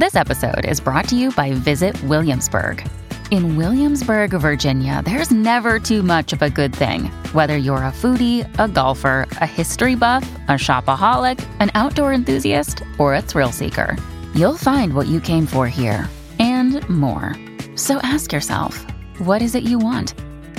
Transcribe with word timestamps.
This 0.00 0.16
episode 0.16 0.64
is 0.64 0.80
brought 0.80 1.08
to 1.08 1.14
you 1.14 1.30
by 1.30 1.52
Visit 1.52 2.02
Williamsburg. 2.04 2.82
In 3.30 3.58
Williamsburg, 3.58 4.30
Virginia, 4.30 5.02
there's 5.04 5.30
never 5.30 5.78
too 5.78 6.02
much 6.02 6.32
of 6.32 6.40
a 6.40 6.48
good 6.48 6.74
thing. 6.74 7.10
Whether 7.34 7.58
you're 7.58 7.84
a 7.84 7.92
foodie, 7.92 8.48
a 8.58 8.66
golfer, 8.66 9.28
a 9.42 9.46
history 9.46 9.96
buff, 9.96 10.22
a 10.48 10.52
shopaholic, 10.52 11.38
an 11.60 11.70
outdoor 11.74 12.14
enthusiast, 12.14 12.82
or 12.96 13.14
a 13.14 13.20
thrill 13.20 13.52
seeker, 13.52 13.94
you'll 14.34 14.56
find 14.56 14.94
what 14.94 15.06
you 15.06 15.20
came 15.20 15.44
for 15.44 15.68
here 15.68 16.08
and 16.38 16.80
more. 16.88 17.36
So 17.76 17.98
ask 17.98 18.32
yourself, 18.32 18.78
what 19.18 19.42
is 19.42 19.54
it 19.54 19.64
you 19.64 19.78
want? 19.78 20.14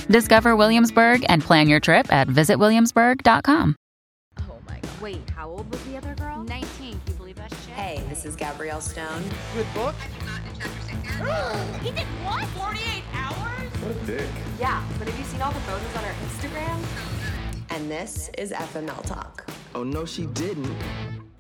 Discover 0.08 0.56
Williamsburg 0.56 1.26
and 1.30 1.42
plan 1.42 1.68
your 1.68 1.80
trip 1.80 2.14
at 2.14 2.28
visitwilliamsburg.com. 2.28 3.76
Oh 4.38 4.60
my 4.68 4.80
god. 4.80 5.02
Wait, 5.02 5.30
how 5.32 5.50
old 5.50 5.72
was 5.72 5.84
the 5.86 5.98
other 5.98 6.14
girl? 6.14 6.44
19. 6.44 7.02
Hey, 7.76 8.04
this 8.10 8.26
is 8.26 8.36
Gabrielle 8.36 8.82
Stone. 8.82 9.24
Good 9.56 9.66
book? 9.74 9.96
You 10.20 10.26
not 10.26 10.42
in 10.46 10.60
chapters 10.60 10.88
again. 10.88 11.80
He 11.80 11.92
did 11.92 12.06
what? 12.26 12.46
48 12.50 13.04
hours? 13.14 13.72
What 13.82 13.92
a 13.96 14.06
dick. 14.06 14.30
Yeah, 14.60 14.86
but 15.00 15.08
have 15.08 15.18
you 15.18 15.24
seen 15.24 15.42
all 15.42 15.54
the 15.54 15.60
photos 15.62 15.96
on 15.96 16.04
her 16.04 16.14
Instagram? 16.28 16.84
And 17.70 17.90
this 17.90 18.30
is 18.38 18.52
FML 18.52 19.06
Talk. 19.06 19.50
Oh, 19.74 19.84
no, 19.84 20.04
she 20.04 20.26
didn't. 20.26 20.76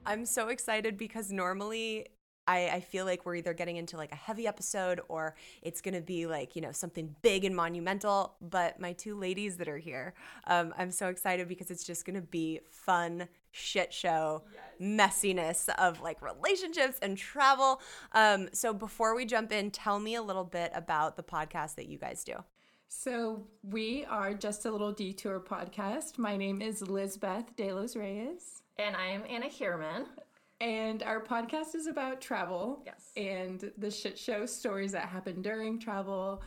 I'm 0.06 0.26
so 0.26 0.48
excited 0.48 0.98
because 0.98 1.34
normally 1.34 2.08
I, 2.48 2.70
I 2.70 2.80
feel 2.80 3.06
like 3.06 3.26
we're 3.26 3.36
either 3.36 3.54
getting 3.54 3.76
into 3.76 3.98
like 3.98 4.14
a 4.14 4.16
heavy 4.16 4.48
episode 4.48 5.02
or 5.10 5.36
it's 5.62 5.82
gonna 5.82 6.02
be 6.02 6.28
like, 6.28 6.56
you 6.56 6.62
know, 6.62 6.72
something 6.72 7.14
big 7.22 7.46
and 7.46 7.56
monumental. 7.56 8.36
But 8.42 8.80
my 8.80 8.94
two 8.94 9.16
ladies 9.16 9.58
that 9.58 9.68
are 9.68 9.78
here, 9.78 10.14
um, 10.48 10.74
I'm 10.78 10.92
so 10.92 11.10
excited 11.10 11.48
because 11.48 11.70
it's 11.70 11.84
just 11.84 12.06
gonna 12.06 12.22
be 12.22 12.62
fun 12.70 13.28
shit 13.52 13.94
show 13.94 14.44
messiness 14.82 15.70
of 15.76 16.02
like 16.02 16.22
relationships 16.22 16.98
and 17.02 17.18
travel. 17.18 17.82
Um, 18.14 18.50
so 18.54 18.74
before 18.74 19.16
we 19.16 19.26
jump 19.26 19.52
in, 19.52 19.72
tell 19.72 20.00
me 20.00 20.16
a 20.16 20.22
little 20.22 20.44
bit 20.44 20.72
about 20.74 21.18
the 21.18 21.24
podcast 21.24 21.76
that 21.76 21.88
you 21.88 21.98
guys 21.98 22.24
do. 22.24 22.36
So 22.88 23.48
we 23.64 24.06
are 24.10 24.34
just 24.34 24.66
a 24.66 24.72
little 24.72 24.92
detour 24.92 25.40
podcast. 25.40 26.18
My 26.18 26.36
name 26.36 26.62
is 26.62 26.82
Lizbeth 26.82 27.56
De 27.56 27.72
Los 27.72 27.96
Reyes. 27.96 28.64
And 28.78 28.96
I'm 28.96 29.24
Ana 29.30 29.48
Hierman. 29.48 30.08
And 30.60 31.02
our 31.02 31.24
podcast 31.24 31.74
is 31.74 31.88
about 31.88 32.20
travel. 32.22 32.84
Yes. 32.86 33.12
And 33.16 33.72
the 33.78 33.90
shit 33.90 34.20
show 34.20 34.46
stories 34.46 34.92
that 34.92 35.06
happen 35.06 35.42
during 35.42 35.80
travel, 35.80 36.44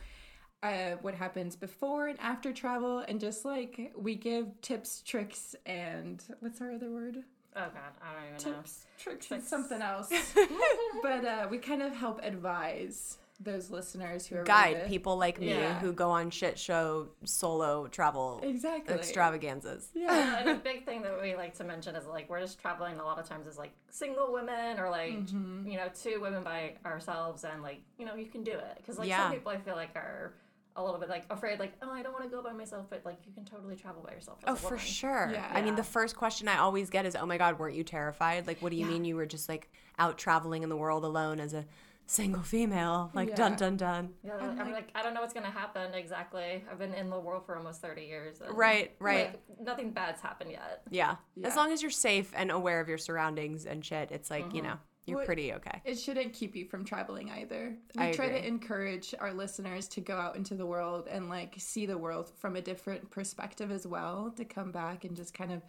uh, 0.73 0.97
what 1.01 1.13
happens 1.15 1.55
before 1.55 2.07
and 2.07 2.19
after 2.19 2.51
travel, 2.53 2.99
and 2.99 3.19
just 3.19 3.45
like 3.45 3.91
we 3.97 4.15
give 4.15 4.47
tips, 4.61 5.01
tricks, 5.01 5.55
and 5.65 6.23
what's 6.39 6.61
our 6.61 6.71
other 6.73 6.89
word? 6.91 7.17
Oh 7.57 7.67
God, 7.73 7.93
I 8.01 8.13
don't 8.13 8.41
even 8.41 8.51
know. 8.51 8.57
Tips, 8.57 8.85
tricks, 8.99 9.31
and 9.31 9.43
something 9.43 9.81
else. 9.81 10.11
but 11.03 11.25
uh, 11.25 11.47
we 11.49 11.57
kind 11.57 11.81
of 11.81 11.93
help 11.93 12.19
advise 12.23 13.17
those 13.41 13.69
listeners 13.69 14.25
who 14.25 14.37
are 14.37 14.43
Guide 14.45 14.75
really- 14.77 14.87
people 14.87 15.17
like 15.17 15.39
me 15.41 15.49
Yeah. 15.49 15.77
who 15.79 15.91
go 15.91 16.09
on 16.09 16.29
shit 16.29 16.57
show 16.57 17.09
solo 17.25 17.85
travel 17.87 18.39
Exactly. 18.41 18.95
extravaganzas. 18.95 19.89
Yeah. 19.93 20.37
and 20.39 20.49
a 20.49 20.55
big 20.55 20.85
thing 20.85 21.01
that 21.01 21.21
we 21.21 21.35
like 21.35 21.53
to 21.57 21.65
mention 21.65 21.97
is 21.97 22.05
like 22.07 22.29
we're 22.29 22.39
just 22.39 22.59
traveling 22.61 22.97
a 22.97 23.03
lot 23.03 23.19
of 23.19 23.27
times 23.27 23.45
as 23.45 23.57
like 23.57 23.71
single 23.89 24.31
women 24.31 24.79
or 24.79 24.89
like 24.89 25.11
Mm-hmm. 25.15 25.67
you 25.67 25.75
know 25.77 25.87
two 26.01 26.21
women 26.21 26.43
by 26.43 26.75
ourselves 26.85 27.43
and 27.43 27.61
like 27.61 27.81
you 27.97 28.05
know 28.05 28.15
you 28.15 28.27
can 28.27 28.41
do 28.45 28.53
it 28.53 28.77
because 28.77 28.97
like 28.97 29.09
Yeah. 29.09 29.23
some 29.23 29.33
people 29.33 29.51
I 29.51 29.57
feel 29.57 29.75
like 29.75 29.93
are 29.97 30.33
a 30.77 30.83
little 30.83 30.99
bit 30.99 31.09
like 31.09 31.25
afraid 31.29 31.59
like 31.59 31.73
oh 31.81 31.89
I 31.91 32.03
don't 32.03 32.11
want 32.13 32.25
to 32.25 32.29
go 32.29 32.41
by 32.41 32.51
myself 32.51 32.87
but 32.89 33.01
like 33.05 33.17
you 33.25 33.33
can 33.33 33.45
totally 33.45 33.75
travel 33.75 34.03
by 34.05 34.13
yourself. 34.13 34.39
As 34.43 34.49
Oh, 34.49 34.53
a 34.53 34.69
for 34.69 34.77
sure. 34.77 35.29
Yeah. 35.31 35.49
I 35.53 35.61
mean, 35.61 35.75
the 35.75 35.83
first 35.83 36.15
question 36.15 36.47
I 36.47 36.57
always 36.57 36.89
get 36.89 37.05
is, 37.05 37.15
"Oh 37.15 37.25
my 37.25 37.37
God, 37.37 37.57
weren't 37.59 37.75
you 37.75 37.83
terrified? 37.83 38.47
Like, 38.47 38.61
what 38.61 38.71
do 38.71 38.75
you 38.77 38.85
mean 38.85 39.05
you 39.05 39.15
were 39.15 39.25
just 39.25 39.47
like 39.47 39.69
out 39.97 40.17
traveling 40.17 40.63
in 40.63 40.69
the 40.69 40.75
world 40.77 41.03
alone 41.03 41.39
as 41.39 41.53
a 41.53 41.65
single 42.07 42.43
female? 42.43 43.09
Like, 43.15 43.35
dun 43.35 43.53
Yeah. 43.53 43.57
dun 43.57 43.77
dun." 43.77 44.13
Yeah, 44.23 44.37
I'm 44.59 44.71
like 44.71 44.89
I 44.95 45.01
don't 45.01 45.13
know 45.13 45.21
what's 45.21 45.33
gonna 45.33 45.49
happen 45.49 45.93
exactly. 45.93 46.63
I've 46.69 46.79
been 46.79 46.93
in 46.93 47.09
the 47.09 47.19
world 47.19 47.45
for 47.45 47.55
almost 47.55 47.81
thirty 47.81 48.03
years. 48.05 48.41
And, 48.41 48.55
Right, 48.57 48.95
right. 48.99 49.27
like, 49.27 49.59
nothing 49.61 49.91
bad's 49.91 50.21
happened 50.21 50.51
yet. 50.51 50.81
Yeah. 50.89 51.15
Yeah. 51.35 51.47
As 51.47 51.55
long 51.55 51.71
as 51.71 51.81
you're 51.81 51.91
safe 51.91 52.31
and 52.35 52.51
aware 52.51 52.81
of 52.81 52.89
your 52.89 52.97
surroundings 52.97 53.65
and 53.65 53.83
shit, 53.83 54.11
it's 54.11 54.29
like 54.29 54.53
you 54.53 54.61
mm-hmm. 54.61 54.71
know 54.71 54.77
you're 55.05 55.17
What- 55.17 55.25
pretty 55.25 55.53
okay. 55.53 55.81
It 55.85 55.95
shouldn't 55.99 56.33
keep 56.33 56.55
you 56.55 56.65
from 56.65 56.83
traveling 56.85 57.29
either. 57.31 57.75
We 57.95 58.03
I 58.05 58.11
try 58.11 58.25
agree. 58.25 58.41
to 58.41 58.47
encourage 58.47 59.13
our 59.19 59.33
listeners 59.33 59.87
to 59.89 60.01
go 60.01 60.17
out 60.17 60.35
into 60.35 60.55
the 60.55 60.65
world 60.65 61.07
and 61.09 61.29
like 61.29 61.55
see 61.57 61.85
the 61.85 61.97
world 61.97 62.31
from 62.39 62.55
a 62.55 62.61
different 62.61 63.11
perspective 63.11 63.71
as 63.71 63.85
well, 63.85 64.33
to 64.37 64.45
come 64.45 64.71
back 64.71 65.03
and 65.05 65.15
just 65.15 65.33
kind 65.33 65.51
of 65.51 65.61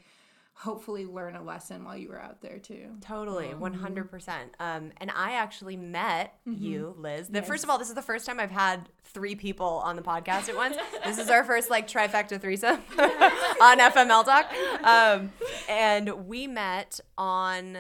hopefully 0.59 1.05
learn 1.05 1.37
a 1.37 1.43
lesson 1.43 1.85
while 1.85 1.95
you 1.99 2.09
were 2.09 2.19
out 2.19 2.41
there 2.41 2.59
too. 2.59 2.87
Totally, 3.03 3.49
Mm-hmm. 3.49 3.61
one 3.61 3.75
hundred 3.75 4.11
percent. 4.11 4.55
Um, 4.59 4.91
and 4.97 5.11
I 5.15 5.33
actually 5.33 5.77
met 5.77 6.33
you, 6.47 6.95
Liz. 6.97 7.29
The, 7.29 7.43
First 7.43 7.63
of 7.63 7.69
all, 7.69 7.77
this 7.77 7.91
is 7.91 7.95
the 7.95 8.01
first 8.01 8.25
time 8.25 8.41
I've 8.41 8.51
had 8.51 8.89
three 9.05 9.35
people 9.35 9.67
on 9.85 9.97
the 9.97 10.03
podcast 10.03 10.49
at 10.49 10.57
once. 10.57 10.77
this 11.05 11.19
is 11.19 11.29
our 11.29 11.45
first 11.45 11.69
like 11.69 11.87
trifecta 11.87 12.41
threesome 12.41 12.81
on 12.99 13.79
FML 13.81 14.25
Talk. 14.25 14.51
Um, 14.83 15.31
and 15.69 16.27
we 16.27 16.47
met 16.47 17.01
on 17.19 17.77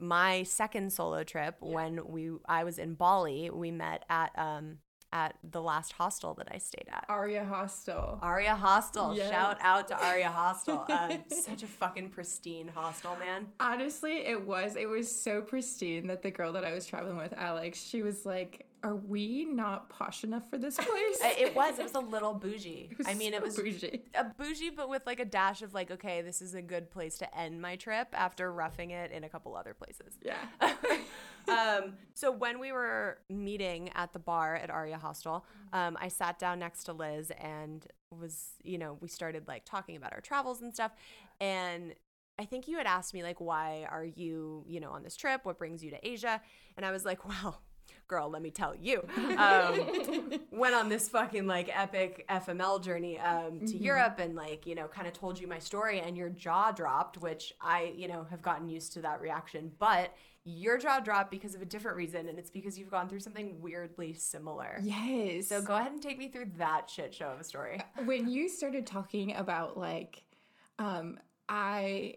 my 0.00 0.42
second 0.42 0.92
solo 0.92 1.22
trip 1.22 1.56
when 1.60 2.00
we 2.06 2.30
I 2.46 2.64
was 2.64 2.78
in 2.78 2.94
Bali. 2.94 3.50
We 3.50 3.70
met 3.70 4.04
at 4.08 4.36
um 4.38 4.78
at 5.12 5.34
the 5.42 5.60
last 5.60 5.92
hostel 5.92 6.34
that 6.34 6.48
I 6.50 6.58
stayed 6.58 6.86
at. 6.90 7.04
Aria 7.08 7.44
Hostel. 7.44 8.18
Aria 8.22 8.54
Hostel. 8.54 9.16
Yes. 9.16 9.30
Shout 9.30 9.58
out 9.60 9.88
to 9.88 10.04
Aria 10.04 10.28
Hostel. 10.28 10.86
Um, 10.90 11.22
such 11.30 11.62
a 11.62 11.66
fucking 11.66 12.10
pristine 12.10 12.68
hostel, 12.68 13.16
man. 13.16 13.46
Honestly, 13.58 14.26
it 14.26 14.46
was. 14.46 14.76
It 14.76 14.88
was 14.88 15.10
so 15.10 15.40
pristine 15.40 16.08
that 16.08 16.22
the 16.22 16.30
girl 16.30 16.52
that 16.52 16.64
I 16.64 16.72
was 16.72 16.86
traveling 16.86 17.16
with, 17.16 17.32
Alex, 17.36 17.82
she 17.82 18.02
was 18.02 18.26
like, 18.26 18.66
"Are 18.82 18.96
we 18.96 19.44
not 19.44 19.88
posh 19.88 20.24
enough 20.24 20.48
for 20.48 20.58
this 20.58 20.76
place?" 20.78 21.18
It 21.20 21.54
was. 21.54 21.78
It 21.78 21.82
was 21.82 21.94
a 21.94 22.00
little 22.00 22.34
bougie. 22.34 22.90
I 23.06 23.14
mean, 23.14 23.34
it 23.34 23.42
was 23.42 23.56
bougie. 23.56 24.02
a 24.14 24.24
bougie, 24.24 24.70
but 24.70 24.88
with 24.88 25.02
like 25.06 25.20
a 25.20 25.24
dash 25.24 25.62
of 25.62 25.74
like, 25.74 25.90
okay, 25.90 26.22
this 26.22 26.42
is 26.42 26.54
a 26.54 26.62
good 26.62 26.90
place 26.90 27.18
to 27.18 27.38
end 27.38 27.60
my 27.60 27.76
trip 27.76 28.08
after 28.12 28.52
roughing 28.52 28.90
it 28.90 29.10
in 29.10 29.24
a 29.24 29.28
couple 29.28 29.56
other 29.56 29.74
places. 29.74 30.18
Yeah. 30.22 30.38
um, 31.48 31.94
so 32.14 32.30
when 32.30 32.58
we 32.58 32.72
were 32.72 33.18
meeting 33.28 33.90
at 33.94 34.12
the 34.12 34.18
bar 34.18 34.56
at 34.56 34.70
Aria 34.70 34.98
Hostel, 34.98 35.44
um, 35.72 35.96
I 36.00 36.08
sat 36.08 36.38
down 36.38 36.58
next 36.58 36.84
to 36.84 36.92
Liz 36.92 37.30
and 37.38 37.86
was, 38.10 38.50
you 38.62 38.78
know, 38.78 38.98
we 39.00 39.08
started 39.08 39.46
like 39.46 39.64
talking 39.64 39.96
about 39.96 40.12
our 40.12 40.20
travels 40.20 40.62
and 40.62 40.74
stuff. 40.74 40.92
And 41.40 41.94
I 42.38 42.44
think 42.44 42.68
you 42.68 42.78
had 42.78 42.86
asked 42.86 43.12
me 43.12 43.22
like, 43.22 43.40
why 43.40 43.86
are 43.90 44.04
you, 44.04 44.64
you 44.66 44.80
know, 44.80 44.90
on 44.90 45.02
this 45.02 45.14
trip? 45.14 45.44
What 45.44 45.58
brings 45.58 45.84
you 45.84 45.90
to 45.90 46.06
Asia? 46.06 46.40
And 46.76 46.86
I 46.86 46.90
was 46.90 47.04
like, 47.04 47.28
well, 47.28 47.60
girl, 48.08 48.28
let 48.28 48.42
me 48.42 48.50
tell 48.50 48.74
you. 48.74 49.06
Um, 49.36 50.40
went 50.50 50.74
on 50.74 50.88
this 50.88 51.08
fucking 51.08 51.46
like 51.46 51.70
epic 51.72 52.26
FML 52.28 52.82
journey 52.82 53.18
um, 53.18 53.60
to 53.66 53.76
Europe 53.76 54.18
and 54.18 54.34
like, 54.34 54.66
you 54.66 54.74
know, 54.74 54.86
kind 54.86 55.06
of 55.06 55.12
told 55.12 55.40
you 55.40 55.46
my 55.46 55.58
story 55.58 56.00
and 56.00 56.16
your 56.16 56.28
jaw 56.28 56.72
dropped, 56.72 57.18
which 57.18 57.54
I, 57.60 57.92
you 57.96 58.08
know, 58.08 58.26
have 58.30 58.42
gotten 58.42 58.68
used 58.68 58.92
to 58.94 59.02
that 59.02 59.20
reaction. 59.20 59.72
But 59.78 60.14
your 60.44 60.78
jaw 60.78 61.00
dropped 61.00 61.30
because 61.30 61.54
of 61.54 61.62
a 61.62 61.66
different 61.66 61.96
reason, 61.96 62.28
and 62.28 62.38
it's 62.38 62.50
because 62.50 62.78
you've 62.78 62.90
gone 62.90 63.08
through 63.08 63.20
something 63.20 63.60
weirdly 63.60 64.14
similar. 64.14 64.80
Yes. 64.82 65.48
So 65.48 65.62
go 65.62 65.74
ahead 65.74 65.92
and 65.92 66.02
take 66.02 66.18
me 66.18 66.28
through 66.28 66.52
that 66.58 66.88
shit 66.88 67.14
show 67.14 67.26
of 67.28 67.40
a 67.40 67.44
story. 67.44 67.80
when 68.04 68.28
you 68.28 68.48
started 68.48 68.86
talking 68.86 69.34
about 69.36 69.76
like 69.76 70.22
um 70.78 71.18
i 71.48 72.14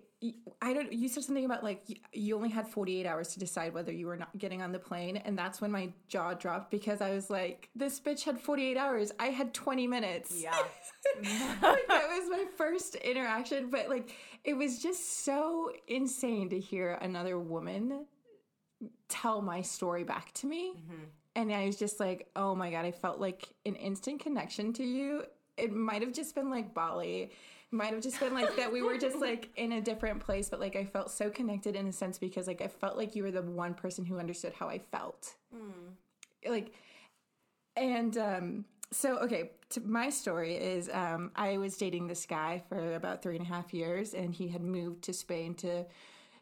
i 0.61 0.73
don't 0.73 0.93
you 0.93 1.07
said 1.07 1.23
something 1.23 1.45
about 1.45 1.63
like 1.63 1.83
you 2.13 2.35
only 2.35 2.49
had 2.49 2.67
48 2.67 3.05
hours 3.05 3.29
to 3.29 3.39
decide 3.39 3.73
whether 3.73 3.91
you 3.91 4.07
were 4.07 4.17
not 4.17 4.37
getting 4.37 4.61
on 4.61 4.71
the 4.71 4.79
plane 4.79 5.17
and 5.17 5.37
that's 5.37 5.59
when 5.59 5.71
my 5.71 5.89
jaw 6.07 6.33
dropped 6.33 6.71
because 6.71 7.01
i 7.01 7.11
was 7.11 7.29
like 7.29 7.69
this 7.75 7.99
bitch 7.99 8.23
had 8.23 8.39
48 8.39 8.77
hours. 8.77 9.11
I 9.19 9.27
had 9.27 9.53
20 9.53 9.87
minutes. 9.87 10.35
Yeah. 10.41 10.51
like, 11.61 11.87
that 11.87 12.07
was 12.09 12.29
my 12.29 12.45
first 12.57 12.95
interaction 12.95 13.69
but 13.69 13.89
like 13.89 14.15
it 14.43 14.53
was 14.53 14.81
just 14.81 15.23
so 15.23 15.71
insane 15.87 16.49
to 16.49 16.59
hear 16.59 16.93
another 17.01 17.39
woman 17.39 18.05
tell 19.09 19.41
my 19.41 19.61
story 19.61 20.03
back 20.03 20.33
to 20.33 20.47
me. 20.47 20.73
Mm-hmm. 20.75 21.03
And 21.35 21.51
i 21.51 21.65
was 21.65 21.77
just 21.77 21.99
like 21.99 22.27
oh 22.35 22.55
my 22.55 22.71
god 22.71 22.85
i 22.85 22.91
felt 22.91 23.19
like 23.19 23.49
an 23.65 23.75
instant 23.75 24.21
connection 24.21 24.73
to 24.73 24.83
you. 24.83 25.23
It 25.57 25.71
might 25.71 26.01
have 26.01 26.13
just 26.13 26.35
been 26.35 26.49
like 26.49 26.73
bali 26.73 27.31
might 27.73 27.91
have 27.91 28.01
just 28.01 28.19
been 28.19 28.33
like 28.33 28.55
that 28.55 28.71
we 28.71 28.81
were 28.81 28.97
just 28.97 29.17
like 29.19 29.49
in 29.57 29.73
a 29.73 29.81
different 29.81 30.19
place 30.19 30.47
but 30.49 30.59
like 30.59 30.75
i 30.75 30.85
felt 30.85 31.09
so 31.11 31.29
connected 31.29 31.75
in 31.75 31.87
a 31.87 31.91
sense 31.91 32.17
because 32.19 32.47
like 32.47 32.61
i 32.61 32.67
felt 32.67 32.95
like 32.97 33.15
you 33.15 33.23
were 33.23 33.31
the 33.31 33.41
one 33.41 33.73
person 33.73 34.05
who 34.05 34.17
understood 34.19 34.53
how 34.53 34.69
i 34.69 34.79
felt. 34.91 35.35
Like 36.47 36.73
and 37.75 38.17
um 38.17 38.65
so 38.91 39.17
okay 39.17 39.51
to 39.69 39.81
my 39.81 40.09
story 40.09 40.55
is 40.55 40.89
um 40.93 41.31
i 41.35 41.57
was 41.57 41.75
dating 41.77 42.07
this 42.07 42.25
guy 42.25 42.61
for 42.69 42.93
about 42.95 43.21
three 43.23 43.35
and 43.37 43.45
a 43.45 43.49
half 43.49 43.73
years 43.73 44.13
and 44.13 44.33
he 44.33 44.47
had 44.49 44.61
moved 44.61 45.01
to 45.03 45.13
spain 45.13 45.55
to 45.55 45.85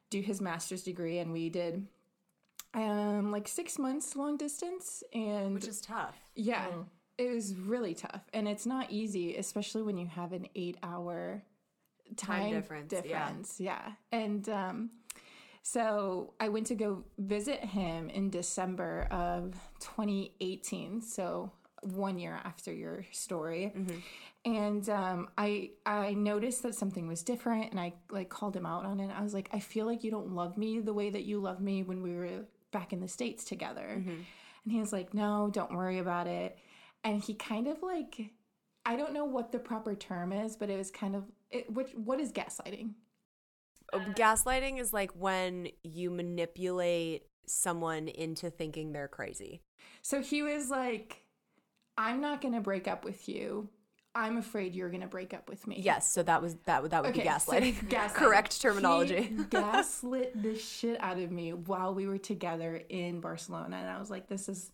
do 0.10 0.20
his 0.22 0.42
master's 0.42 0.84
degree 0.84 1.20
and 1.20 1.32
we 1.32 1.50
did 1.50 1.88
um 2.74 3.32
like 3.32 3.48
six 3.48 3.80
months 3.80 4.16
long 4.16 4.36
distance 4.38 5.04
and 5.14 5.54
Which 5.54 5.68
is 5.68 5.80
tough. 5.82 6.16
yeah 6.36 6.68
it 7.18 7.30
was 7.30 7.56
really 7.56 7.94
tough 7.94 8.24
and 8.34 8.48
it's 8.48 8.66
not 8.66 8.90
easy 8.90 9.36
especially 9.36 9.82
when 9.82 9.98
you 9.98 10.08
have 10.08 10.34
an 10.34 10.48
eight 10.56 10.78
hour 10.84 11.44
time, 12.16 12.52
difference, 12.52 12.92
yeah. 12.94 13.02
difference 13.02 13.60
yeah. 13.60 13.92
and 14.12 14.50
um 14.50 14.90
So 15.64 16.34
I 16.40 16.50
went 16.50 16.68
to 16.68 16.76
go 16.76 17.04
visit 17.18 17.60
him 17.60 18.10
in 18.10 18.30
December 18.30 19.08
of 19.12 19.54
2018. 19.80 21.02
So 21.02 21.52
one 21.82 22.18
year 22.20 22.40
after 22.44 22.72
your 22.74 23.06
story. 23.12 23.72
And 24.46 24.90
um, 24.90 25.30
I 25.38 25.72
I 25.86 26.14
noticed 26.14 26.64
that 26.64 26.74
something 26.76 27.08
was 27.08 27.22
different, 27.24 27.72
and 27.72 27.80
I 27.80 27.94
like 28.10 28.30
called 28.30 28.56
him 28.56 28.66
out 28.66 28.86
on 28.86 29.00
it. 29.00 29.12
I 29.16 29.22
was 29.22 29.34
like, 29.34 29.50
I 29.54 29.60
feel 29.60 29.86
like 29.86 30.04
you 30.04 30.10
don't 30.10 30.34
love 30.34 30.58
me 30.58 30.80
the 30.80 30.94
way 30.94 31.10
that 31.12 31.24
you 31.24 31.40
loved 31.40 31.62
me 31.62 31.84
when 31.84 32.02
we 32.02 32.16
were 32.16 32.46
back 32.72 32.94
in 32.94 33.00
the 33.00 33.08
states 33.08 33.44
together. 33.44 33.86
And 34.64 34.72
he 34.72 34.80
was 34.80 34.92
like, 34.92 35.14
No, 35.14 35.50
don't 35.52 35.74
worry 35.74 36.00
about 36.00 36.28
it. 36.28 36.58
And 37.04 37.24
he 37.24 37.34
kind 37.34 37.68
of 37.68 37.82
like, 37.82 38.32
I 38.86 38.96
don't 38.96 39.14
know 39.14 39.26
what 39.26 39.52
the 39.52 39.60
proper 39.60 39.96
term 39.96 40.32
is, 40.32 40.56
but 40.56 40.70
it 40.70 40.78
was 40.78 40.92
kind 40.92 41.16
of 41.16 41.24
it, 41.50 41.72
which 41.72 41.92
what 41.96 42.20
is 42.20 42.32
gaslighting? 42.32 42.92
Uh, 43.94 44.00
Gaslighting 44.16 44.80
is 44.80 44.94
like 44.94 45.12
when 45.12 45.68
you 45.84 46.10
manipulate 46.12 47.24
someone 47.46 48.08
into 48.08 48.50
thinking 48.50 48.94
they're 48.94 49.08
crazy. 49.08 49.62
So 50.02 50.22
he 50.22 50.44
was 50.44 50.70
like, 50.70 51.26
I'm 51.98 52.22
not 52.22 52.42
gonna 52.42 52.62
break 52.62 52.88
up 52.88 53.04
with 53.04 53.28
you. 53.28 53.68
I'm 54.14 54.38
afraid 54.38 54.76
you're 54.76 54.90
gonna 54.90 55.08
break 55.08 55.34
up 55.34 55.50
with 55.50 55.68
me. 55.68 55.78
Yes, 55.80 56.12
so 56.12 56.24
that 56.24 56.42
was 56.42 56.56
that 56.66 56.82
would 56.82 56.92
that 56.92 57.04
would 57.04 57.14
be 57.14 57.22
Okay, 57.22 57.30
so 57.40 57.52
gaslighting. 57.52 57.74
gaslighting. 57.90 58.14
Correct 58.14 58.62
terminology. 58.62 59.24
He 59.24 59.44
gaslit 59.50 60.42
the 60.42 60.58
shit 60.58 61.02
out 61.02 61.18
of 61.18 61.32
me 61.32 61.54
while 61.54 61.94
we 61.94 62.08
were 62.08 62.18
together 62.18 62.82
in 62.90 63.20
Barcelona, 63.22 63.78
and 63.78 63.90
I 63.90 64.00
was 64.00 64.10
like, 64.10 64.28
"This 64.28 64.48
is." 64.48 64.72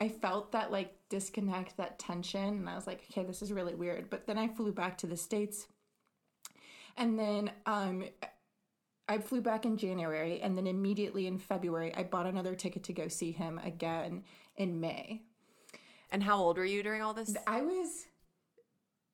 I 0.00 0.08
felt 0.08 0.52
that 0.52 0.70
like 0.70 0.94
disconnect, 1.08 1.76
that 1.76 1.98
tension, 1.98 2.40
and 2.40 2.68
I 2.68 2.76
was 2.76 2.86
like, 2.86 3.04
"Okay, 3.10 3.24
this 3.24 3.42
is 3.42 3.52
really 3.52 3.74
weird." 3.74 4.10
But 4.10 4.26
then 4.26 4.38
I 4.38 4.48
flew 4.48 4.72
back 4.72 4.98
to 4.98 5.06
the 5.06 5.16
states, 5.16 5.66
and 6.96 7.18
then 7.18 7.50
um, 7.66 8.04
I 9.08 9.18
flew 9.18 9.40
back 9.40 9.64
in 9.64 9.76
January, 9.76 10.40
and 10.40 10.56
then 10.56 10.66
immediately 10.66 11.26
in 11.26 11.38
February, 11.38 11.94
I 11.94 12.02
bought 12.04 12.26
another 12.26 12.54
ticket 12.54 12.84
to 12.84 12.92
go 12.92 13.08
see 13.08 13.32
him 13.32 13.58
again 13.64 14.24
in 14.56 14.80
May. 14.80 15.22
and 16.10 16.22
how 16.22 16.38
old 16.38 16.58
were 16.58 16.64
you 16.64 16.82
during 16.82 17.02
all 17.02 17.14
this? 17.14 17.36
I 17.46 17.62
was 17.62 18.06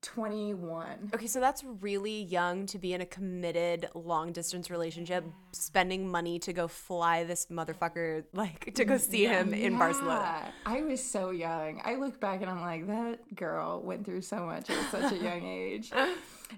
twenty 0.05 0.55
one. 0.55 1.11
Okay, 1.15 1.27
so 1.27 1.41
that's 1.41 1.65
really 1.81 2.23
young 2.23 2.67
to 2.67 2.79
be 2.79 2.93
in 2.93 3.01
a 3.01 3.07
committed 3.07 3.89
long 3.95 4.33
distance 4.33 4.71
relationship, 4.71 5.25
spending 5.53 6.09
money 6.09 6.39
to 6.41 6.53
go 6.53 6.69
fly 6.69 7.25
this 7.25 7.47
motherfucker 7.47 8.25
like 8.35 8.75
to 8.75 8.85
go 8.85 8.99
see 8.99 9.25
him 9.25 9.55
in 9.55 9.79
Barcelona. 9.79 10.53
I 10.67 10.83
was 10.83 11.03
so 11.03 11.31
young. 11.31 11.81
I 11.85 11.95
look 11.97 12.21
back 12.21 12.43
and 12.43 12.51
I'm 12.51 12.61
like, 12.61 12.87
that 12.87 13.35
girl 13.35 13.81
went 13.83 14.05
through 14.05 14.23
so 14.23 14.45
much 14.45 14.69
at 14.71 14.91
such 14.91 15.13
a 15.13 15.17
young 15.17 15.45
age. 15.45 15.91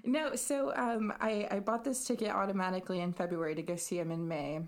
No, 0.03 0.35
so 0.35 0.73
um, 0.75 1.13
I, 1.19 1.47
I 1.49 1.59
bought 1.59 1.83
this 1.83 2.03
ticket 2.03 2.29
automatically 2.29 2.99
in 2.99 3.13
February 3.13 3.55
to 3.55 3.61
go 3.61 3.75
see 3.77 3.97
him 3.97 4.11
in 4.11 4.27
May. 4.27 4.59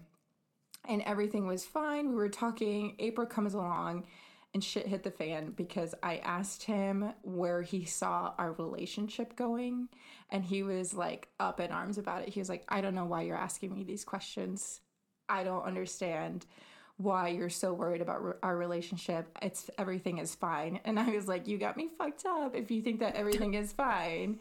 And 0.88 1.02
everything 1.04 1.46
was 1.46 1.66
fine. 1.66 2.10
We 2.10 2.16
were 2.16 2.30
talking. 2.30 2.96
April 3.00 3.28
comes 3.28 3.54
along 3.54 4.06
and 4.54 4.64
shit 4.64 4.88
hit 4.88 5.04
the 5.04 5.12
fan 5.12 5.52
because 5.52 5.94
I 6.02 6.18
asked 6.18 6.64
him 6.64 7.14
where 7.22 7.62
he 7.62 7.86
saw 7.86 8.34
our 8.38 8.54
relationship 8.54 9.36
going. 9.36 9.90
And 10.30 10.44
he 10.44 10.64
was 10.64 10.94
like 10.94 11.28
up 11.40 11.60
in 11.60 11.72
arms 11.72 11.98
about 11.98 12.24
it. 12.24 12.30
He 12.30 12.40
was 12.40 12.50
like, 12.50 12.64
I 12.68 12.82
don't 12.82 12.96
know 12.96 13.06
why 13.06 13.24
you're 13.24 13.38
asking 13.38 13.74
me 13.74 13.84
these 13.84 14.04
questions. 14.04 14.82
I 15.28 15.44
don't 15.44 15.64
understand 15.64 16.46
why 16.98 17.30
you're 17.30 17.50
so 17.50 17.74
worried 17.74 18.02
about 18.02 18.38
our 18.44 18.58
relationship. 18.58 19.38
It's 19.42 19.70
everything 19.78 20.18
is 20.18 20.36
fine. 20.36 20.80
And 20.84 21.00
I 21.00 21.10
was 21.10 21.28
like, 21.28 21.48
you 21.48 21.58
got 21.58 21.78
me 21.78 21.90
fucked 21.98 22.26
up 22.26 22.56
if 22.56 22.72
you 22.72 22.82
think 22.82 23.00
that 23.00 23.16
everything 23.16 23.54
is 23.54 23.72
fine. 23.72 24.40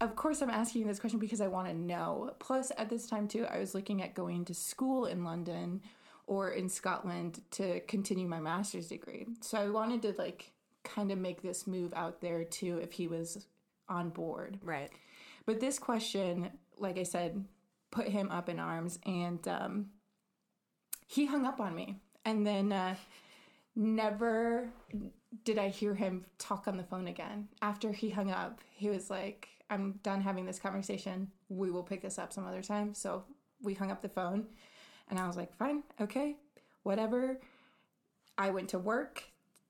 Of 0.00 0.14
course, 0.14 0.42
I'm 0.42 0.50
asking 0.50 0.82
you 0.82 0.86
this 0.86 1.00
question 1.00 1.18
because 1.18 1.40
I 1.40 1.46
want 1.48 1.68
to 1.68 1.74
know. 1.74 2.34
Plus, 2.38 2.70
at 2.76 2.90
this 2.90 3.06
time, 3.06 3.28
too, 3.28 3.46
I 3.46 3.58
was 3.58 3.74
looking 3.74 4.02
at 4.02 4.14
going 4.14 4.44
to 4.46 4.54
school 4.54 5.06
in 5.06 5.24
London 5.24 5.80
or 6.26 6.50
in 6.50 6.68
Scotland 6.68 7.40
to 7.52 7.80
continue 7.80 8.28
my 8.28 8.40
master's 8.40 8.88
degree. 8.88 9.26
So 9.40 9.58
I 9.58 9.68
wanted 9.68 10.02
to, 10.02 10.14
like, 10.18 10.52
kind 10.84 11.10
of 11.10 11.18
make 11.18 11.42
this 11.42 11.66
move 11.66 11.92
out 11.94 12.20
there, 12.20 12.44
too, 12.44 12.78
if 12.78 12.92
he 12.92 13.06
was 13.08 13.46
on 13.88 14.10
board. 14.10 14.58
Right. 14.62 14.90
But 15.46 15.60
this 15.60 15.78
question, 15.78 16.50
like 16.78 16.98
I 16.98 17.02
said, 17.02 17.44
put 17.90 18.08
him 18.08 18.30
up 18.30 18.48
in 18.48 18.58
arms, 18.58 18.98
and 19.04 19.46
um, 19.48 19.86
he 21.06 21.26
hung 21.26 21.44
up 21.44 21.60
on 21.60 21.74
me. 21.74 22.00
And 22.24 22.46
then 22.46 22.72
uh, 22.72 22.94
never 23.74 24.70
did 25.44 25.58
I 25.58 25.68
hear 25.68 25.94
him 25.94 26.24
talk 26.38 26.68
on 26.68 26.76
the 26.76 26.84
phone 26.84 27.08
again. 27.08 27.48
After 27.60 27.90
he 27.90 28.10
hung 28.10 28.30
up, 28.30 28.60
he 28.70 28.88
was 28.88 29.10
like, 29.10 29.48
I'm 29.68 29.98
done 30.02 30.20
having 30.20 30.46
this 30.46 30.58
conversation. 30.58 31.32
We 31.48 31.70
will 31.70 31.82
pick 31.82 32.02
this 32.02 32.18
up 32.18 32.32
some 32.32 32.46
other 32.46 32.62
time. 32.62 32.94
So 32.94 33.24
we 33.62 33.74
hung 33.74 33.90
up 33.90 34.02
the 34.02 34.08
phone, 34.08 34.46
and 35.10 35.18
I 35.18 35.26
was 35.26 35.36
like, 35.36 35.54
fine, 35.56 35.82
okay, 36.00 36.36
whatever. 36.82 37.38
I 38.38 38.50
went 38.50 38.70
to 38.70 38.78
work. 38.78 39.24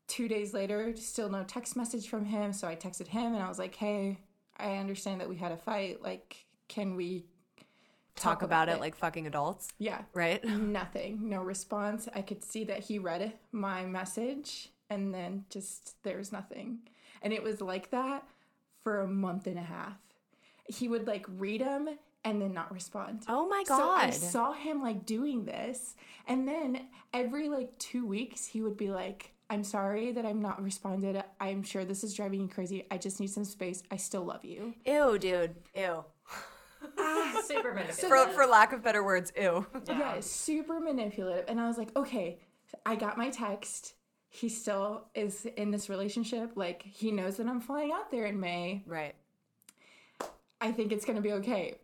Two 0.08 0.28
days 0.28 0.52
later, 0.52 0.94
still 0.96 1.28
no 1.30 1.42
text 1.44 1.76
message 1.76 2.08
from 2.08 2.24
him. 2.24 2.52
So 2.52 2.68
I 2.68 2.76
texted 2.76 3.08
him 3.08 3.34
and 3.34 3.42
I 3.42 3.48
was 3.48 3.58
like, 3.58 3.74
hey, 3.74 4.18
I 4.58 4.76
understand 4.76 5.20
that 5.20 5.28
we 5.28 5.36
had 5.36 5.52
a 5.52 5.56
fight. 5.56 6.02
Like, 6.02 6.44
can 6.68 6.94
we 6.96 7.24
Talk, 8.14 8.42
about, 8.42 8.68
it 8.68 8.78
like 8.78 8.94
fucking 8.94 9.26
adults, 9.26 9.68
Yeah. 9.78 10.02
right? 10.12 10.44
Nothing. 10.46 11.28
No 11.30 11.40
response. 11.42 12.08
I 12.14 12.20
could 12.20 12.44
see 12.44 12.62
that 12.64 12.80
he 12.84 12.98
read 12.98 13.32
my 13.52 13.84
message 13.86 14.68
and 14.90 15.14
then 15.14 15.46
just 15.48 15.94
there 16.02 16.18
was 16.18 16.30
nothing. 16.30 16.80
And 17.22 17.32
it 17.32 17.42
was 17.42 17.60
like 17.62 17.90
that 17.90 18.24
for 18.84 19.00
a 19.00 19.08
month 19.08 19.46
and 19.46 19.58
a 19.58 19.62
half. 19.62 19.96
He 20.66 20.88
would 20.88 21.06
like 21.06 21.24
read 21.38 21.62
them 21.62 21.88
and 22.24 22.40
then 22.40 22.52
not 22.52 22.72
respond. 22.72 23.24
Oh 23.28 23.48
my 23.48 23.64
god. 23.66 23.78
So 23.78 23.90
I 23.90 24.10
saw 24.10 24.52
him 24.52 24.82
like 24.82 25.04
doing 25.06 25.44
this. 25.44 25.96
And 26.26 26.46
then 26.46 26.86
every 27.12 27.48
like 27.48 27.76
two 27.78 28.06
weeks, 28.06 28.46
he 28.46 28.62
would 28.62 28.76
be 28.76 28.90
like, 28.90 29.32
I'm 29.50 29.64
sorry 29.64 30.12
that 30.12 30.24
I'm 30.24 30.40
not 30.40 30.62
responded. 30.62 31.22
I'm 31.40 31.62
sure 31.62 31.84
this 31.84 32.04
is 32.04 32.14
driving 32.14 32.40
you 32.40 32.48
crazy. 32.48 32.86
I 32.90 32.96
just 32.96 33.20
need 33.20 33.30
some 33.30 33.44
space. 33.44 33.82
I 33.90 33.96
still 33.96 34.24
love 34.24 34.44
you. 34.44 34.74
Ew, 34.86 35.18
dude. 35.18 35.54
Ew. 35.74 36.04
Super 37.44 37.72
manipulative. 37.74 38.08
For 38.08 38.28
for 38.28 38.46
lack 38.46 38.72
of 38.72 38.82
better 38.82 39.04
words, 39.04 39.32
ew. 39.36 39.66
Yeah, 39.88 40.20
super 40.20 40.80
manipulative. 40.80 41.44
And 41.48 41.60
I 41.60 41.66
was 41.66 41.78
like, 41.78 41.94
okay, 41.96 42.40
I 42.86 42.96
got 42.96 43.18
my 43.18 43.30
text. 43.30 43.94
He 44.28 44.48
still 44.48 45.08
is 45.14 45.46
in 45.56 45.70
this 45.70 45.90
relationship. 45.90 46.52
Like, 46.56 46.82
he 46.82 47.10
knows 47.10 47.36
that 47.36 47.46
I'm 47.46 47.60
flying 47.60 47.92
out 47.92 48.10
there 48.10 48.24
in 48.24 48.40
May. 48.40 48.82
Right. 48.86 49.14
I 50.60 50.72
think 50.72 50.92
it's 50.92 51.04
going 51.04 51.16
to 51.16 51.22
be 51.22 51.32
okay. 51.34 51.74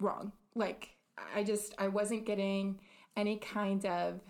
Wrong. 0.00 0.32
Like, 0.54 0.90
I 1.34 1.44
just, 1.44 1.74
I 1.78 1.88
wasn't 1.88 2.26
getting 2.26 2.80
any 3.16 3.36
kind 3.36 3.84
of 3.86 4.20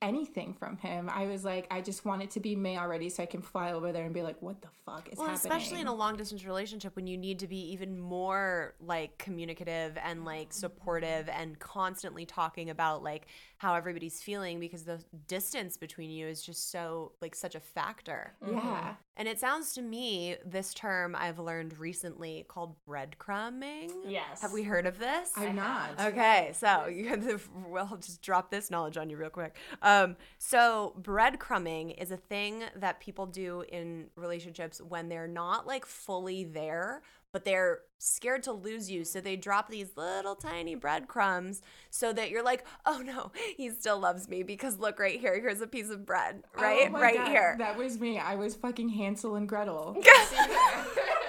anything 0.00 0.54
from 0.54 0.76
him. 0.76 1.10
I 1.12 1.26
was 1.26 1.44
like, 1.44 1.66
I 1.70 1.80
just 1.80 2.04
want 2.04 2.22
it 2.22 2.30
to 2.32 2.40
be 2.40 2.54
May 2.54 2.78
already 2.78 3.08
so 3.08 3.22
I 3.22 3.26
can 3.26 3.42
fly 3.42 3.72
over 3.72 3.90
there 3.90 4.04
and 4.04 4.14
be 4.14 4.22
like, 4.22 4.40
what 4.40 4.62
the 4.62 4.68
fuck 4.86 5.08
is 5.10 5.18
Well, 5.18 5.28
happening? 5.28 5.52
especially 5.52 5.80
in 5.80 5.88
a 5.88 5.94
long 5.94 6.16
distance 6.16 6.44
relationship 6.44 6.94
when 6.94 7.06
you 7.08 7.18
need 7.18 7.40
to 7.40 7.48
be 7.48 7.72
even 7.72 7.98
more 7.98 8.74
like 8.80 9.18
communicative 9.18 9.98
and 10.04 10.24
like 10.24 10.52
supportive 10.52 11.28
and 11.28 11.58
constantly 11.58 12.24
talking 12.24 12.70
about 12.70 13.02
like 13.02 13.26
how 13.58 13.74
everybody's 13.74 14.20
feeling 14.20 14.60
because 14.60 14.84
the 14.84 15.00
distance 15.26 15.76
between 15.76 16.10
you 16.10 16.26
is 16.26 16.40
just 16.42 16.70
so 16.70 17.12
like 17.20 17.34
such 17.34 17.54
a 17.54 17.60
factor. 17.60 18.34
yeah. 18.48 18.94
And 19.16 19.26
it 19.26 19.40
sounds 19.40 19.74
to 19.74 19.82
me 19.82 20.36
this 20.46 20.72
term 20.72 21.16
I've 21.18 21.40
learned 21.40 21.76
recently 21.76 22.44
called 22.46 22.76
breadcrumbing. 22.88 23.90
Yes. 24.06 24.40
Have 24.42 24.52
we 24.52 24.62
heard 24.62 24.86
of 24.86 25.00
this? 25.00 25.32
I'm 25.36 25.56
not. 25.56 26.00
Okay, 26.00 26.52
so 26.54 26.86
you 26.86 27.08
had 27.08 27.22
to, 27.22 27.40
well, 27.68 27.88
I'll 27.90 27.96
just 27.98 28.22
drop 28.22 28.48
this 28.48 28.70
knowledge 28.70 28.96
on 28.96 29.10
you 29.10 29.16
real 29.16 29.28
quick. 29.28 29.56
Um, 29.82 30.16
so 30.38 30.94
breadcrumbing 31.02 32.00
is 32.00 32.12
a 32.12 32.16
thing 32.16 32.62
that 32.76 33.00
people 33.00 33.26
do 33.26 33.64
in 33.68 34.06
relationships 34.14 34.80
when 34.80 35.08
they're 35.08 35.26
not 35.26 35.66
like 35.66 35.84
fully 35.84 36.44
there, 36.44 37.02
but 37.32 37.44
they're 37.44 37.80
scared 37.98 38.42
to 38.44 38.52
lose 38.52 38.90
you. 38.90 39.04
So 39.04 39.20
they 39.20 39.36
drop 39.36 39.68
these 39.68 39.96
little 39.96 40.34
tiny 40.34 40.74
breadcrumbs 40.74 41.62
so 41.90 42.12
that 42.12 42.30
you're 42.30 42.44
like, 42.44 42.64
oh 42.86 43.02
no, 43.04 43.32
he 43.56 43.70
still 43.70 43.98
loves 43.98 44.28
me 44.28 44.42
because 44.42 44.78
look 44.78 44.98
right 44.98 45.20
here. 45.20 45.38
Here's 45.40 45.60
a 45.60 45.66
piece 45.66 45.90
of 45.90 46.06
bread, 46.06 46.44
right? 46.56 46.90
Oh 46.92 46.98
right 46.98 47.16
God, 47.16 47.28
here. 47.28 47.56
That 47.58 47.76
was 47.76 48.00
me. 48.00 48.18
I 48.18 48.36
was 48.36 48.54
fucking 48.54 48.88
Hansel 48.88 49.36
and 49.36 49.48
Gretel. 49.48 49.96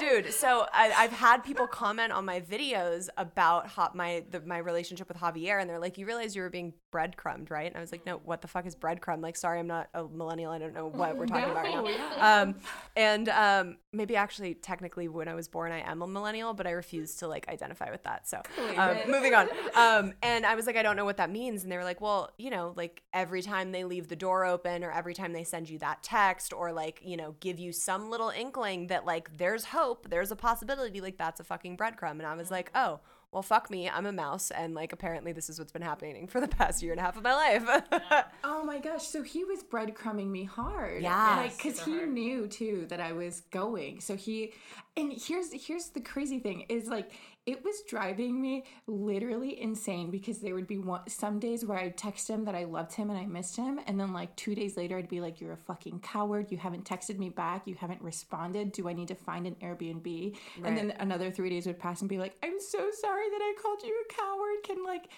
dude 0.00 0.32
so 0.32 0.66
I, 0.72 0.92
i've 0.96 1.12
had 1.12 1.44
people 1.44 1.66
comment 1.66 2.12
on 2.12 2.24
my 2.24 2.40
videos 2.40 3.08
about 3.16 3.66
hot 3.66 3.94
my 3.94 4.24
the, 4.30 4.40
my 4.40 4.58
relationship 4.58 5.08
with 5.08 5.18
javier 5.18 5.60
and 5.60 5.68
they're 5.68 5.78
like 5.78 5.98
you 5.98 6.06
realize 6.06 6.34
you 6.34 6.42
were 6.42 6.50
being 6.50 6.72
breadcrumbed 6.90 7.50
right? 7.50 7.66
And 7.68 7.76
i 7.76 7.80
was 7.80 7.92
like 7.92 8.04
no 8.06 8.20
what 8.24 8.42
the 8.42 8.48
fuck 8.48 8.66
is 8.66 8.74
breadcrumb? 8.74 9.22
Like 9.22 9.36
sorry 9.36 9.58
i'm 9.60 9.66
not 9.66 9.88
a 9.94 10.04
millennial. 10.04 10.50
I 10.52 10.58
don't 10.58 10.74
know 10.74 10.88
what 10.88 11.16
we're 11.16 11.26
talking 11.26 11.50
about 11.50 11.64
right 11.64 11.84
now. 12.18 12.42
um, 12.42 12.54
and 12.96 13.28
um, 13.28 13.76
maybe 13.92 14.16
actually 14.16 14.54
technically 14.54 15.08
when 15.08 15.28
i 15.28 15.34
was 15.34 15.46
born 15.48 15.70
i 15.72 15.80
am 15.80 16.02
a 16.02 16.06
millennial 16.06 16.54
but 16.54 16.66
i 16.66 16.70
refuse 16.70 17.14
to 17.16 17.28
like 17.28 17.48
identify 17.48 17.90
with 17.90 18.02
that 18.04 18.28
so 18.28 18.42
um, 18.76 18.96
moving 19.08 19.34
on. 19.34 19.48
Um, 19.74 20.14
and 20.22 20.44
i 20.46 20.54
was 20.54 20.66
like 20.66 20.76
i 20.76 20.82
don't 20.82 20.96
know 20.96 21.04
what 21.04 21.18
that 21.18 21.30
means. 21.30 21.62
And 21.62 21.70
they 21.70 21.76
were 21.76 21.84
like 21.84 22.00
well 22.00 22.30
you 22.38 22.50
know 22.50 22.72
like 22.76 23.02
every 23.12 23.42
time 23.42 23.72
they 23.72 23.84
leave 23.84 24.08
the 24.08 24.16
door 24.16 24.44
open 24.44 24.82
or 24.82 24.90
every 24.92 25.14
time 25.14 25.32
they 25.32 25.44
send 25.44 25.68
you 25.68 25.78
that 25.80 26.02
text 26.02 26.52
or 26.52 26.72
like 26.72 27.00
you 27.04 27.16
know 27.16 27.34
give 27.40 27.58
you 27.58 27.72
some 27.72 28.10
little 28.10 28.30
inkling 28.30 28.88
that 28.88 29.04
like 29.04 29.36
there's 29.36 29.64
hope 29.64 29.89
there's 30.08 30.30
a 30.30 30.36
possibility 30.36 31.00
like 31.00 31.16
that's 31.16 31.40
a 31.40 31.44
fucking 31.44 31.76
breadcrumb 31.76 32.12
and 32.12 32.26
i 32.26 32.34
was 32.34 32.50
like 32.50 32.72
mm-hmm. 32.72 32.92
oh 32.92 33.00
well, 33.32 33.42
fuck 33.42 33.70
me, 33.70 33.88
I'm 33.88 34.06
a 34.06 34.12
mouse, 34.12 34.50
and 34.50 34.74
like 34.74 34.92
apparently 34.92 35.32
this 35.32 35.48
is 35.48 35.58
what's 35.58 35.70
been 35.70 35.82
happening 35.82 36.26
for 36.26 36.40
the 36.40 36.48
past 36.48 36.82
year 36.82 36.92
and 36.92 37.00
a 37.00 37.04
half 37.04 37.16
of 37.16 37.22
my 37.22 37.34
life. 37.34 37.84
Oh 38.42 38.64
my 38.64 38.78
gosh! 38.78 39.06
So 39.06 39.22
he 39.22 39.44
was 39.44 39.62
breadcrumbing 39.62 40.26
me 40.26 40.44
hard. 40.44 41.02
Yes. 41.02 41.36
like 41.36 41.56
because 41.56 41.80
he 41.80 41.92
knew 41.92 42.46
too 42.46 42.86
that 42.88 43.00
I 43.00 43.12
was 43.12 43.42
going. 43.50 44.00
So 44.00 44.16
he, 44.16 44.52
and 44.96 45.12
here's 45.12 45.52
here's 45.52 45.88
the 45.88 46.00
crazy 46.00 46.40
thing 46.40 46.66
is 46.68 46.88
like 46.88 47.12
it 47.46 47.64
was 47.64 47.82
driving 47.88 48.40
me 48.40 48.64
literally 48.86 49.60
insane 49.60 50.10
because 50.10 50.38
there 50.38 50.54
would 50.54 50.66
be 50.66 50.78
one 50.78 51.08
some 51.08 51.38
days 51.38 51.64
where 51.64 51.78
I'd 51.78 51.96
text 51.96 52.28
him 52.28 52.44
that 52.44 52.54
I 52.54 52.64
loved 52.64 52.92
him 52.92 53.10
and 53.10 53.18
I 53.18 53.26
missed 53.26 53.56
him, 53.56 53.80
and 53.86 53.98
then 53.98 54.12
like 54.12 54.34
two 54.36 54.54
days 54.54 54.76
later 54.76 54.98
I'd 54.98 55.08
be 55.08 55.20
like, 55.20 55.40
"You're 55.40 55.52
a 55.52 55.56
fucking 55.56 56.00
coward. 56.00 56.50
You 56.50 56.58
haven't 56.58 56.84
texted 56.84 57.18
me 57.18 57.30
back. 57.30 57.66
You 57.66 57.74
haven't 57.74 58.02
responded. 58.02 58.72
Do 58.72 58.88
I 58.88 58.92
need 58.92 59.08
to 59.08 59.14
find 59.14 59.46
an 59.46 59.56
Airbnb?" 59.62 60.36
And 60.64 60.76
then 60.76 60.92
another 60.98 61.30
three 61.30 61.50
days 61.50 61.66
would 61.66 61.78
pass 61.78 62.00
and 62.00 62.08
be 62.08 62.18
like, 62.18 62.36
"I'm 62.42 62.60
so 62.60 62.90
sorry 63.00 63.30
that 63.30 63.40
I 63.40 63.54
called 63.60 63.82
you 63.82 64.04
a 64.08 64.12
coward. 64.14 64.62
Can 64.64 64.84
like." 64.84 65.08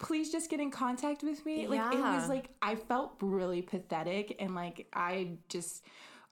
please 0.00 0.32
just 0.32 0.48
get 0.48 0.60
in 0.60 0.70
contact 0.70 1.22
with 1.22 1.44
me. 1.44 1.68
Like 1.68 1.92
it 1.92 2.00
was 2.00 2.26
like 2.26 2.48
I 2.62 2.74
felt 2.74 3.16
really 3.20 3.60
pathetic 3.60 4.34
and 4.40 4.54
like 4.54 4.86
I 4.94 5.32
just 5.50 5.84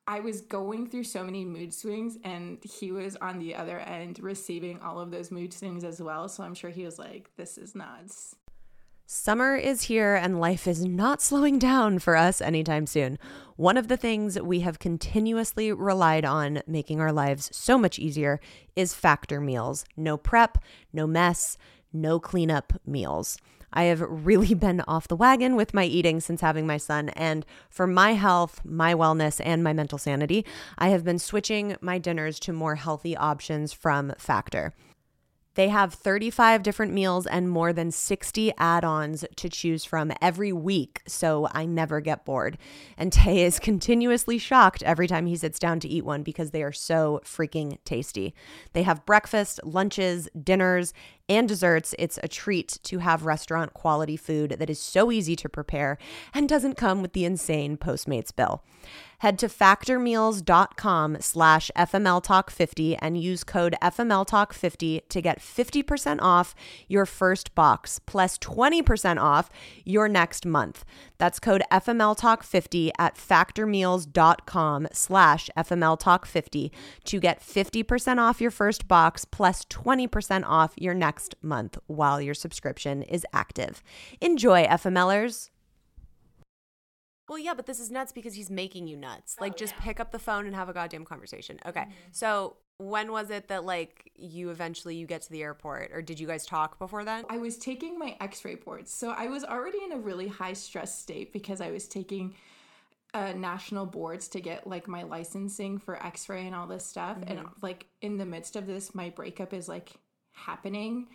I 0.09 0.21
was 0.21 0.41
going 0.41 0.89
through 0.89 1.05
so 1.05 1.23
many 1.23 1.45
mood 1.45 1.75
swings 1.75 2.17
and 2.25 2.59
he 2.65 2.93
was 2.93 3.15
on 3.17 3.39
the 3.39 3.55
other 3.55 3.79
end 3.81 4.19
receiving 4.21 4.81
all 4.81 4.99
of 4.99 5.11
those 5.11 5.31
mood 5.31 5.53
swings 5.53 5.85
as 5.85 6.01
well. 6.01 6.31
So 6.31 6.43
I'm 6.43 6.55
sure 6.55 6.71
he 6.71 6.87
was 6.87 6.99
like, 6.99 7.29
This 7.37 7.59
is 7.59 7.75
nuts. 7.75 8.35
Summer 9.05 9.55
is 9.55 9.83
here 9.83 10.15
and 10.15 10.41
life 10.41 10.67
is 10.67 10.83
not 10.83 11.21
slowing 11.21 11.59
down 11.59 11.99
for 11.99 12.17
us 12.17 12.41
anytime 12.41 12.87
soon. 12.87 13.19
One 13.57 13.77
of 13.77 13.89
the 13.89 13.99
things 13.99 14.41
we 14.41 14.61
have 14.61 14.79
continuously 14.79 15.73
relied 15.73 16.25
on 16.25 16.63
making 16.67 17.03
our 17.03 17.13
lives 17.13 17.51
so 17.55 17.77
much 17.77 17.99
easier 17.99 18.41
is 18.77 18.95
factor 18.95 19.43
meals. 19.43 19.85
No 19.95 20.17
prep, 20.17 20.57
no 20.91 21.07
mess, 21.07 21.59
no 21.93 22.19
cleanup 22.19 22.73
meals. 22.87 23.37
I 23.79 23.85
have 23.85 24.01
really 24.01 24.55
been 24.67 24.81
off 24.89 25.07
the 25.07 25.15
wagon 25.15 25.55
with 25.55 25.73
my 25.73 25.85
eating 25.85 26.19
since 26.19 26.41
having 26.41 26.67
my 26.67 26.79
son, 26.79 27.11
and 27.11 27.47
for 27.71 27.87
my 27.87 28.15
health, 28.15 28.61
my 28.65 28.93
wellness, 28.93 29.41
and 29.45 29.63
my 29.63 29.73
mental 29.73 29.99
sanity, 29.99 30.45
I 30.77 30.89
have 30.89 31.05
been 31.05 31.21
switching 31.21 31.77
my 31.81 31.99
dinners 31.99 32.41
to 32.41 32.53
more 32.53 32.75
healthy 32.75 33.17
options 33.17 33.73
from 33.73 34.15
Factor. 34.19 34.75
They 35.59 35.71
have 35.71 35.93
35 35.93 36.63
different 36.63 36.93
meals 36.93 37.27
and 37.27 37.51
more 37.51 37.73
than 37.73 37.91
60 37.91 38.53
add 38.59 38.85
ons 38.85 39.25
to 39.35 39.49
choose 39.49 39.85
from 39.85 40.13
every 40.23 40.53
week, 40.53 41.03
so 41.09 41.49
I 41.51 41.67
never 41.67 42.01
get 42.01 42.25
bored. 42.25 42.59
And 42.97 43.13
Tay 43.19 43.43
is 43.43 43.59
continuously 43.59 44.39
shocked 44.39 44.85
every 44.85 45.09
time 45.09 45.27
he 45.27 45.35
sits 45.35 45.59
down 45.59 45.81
to 45.81 45.89
eat 45.89 46.05
one 46.05 46.23
because 46.23 46.53
they 46.53 46.63
are 46.63 46.71
so 46.71 47.21
freaking 47.25 47.79
tasty. 47.85 48.35
They 48.73 48.85
have 48.85 49.05
breakfast, 49.05 49.59
lunches, 49.65 50.29
dinners, 50.41 50.95
and 51.29 51.49
desserts. 51.49 51.95
It's 51.99 52.19
a 52.23 52.29
treat 52.29 52.79
to 52.85 52.99
have 52.99 53.25
restaurant 53.25 53.75
quality 53.75 54.17
food 54.17 54.57
that 54.59 54.71
is 54.71 54.81
so 54.81 55.13
easy 55.13 55.37
to 55.37 55.49
prepare 55.49 55.99
and 56.35 56.49
doesn't 56.49 56.77
come 56.77 57.03
with 57.03 57.13
the 57.13 57.25
insane 57.25 57.77
Postmates 57.77 58.35
bill. 58.35 58.63
Head 59.21 59.37
to 59.41 59.49
factormeals.com 59.49 61.17
slash 61.21 61.73
FMLTalk50 61.77 62.99
and 63.01 63.21
use 63.21 63.43
code 63.43 63.75
FMLTalk50 63.83 65.09
to 65.09 65.21
get 65.21 65.41
50% 65.41 66.19
off 66.23 66.55
your 66.87 67.05
first 67.05 67.53
box 67.57 67.99
plus 68.07 68.39
20% 68.39 69.21
off 69.21 69.51
your 69.85 70.09
next 70.09 70.47
month. 70.47 70.85
That's 71.19 71.41
code 71.41 71.65
FMLTalk50 71.73 72.91
at 72.97 73.17
factormeals.com 73.17 74.89
slash 74.93 75.51
FMLTalk50 75.57 76.71
to 77.05 77.21
get 77.21 77.41
50% 77.41 78.19
off 78.19 78.41
your 78.41 78.53
first 78.53 78.87
box 78.87 79.25
plus 79.25 79.65
20% 79.65 80.45
off 80.47 80.75
your 80.77 80.95
next 80.95 81.18
month 81.43 81.79
while 81.87 82.21
your 82.21 82.35
subscription 82.35 83.03
is 83.03 83.27
active. 83.33 83.83
Enjoy, 84.21 84.65
FMLers. 84.65 85.51
Well, 87.29 87.39
yeah, 87.39 87.55
but 87.55 87.67
this 87.67 87.79
is 87.79 87.91
nuts 87.91 88.13
because 88.13 88.35
he's 88.35 88.51
making 88.51 88.87
you 88.87 88.97
nuts. 88.97 89.37
Like, 89.39 89.57
just 89.57 89.77
pick 89.77 90.01
up 90.01 90.13
the 90.13 90.19
phone 90.19 90.47
and 90.47 90.55
have 90.55 90.69
a 90.69 90.73
goddamn 90.73 91.05
conversation. 91.05 91.59
Okay. 91.67 91.87
So, 92.11 92.57
when 92.79 93.11
was 93.11 93.31
it 93.31 93.49
that 93.49 93.65
like 93.65 94.11
you 94.15 94.51
eventually 94.51 94.95
you 94.95 95.07
get 95.07 95.23
to 95.23 95.31
the 95.31 95.43
airport, 95.43 95.91
or 95.93 96.01
did 96.01 96.21
you 96.21 96.27
guys 96.27 96.47
talk 96.47 96.79
before 96.79 97.05
then? 97.05 97.25
I 97.29 97.39
was 97.39 97.59
taking 97.59 97.99
my 97.99 98.17
x-ray 98.21 98.55
boards. 98.55 98.93
So 98.95 99.11
I 99.11 99.27
was 99.27 99.45
already 99.45 99.79
in 99.85 99.93
a 99.93 99.99
really 99.99 100.29
high 100.29 100.53
stress 100.53 100.97
state 100.97 101.33
because 101.33 101.61
I 101.61 101.73
was 101.73 101.89
taking 101.89 102.35
uh, 103.15 103.33
national 103.33 103.87
boards 103.87 104.29
to 104.29 104.41
get 104.41 104.67
like 104.67 104.87
my 104.87 105.03
licensing 105.03 105.79
for 105.79 106.01
x-ray 106.05 106.47
and 106.47 106.55
all 106.55 106.67
this 106.67 106.85
stuff 106.85 107.17
and 107.27 107.41
like 107.63 107.87
in 108.03 108.19
the 108.19 108.27
midst 108.27 108.55
of 108.55 108.67
this 108.67 108.95
my 108.95 109.09
breakup 109.09 109.55
is 109.55 109.67
like 109.67 109.95
happening 110.47 111.07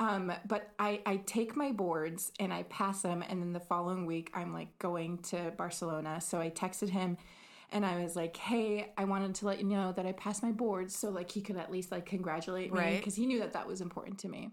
um, 0.00 0.32
but 0.46 0.70
I, 0.78 1.00
I 1.04 1.16
take 1.16 1.56
my 1.56 1.72
boards 1.72 2.30
and 2.38 2.52
I 2.52 2.62
pass 2.64 3.02
them, 3.02 3.24
and 3.28 3.42
then 3.42 3.52
the 3.52 3.60
following 3.60 4.06
week 4.06 4.30
I'm 4.32 4.52
like 4.52 4.78
going 4.78 5.18
to 5.24 5.52
Barcelona. 5.56 6.20
So 6.20 6.38
I 6.40 6.50
texted 6.50 6.90
him 6.90 7.16
and 7.72 7.84
I 7.84 8.00
was 8.02 8.14
like, 8.14 8.36
hey, 8.36 8.92
I 8.96 9.04
wanted 9.04 9.34
to 9.36 9.46
let 9.46 9.58
you 9.58 9.64
know 9.64 9.92
that 9.92 10.06
I 10.06 10.12
passed 10.12 10.42
my 10.42 10.52
boards 10.52 10.96
so 10.96 11.10
like 11.10 11.30
he 11.30 11.40
could 11.40 11.56
at 11.56 11.70
least 11.70 11.90
like 11.90 12.06
congratulate 12.06 12.72
me 12.72 12.78
Right. 12.78 12.96
because 12.98 13.16
he 13.16 13.26
knew 13.26 13.40
that 13.40 13.52
that 13.54 13.66
was 13.66 13.80
important 13.80 14.18
to 14.20 14.28
me. 14.28 14.50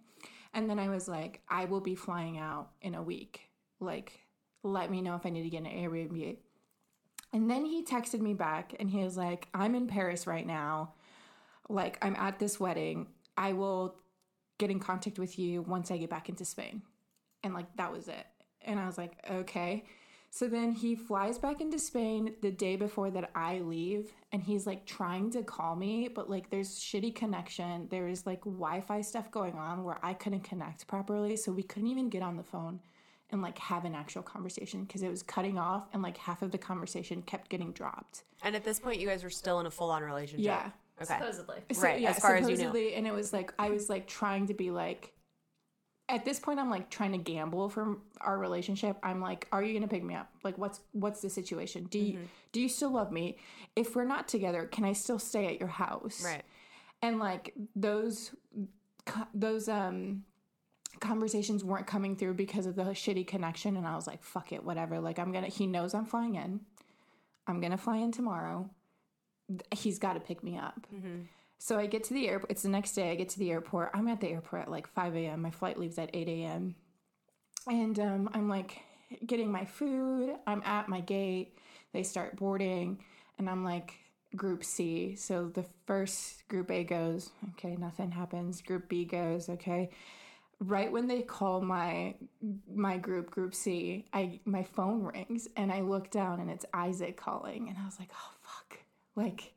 And 0.54 0.70
then 0.70 0.80
I 0.80 0.90
was 0.90 1.08
like, 1.08 1.42
I 1.48 1.66
will 1.66 1.80
be 1.82 1.96
flying 1.96 2.38
out 2.38 2.72
in 2.82 2.96
a 2.96 3.04
week. 3.04 3.42
Like, 3.80 4.20
let 4.64 4.90
me 4.90 5.02
know 5.02 5.16
if 5.16 5.26
I 5.26 5.30
need 5.30 5.44
to 5.44 5.50
get 5.50 5.64
an 5.64 5.66
Airbnb. 5.70 6.38
And 7.34 7.50
then 7.52 7.66
he 7.66 7.84
texted 7.84 8.20
me 8.20 8.34
back 8.34 8.74
and 8.80 8.90
he 8.90 9.04
was 9.04 9.16
like, 9.16 9.48
I'm 9.54 9.76
in 9.76 9.88
Paris 9.88 10.26
right 10.26 10.46
now. 10.46 10.94
Like, 11.70 11.98
I'm 12.02 12.16
at 12.16 12.40
this 12.40 12.60
wedding. 12.60 13.08
I 13.38 13.54
will 13.54 13.96
get 14.58 14.72
in 14.72 14.80
contact 14.80 15.20
with 15.20 15.38
you 15.38 15.62
once 15.62 15.92
I 15.92 15.98
get 15.98 16.10
back 16.10 16.30
into 16.30 16.46
Spain. 16.46 16.82
And 17.44 17.54
like, 17.54 17.76
that 17.78 17.92
was 17.92 18.08
it. 18.08 18.26
And 18.62 18.80
I 18.80 18.86
was 18.86 18.98
like, 18.98 19.14
okay. 19.30 19.86
So 20.32 20.48
then 20.48 20.74
he 20.74 20.96
flies 20.96 21.38
back 21.38 21.62
into 21.62 21.80
Spain 21.80 22.34
the 22.42 22.52
day 22.52 22.76
before 22.76 23.10
that 23.12 23.32
I 23.36 23.60
leave. 23.60 24.12
And 24.32 24.44
he's 24.44 24.68
like 24.68 24.86
trying 24.86 25.32
to 25.32 25.44
call 25.44 25.76
me, 25.76 26.10
but 26.14 26.30
like, 26.30 26.50
there's 26.50 26.80
shitty 26.80 27.16
connection. 27.16 27.88
There 27.90 28.08
is 28.08 28.26
like 28.26 28.42
Wi 28.42 28.82
Fi 28.82 29.02
stuff 29.02 29.32
going 29.32 29.54
on 29.54 29.84
where 29.84 29.98
I 30.04 30.14
couldn't 30.14 30.44
connect 30.44 30.88
properly. 30.88 31.38
So 31.38 31.52
we 31.52 31.64
couldn't 31.64 31.90
even 31.90 32.10
get 32.10 32.22
on 32.22 32.36
the 32.36 32.44
phone 32.44 32.82
and 33.32 33.42
like 33.42 33.58
have 33.58 33.86
an 33.86 33.96
actual 33.96 34.22
conversation 34.22 34.84
because 34.84 35.04
it 35.04 35.10
was 35.10 35.24
cutting 35.24 35.58
off 35.58 35.88
and 35.94 36.04
like 36.04 36.18
half 36.18 36.42
of 36.42 36.52
the 36.52 36.58
conversation 36.58 37.22
kept 37.22 37.50
getting 37.50 37.72
dropped. 37.72 38.24
And 38.44 38.56
at 38.56 38.64
this 38.64 38.80
point, 38.80 39.00
you 39.00 39.08
guys 39.08 39.24
were 39.24 39.30
still 39.30 39.60
in 39.60 39.66
a 39.66 39.72
full 39.72 39.90
on 39.90 40.04
relationship. 40.04 40.46
Yeah. 40.46 40.70
Okay. 41.02 41.18
Supposedly. 41.18 41.58
So, 41.74 41.82
Right, 41.82 42.00
yeah, 42.00 42.12
as 42.12 42.20
far 42.20 42.36
as 42.36 42.44
you 42.50 42.56
know. 42.56 42.64
supposedly, 42.64 42.94
and 42.96 43.06
it 43.06 43.14
was 43.14 43.34
like 43.34 43.54
I 43.60 43.70
was 43.70 43.90
like 43.90 44.08
trying 44.08 44.48
to 44.48 44.54
be 44.54 44.72
like. 44.72 45.12
At 46.08 46.24
this 46.24 46.40
point, 46.40 46.60
I'm 46.60 46.70
like 46.70 46.92
trying 46.92 47.14
to 47.14 47.18
gamble 47.18 47.68
for 47.68 47.98
our 48.22 48.38
relationship. 48.38 48.96
I'm 49.02 49.20
like, 49.22 49.48
are 49.52 49.64
you 49.64 49.74
gonna 49.74 49.88
pick 49.88 50.04
me 50.04 50.14
up? 50.14 50.30
Like, 50.44 50.56
what's 50.58 50.80
what's 50.92 51.20
the 51.22 51.30
situation? 51.32 51.86
Do 51.86 51.98
you 51.98 52.14
Mm-hmm. 52.14 52.26
do 52.52 52.62
you 52.62 52.70
still 52.70 52.92
love 52.92 53.12
me? 53.12 53.38
If 53.76 53.96
we're 53.96 54.06
not 54.06 54.28
together, 54.28 54.66
can 54.68 54.86
I 54.86 54.94
still 54.94 55.18
stay 55.18 55.48
at 55.48 55.60
your 55.60 55.68
house? 55.68 56.24
Right. 56.24 56.44
And 57.02 57.18
like 57.18 57.54
those 57.76 58.36
those 59.34 59.68
um 59.68 60.24
conversations 61.00 61.64
weren't 61.64 61.88
coming 61.88 62.16
through 62.16 62.36
because 62.36 62.68
of 62.68 62.76
the 62.76 62.84
shitty 62.84 63.26
connection, 63.28 63.76
and 63.76 63.88
I 63.88 63.96
was 63.96 64.06
like, 64.08 64.24
fuck 64.24 64.54
it, 64.54 64.64
whatever. 64.64 65.00
Like, 65.00 65.18
I'm 65.20 65.32
gonna. 65.32 65.48
He 65.48 65.66
knows 65.68 65.94
I'm 65.96 66.06
flying 66.06 66.36
in. 66.36 66.60
I'm 67.48 67.60
gonna 67.62 67.78
fly 67.78 67.98
in 67.98 68.12
tomorrow. 68.12 68.70
He's 69.72 70.00
got 70.00 70.14
to 70.14 70.20
pick 70.20 70.44
me 70.44 70.58
up. 70.58 70.88
So 71.58 71.80
I 71.80 71.86
get 71.88 72.04
to 72.06 72.14
the 72.14 72.28
airport. 72.28 72.52
It's 72.52 72.64
the 72.64 72.70
next 72.70 72.94
day. 72.94 73.12
I 73.12 73.16
get 73.16 73.30
to 73.30 73.40
the 73.40 73.52
airport. 73.52 73.92
I'm 73.94 74.08
at 74.08 74.20
the 74.22 74.28
airport 74.30 74.64
at 74.64 74.72
like 74.72 74.88
5 74.88 75.16
a.m. 75.16 75.42
My 75.42 75.52
flight 75.52 75.80
leaves 75.80 75.98
at 75.98 76.10
8 76.14 76.28
a.m. 76.28 76.76
And 77.68 78.00
um, 78.00 78.30
I'm 78.34 78.50
like 78.50 78.80
getting 79.26 79.52
my 79.52 79.66
food. 79.66 80.36
I'm 80.46 80.62
at 80.64 80.90
my 80.90 81.00
gate. 81.00 81.58
They 81.94 82.04
start 82.04 82.36
boarding. 82.36 83.00
And 83.38 83.50
I'm 83.50 83.64
like, 83.64 83.94
Group 84.36 84.64
C. 84.64 85.16
So 85.16 85.48
the 85.48 85.66
first 85.86 86.48
Group 86.50 86.70
A 86.72 86.84
goes, 86.84 87.32
okay, 87.52 87.76
nothing 87.78 88.12
happens. 88.12 88.62
Group 88.62 88.90
B 88.90 89.06
goes, 89.06 89.50
okay. 89.50 89.90
Right 90.60 90.92
when 90.92 91.08
they 91.08 91.22
call 91.22 91.62
my 91.62 92.16
my 92.74 92.98
group, 92.98 93.30
Group 93.30 93.54
C, 93.54 94.06
I 94.14 94.40
my 94.46 94.64
phone 94.64 95.04
rings 95.04 95.48
and 95.58 95.72
I 95.72 95.82
look 95.82 96.12
down 96.12 96.40
and 96.40 96.50
it's 96.50 96.66
Isaac 96.74 97.18
calling. 97.18 97.70
And 97.70 97.78
I 97.78 97.86
was 97.86 98.00
like, 98.00 98.10
oh. 98.14 98.35
Like 99.16 99.54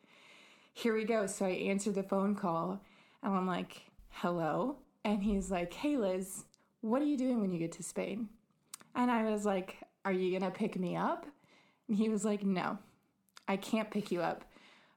here 0.78 0.94
we 0.94 1.04
go. 1.04 1.26
So 1.26 1.44
I 1.44 1.50
answer 1.50 1.90
the 1.90 2.04
phone 2.04 2.36
call 2.36 2.80
and 3.24 3.34
I'm 3.34 3.48
like, 3.48 3.82
hello. 4.10 4.76
And 5.04 5.20
he's 5.20 5.50
like, 5.50 5.72
hey, 5.72 5.96
Liz, 5.96 6.44
what 6.82 7.02
are 7.02 7.06
you 7.06 7.18
doing 7.18 7.40
when 7.40 7.50
you 7.50 7.58
get 7.58 7.72
to 7.72 7.82
Spain? 7.82 8.28
And 8.94 9.10
I 9.10 9.24
was 9.24 9.44
like, 9.44 9.78
are 10.04 10.12
you 10.12 10.30
going 10.30 10.48
to 10.48 10.56
pick 10.56 10.78
me 10.78 10.94
up? 10.94 11.26
And 11.88 11.96
he 11.96 12.08
was 12.08 12.24
like, 12.24 12.44
no, 12.44 12.78
I 13.48 13.56
can't 13.56 13.90
pick 13.90 14.12
you 14.12 14.20
up 14.20 14.44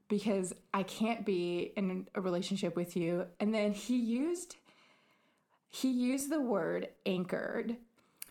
because 0.08 0.54
I 0.72 0.84
can't 0.84 1.26
be 1.26 1.74
in 1.76 2.06
a 2.14 2.22
relationship 2.22 2.76
with 2.76 2.96
you. 2.96 3.26
And 3.40 3.52
then 3.52 3.74
he 3.74 3.98
used 3.98 4.58
he 5.74 5.90
used 5.90 6.30
the 6.30 6.42
word 6.42 6.90
anchored. 7.06 7.78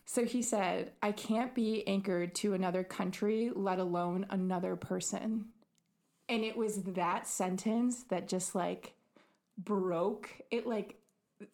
So 0.04 0.24
he 0.24 0.42
said, 0.42 0.92
I 1.02 1.10
can't 1.10 1.54
be 1.54 1.86
anchored 1.88 2.34
to 2.36 2.52
another 2.52 2.84
country, 2.84 3.50
let 3.54 3.78
alone 3.78 4.26
another 4.28 4.76
person. 4.76 5.46
And 6.30 6.44
it 6.44 6.56
was 6.56 6.82
that 6.84 7.26
sentence 7.26 8.04
that 8.04 8.28
just 8.28 8.54
like 8.54 8.94
broke 9.58 10.30
it 10.50 10.66
like 10.66 10.96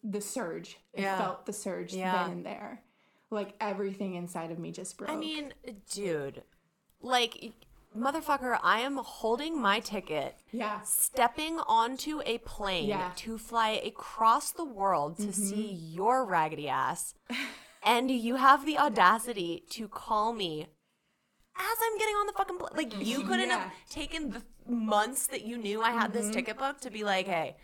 the 0.03 0.21
surge. 0.21 0.77
I 0.97 1.01
Yeah. 1.01 1.17
felt 1.17 1.45
the 1.45 1.53
surge 1.53 1.93
Yeah. 1.93 2.23
then 2.23 2.31
and 2.31 2.45
there. 2.45 2.83
Like 3.29 3.55
everything 3.59 4.13
inside 4.13 4.51
of 4.51 4.59
me 4.59 4.71
just 4.71 4.97
broke. 4.97 5.09
I 5.09 5.15
mean, 5.15 5.53
dude, 5.91 6.43
like, 7.01 7.51
motherfucker, 7.97 8.59
I 8.63 8.79
am 8.81 8.97
holding 8.97 9.59
my 9.59 9.79
ticket, 9.79 10.35
yeah. 10.51 10.81
stepping 10.81 11.59
onto 11.59 12.21
a 12.25 12.37
plane 12.39 12.87
Yeah. 12.87 13.11
to 13.17 13.37
fly 13.37 13.69
across 13.71 14.51
the 14.51 14.63
world 14.63 15.17
to 15.17 15.23
mm-hmm. 15.23 15.31
see 15.31 15.71
your 15.71 16.23
raggedy 16.23 16.69
ass, 16.69 17.15
and 17.83 18.09
you 18.11 18.35
have 18.35 18.65
the 18.65 18.77
audacity 18.77 19.63
to 19.71 19.87
call 19.87 20.33
me 20.33 20.67
as 21.55 21.77
I'm 21.83 21.97
getting 21.97 22.15
on 22.15 22.27
the 22.27 22.33
fucking 22.33 22.57
plane. 22.59 22.71
Like, 22.75 23.05
you 23.05 23.23
couldn't 23.27 23.49
Yeah. 23.49 23.59
have 23.59 23.71
taken 23.89 24.29
the 24.29 24.41
months 24.69 25.27
that 25.27 25.45
you 25.45 25.57
knew 25.57 25.81
I 25.81 25.91
had 25.91 26.13
this 26.13 26.29
ticket 26.29 26.57
booked 26.57 26.83
to 26.83 26.89
be 26.91 27.03
like, 27.03 27.27
hey, 27.27 27.57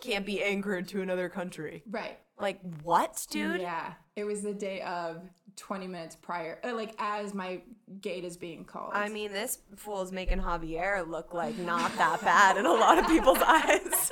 can't 0.00 0.24
be 0.26 0.42
anchored 0.42 0.88
to 0.88 1.02
another 1.02 1.28
country. 1.28 1.82
Right. 1.90 2.18
Like, 2.38 2.60
what, 2.82 3.26
dude? 3.30 3.60
Yeah. 3.60 3.92
It 4.16 4.24
was 4.24 4.42
the 4.42 4.54
day 4.54 4.80
of 4.82 5.22
20 5.56 5.86
minutes 5.86 6.16
prior, 6.16 6.58
uh, 6.64 6.74
like 6.74 6.94
as 6.98 7.34
my 7.34 7.60
gate 8.00 8.24
is 8.24 8.36
being 8.38 8.64
called. 8.64 8.92
I 8.94 9.08
mean, 9.10 9.32
this 9.32 9.58
fool 9.76 10.00
is 10.00 10.10
making 10.12 10.38
Javier 10.40 11.06
look 11.06 11.34
like 11.34 11.58
not 11.58 11.94
that 11.98 12.22
bad 12.22 12.56
in 12.56 12.64
a 12.66 12.72
lot 12.72 12.98
of 12.98 13.06
people's 13.06 13.38
eyes. 13.46 14.10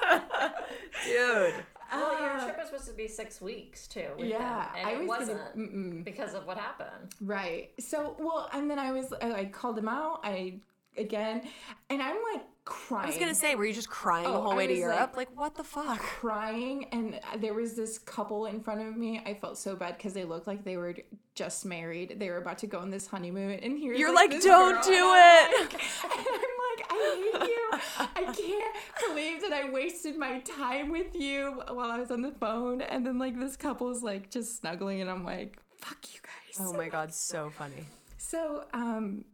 Dude. 1.06 1.54
Well, 1.90 2.20
your 2.20 2.38
trip 2.40 2.58
was 2.58 2.66
supposed 2.68 2.86
to 2.88 2.92
be 2.92 3.08
six 3.08 3.40
weeks 3.40 3.88
too. 3.88 4.08
With 4.18 4.26
Yeah, 4.28 4.38
them, 4.38 4.68
and 4.76 4.86
I 4.88 4.92
it 4.92 4.98
was 4.98 5.06
gonna- 5.06 5.18
wasn't 5.18 5.56
mm-mm. 5.56 6.04
because 6.04 6.34
of 6.34 6.46
what 6.46 6.58
happened. 6.58 7.14
Right. 7.22 7.70
So, 7.80 8.14
well, 8.18 8.50
and 8.52 8.70
then 8.70 8.78
I 8.78 8.92
was, 8.92 9.12
I, 9.22 9.32
I 9.32 9.44
called 9.46 9.78
him 9.78 9.88
out. 9.88 10.20
I, 10.22 10.60
again, 10.98 11.42
and 11.90 12.02
I'm 12.02 12.16
like 12.32 12.42
crying. 12.64 13.04
I 13.04 13.06
was 13.08 13.16
gonna 13.18 13.34
say, 13.34 13.54
were 13.54 13.64
you 13.64 13.72
just 13.72 13.88
crying 13.88 14.24
the 14.24 14.30
Oh, 14.30 14.42
whole 14.42 14.52
I 14.52 14.56
way 14.56 14.66
to 14.66 14.72
like- 14.74 14.80
Europe? 14.80 15.14
Like, 15.16 15.28
what 15.34 15.54
the 15.54 15.64
fuck? 15.64 15.98
crying 15.98 16.84
and 16.92 17.18
there 17.38 17.54
was 17.54 17.74
this 17.76 17.98
couple 17.98 18.44
in 18.46 18.60
front 18.60 18.80
of 18.82 18.96
me 18.96 19.22
i 19.24 19.32
felt 19.32 19.56
so 19.56 19.74
bad 19.74 19.96
because 19.96 20.12
they 20.12 20.24
looked 20.24 20.46
like 20.46 20.64
they 20.64 20.76
were 20.76 20.94
just 21.34 21.64
married 21.64 22.16
they 22.18 22.28
were 22.28 22.36
about 22.38 22.58
to 22.58 22.66
go 22.66 22.78
on 22.78 22.90
this 22.90 23.06
honeymoon 23.06 23.58
and 23.60 23.78
here 23.78 23.94
You're 23.94 24.14
like, 24.14 24.30
this 24.30 24.44
"Don't 24.44 24.74
girl," 24.74 24.82
do 24.82 24.90
it. 25.16 25.60
like- 25.72 25.74
and 26.04 26.26
i'm 26.28 26.56
like 26.68 26.86
i 26.90 27.30
hate 27.32 27.48
you 27.48 27.70
i 27.98 28.32
can't 28.32 28.74
believe 29.08 29.40
that 29.42 29.52
i 29.52 29.70
wasted 29.70 30.16
my 30.18 30.40
time 30.40 30.90
with 30.90 31.14
you 31.14 31.62
while 31.68 31.90
i 31.90 31.98
was 31.98 32.10
on 32.10 32.20
the 32.22 32.32
phone 32.32 32.80
and 32.82 33.06
then 33.06 33.18
like 33.18 33.38
this 33.38 33.56
couple's 33.56 34.02
like 34.02 34.30
just 34.30 34.58
snuggling 34.58 35.00
and 35.00 35.08
i'm 35.10 35.24
like 35.24 35.58
fuck 35.80 35.98
you 36.12 36.20
guys 36.22 36.66
Oh 36.66 36.72
my 36.72 36.88
god, 36.88 37.14
so 37.14 37.50
funny. 37.50 37.84
so 38.16 38.64
um, 38.74 39.24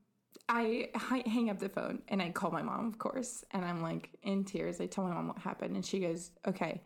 I 0.49 0.91
hang 0.95 1.49
up 1.49 1.59
the 1.59 1.69
phone 1.69 2.03
and 2.09 2.21
I 2.21 2.31
call 2.31 2.51
my 2.51 2.63
mom, 2.63 2.87
of 2.87 2.99
course, 2.99 3.45
and 3.53 3.65
I'm 3.65 3.81
like 3.81 4.11
in 4.23 4.45
tears. 4.45 4.81
I 4.81 4.87
tell 4.87 5.05
my 5.05 5.15
mom 5.15 5.29
what 5.29 5.39
happened, 5.39 5.75
and 5.75 5.85
she 5.85 6.01
goes, 6.01 6.31
"Okay, 6.47 6.83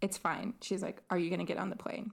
it's 0.00 0.16
fine." 0.16 0.54
She's 0.62 0.82
like, 0.82 1.02
"Are 1.10 1.18
you 1.18 1.30
gonna 1.30 1.44
get 1.44 1.58
on 1.58 1.70
the 1.70 1.76
plane?" 1.76 2.12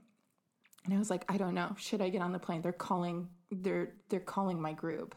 And 0.84 0.92
I 0.94 0.98
was 0.98 1.10
like, 1.10 1.24
"I 1.28 1.38
don't 1.38 1.54
know. 1.54 1.74
Should 1.78 2.02
I 2.02 2.10
get 2.10 2.20
on 2.22 2.32
the 2.32 2.38
plane? 2.38 2.60
They're 2.60 2.72
calling. 2.72 3.28
They're 3.50 3.94
they're 4.08 4.20
calling 4.20 4.60
my 4.60 4.72
group." 4.74 5.14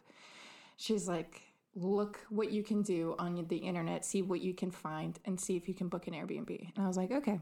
She's 0.77 1.07
like, 1.09 1.41
"Look 1.75 2.19
what 2.29 2.51
you 2.51 2.63
can 2.63 2.81
do 2.81 3.15
on 3.19 3.45
the 3.47 3.57
internet. 3.57 4.05
See 4.05 4.21
what 4.21 4.41
you 4.41 4.53
can 4.53 4.71
find, 4.71 5.19
and 5.25 5.39
see 5.39 5.57
if 5.57 5.67
you 5.67 5.73
can 5.73 5.89
book 5.89 6.07
an 6.07 6.13
Airbnb." 6.13 6.71
And 6.75 6.85
I 6.85 6.87
was 6.87 6.97
like, 6.97 7.11
"Okay." 7.11 7.39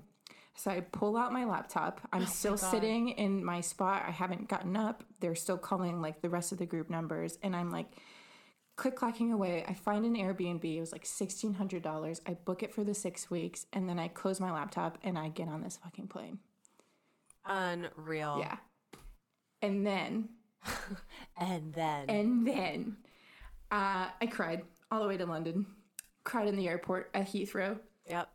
So 0.55 0.71
I 0.71 0.81
pull 0.81 1.17
out 1.17 1.33
my 1.33 1.45
laptop. 1.45 2.01
Oh 2.05 2.09
I'm 2.13 2.25
still 2.25 2.57
sitting 2.57 3.09
in 3.09 3.43
my 3.43 3.61
spot. 3.61 4.03
I 4.07 4.11
haven't 4.11 4.47
gotten 4.47 4.77
up. 4.77 5.03
They're 5.19 5.35
still 5.35 5.57
calling 5.57 6.01
like 6.01 6.21
the 6.21 6.29
rest 6.29 6.51
of 6.51 6.57
the 6.57 6.65
group 6.65 6.89
numbers. 6.89 7.37
And 7.41 7.55
I'm 7.55 7.71
like 7.71 7.87
click 8.75 8.95
clacking 8.95 9.31
away. 9.31 9.63
I 9.67 9.73
find 9.73 10.05
an 10.05 10.15
Airbnb. 10.15 10.63
It 10.63 10.79
was 10.79 10.91
like 10.91 11.03
$1,600. 11.03 12.19
I 12.25 12.33
book 12.33 12.63
it 12.63 12.73
for 12.73 12.83
the 12.83 12.93
six 12.93 13.29
weeks. 13.29 13.65
And 13.73 13.87
then 13.87 13.99
I 13.99 14.07
close 14.07 14.39
my 14.39 14.51
laptop 14.51 14.97
and 15.03 15.17
I 15.17 15.29
get 15.29 15.47
on 15.47 15.61
this 15.61 15.77
fucking 15.83 16.07
plane. 16.07 16.39
Unreal. 17.45 18.37
Yeah. 18.39 18.57
And 19.61 19.85
then, 19.85 20.29
And 21.37 21.73
then. 21.73 22.09
and 22.09 22.47
then 22.47 22.97
uh, 23.71 24.07
I 24.21 24.25
cried 24.29 24.63
all 24.91 25.01
the 25.01 25.07
way 25.07 25.17
to 25.17 25.25
London. 25.25 25.65
Cried 26.23 26.47
in 26.47 26.55
the 26.55 26.67
airport 26.67 27.09
at 27.13 27.27
Heathrow. 27.27 27.79
yep. 28.09 28.29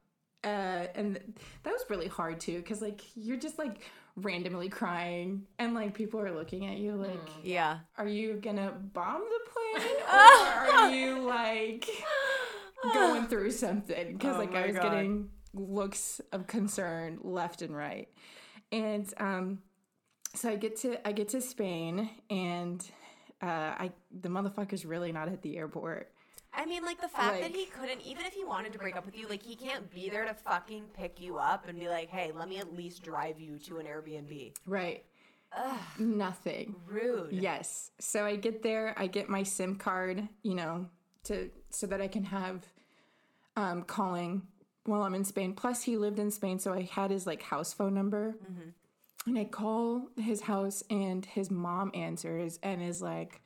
uh, 0.45 0.87
and 0.95 1.19
that 1.63 1.73
was 1.73 1.85
really 1.89 2.07
hard 2.07 2.39
too 2.41 2.59
because 2.59 2.83
like 2.83 3.01
you're 3.15 3.37
just 3.39 3.59
like 3.59 3.81
randomly 4.23 4.69
crying 4.69 5.43
and 5.59 5.75
like 5.75 5.95
people 5.95 6.21
are 6.21 6.33
looking 6.33 6.67
at 6.67 6.79
you 6.79 6.95
like 6.95 7.21
Yeah. 7.43 7.79
are 7.97 8.09
you 8.09 8.35
gonna 8.35 8.73
bomb 8.93 9.23
the 9.23 9.51
plane 9.51 9.97
or 10.13 10.17
are 10.17 10.91
you 10.91 11.21
like 11.21 11.89
going 12.95 13.27
through 13.29 13.51
something 13.53 14.13
because 14.17 14.37
Oh 14.37 14.39
like 14.39 14.55
i 14.55 14.67
was 14.67 14.77
God. 14.77 14.83
getting 14.83 15.31
looks 15.55 16.21
of 16.33 16.47
concern 16.47 17.19
left 17.23 17.63
and 17.63 17.75
right 17.77 18.09
and 18.73 19.13
um 19.19 19.59
so 20.35 20.51
i 20.51 20.57
get 20.57 20.77
to 20.77 21.07
i 21.09 21.13
get 21.13 21.29
to 21.31 21.41
spain 21.41 22.11
and 22.31 22.85
uh 23.43 23.47
i 23.47 23.91
the 24.21 24.29
motherfucker's 24.29 24.85
really 24.85 25.11
not 25.13 25.29
at 25.29 25.43
the 25.43 25.57
airport 25.57 26.13
I 26.53 26.65
mean, 26.65 26.85
like 26.85 27.01
the 27.01 27.09
fact 27.09 27.41
that 27.41 27.55
he 27.55 27.67
couldn't, 27.67 28.01
even 28.03 28.25
if 28.25 28.33
he 28.33 28.45
wanted 28.45 28.73
to 28.73 28.79
break 28.79 28.97
up 28.97 29.07
with 29.07 29.17
you, 29.17 29.29
like 29.29 29.43
he 29.43 29.55
can't 29.55 29.91
be 29.91 30.09
there 30.09 30.25
to 30.25 30.35
fucking 30.35 30.85
pick 30.95 31.21
you 31.21 31.39
up 31.39 31.69
and 31.69 31.79
be 31.79 31.89
like, 31.89 32.09
hey, 32.09 32.33
let 32.35 32.49
me 32.49 32.59
at 32.59 32.75
least 32.75 33.03
drive 33.03 33.39
you 33.39 33.59
to 33.59 33.79
an 33.79 33.87
Airbnb. 33.87 34.55
right 34.67 35.05
nothing 35.99 36.77
Rude. 36.87 37.33
Yes. 37.33 37.91
So 37.99 38.25
I 38.25 38.37
get 38.37 38.63
there, 38.63 38.95
I 38.97 39.07
get 39.07 39.29
my 39.29 39.43
SIM 39.43 39.77
card, 39.77 40.29
you 40.43 40.55
know, 40.55 40.87
to 41.25 41.51
so 41.71 41.87
that 41.87 42.01
I 42.01 42.09
can 42.09 42.25
have 42.25 42.67
um, 43.57 43.83
calling 43.83 44.43
while 44.85 45.03
I'm 45.03 45.15
in 45.15 45.25
Spain. 45.25 45.55
Plus, 45.55 45.83
he 45.83 45.97
lived 45.97 46.19
in 46.19 46.31
Spain, 46.31 46.59
so 46.59 46.73
I 46.73 46.83
had 46.83 47.11
his 47.11 47.27
like 47.27 47.43
house 47.43 47.73
phone 47.73 47.95
number. 47.95 48.37
And 49.27 49.39
I 49.39 49.45
call 49.45 50.09
his 50.17 50.43
house, 50.43 50.83
and 50.89 51.25
his 51.27 51.51
mom 51.51 51.91
answers 51.93 52.59
and 52.63 52.83
is 52.83 53.03
like, 53.03 53.43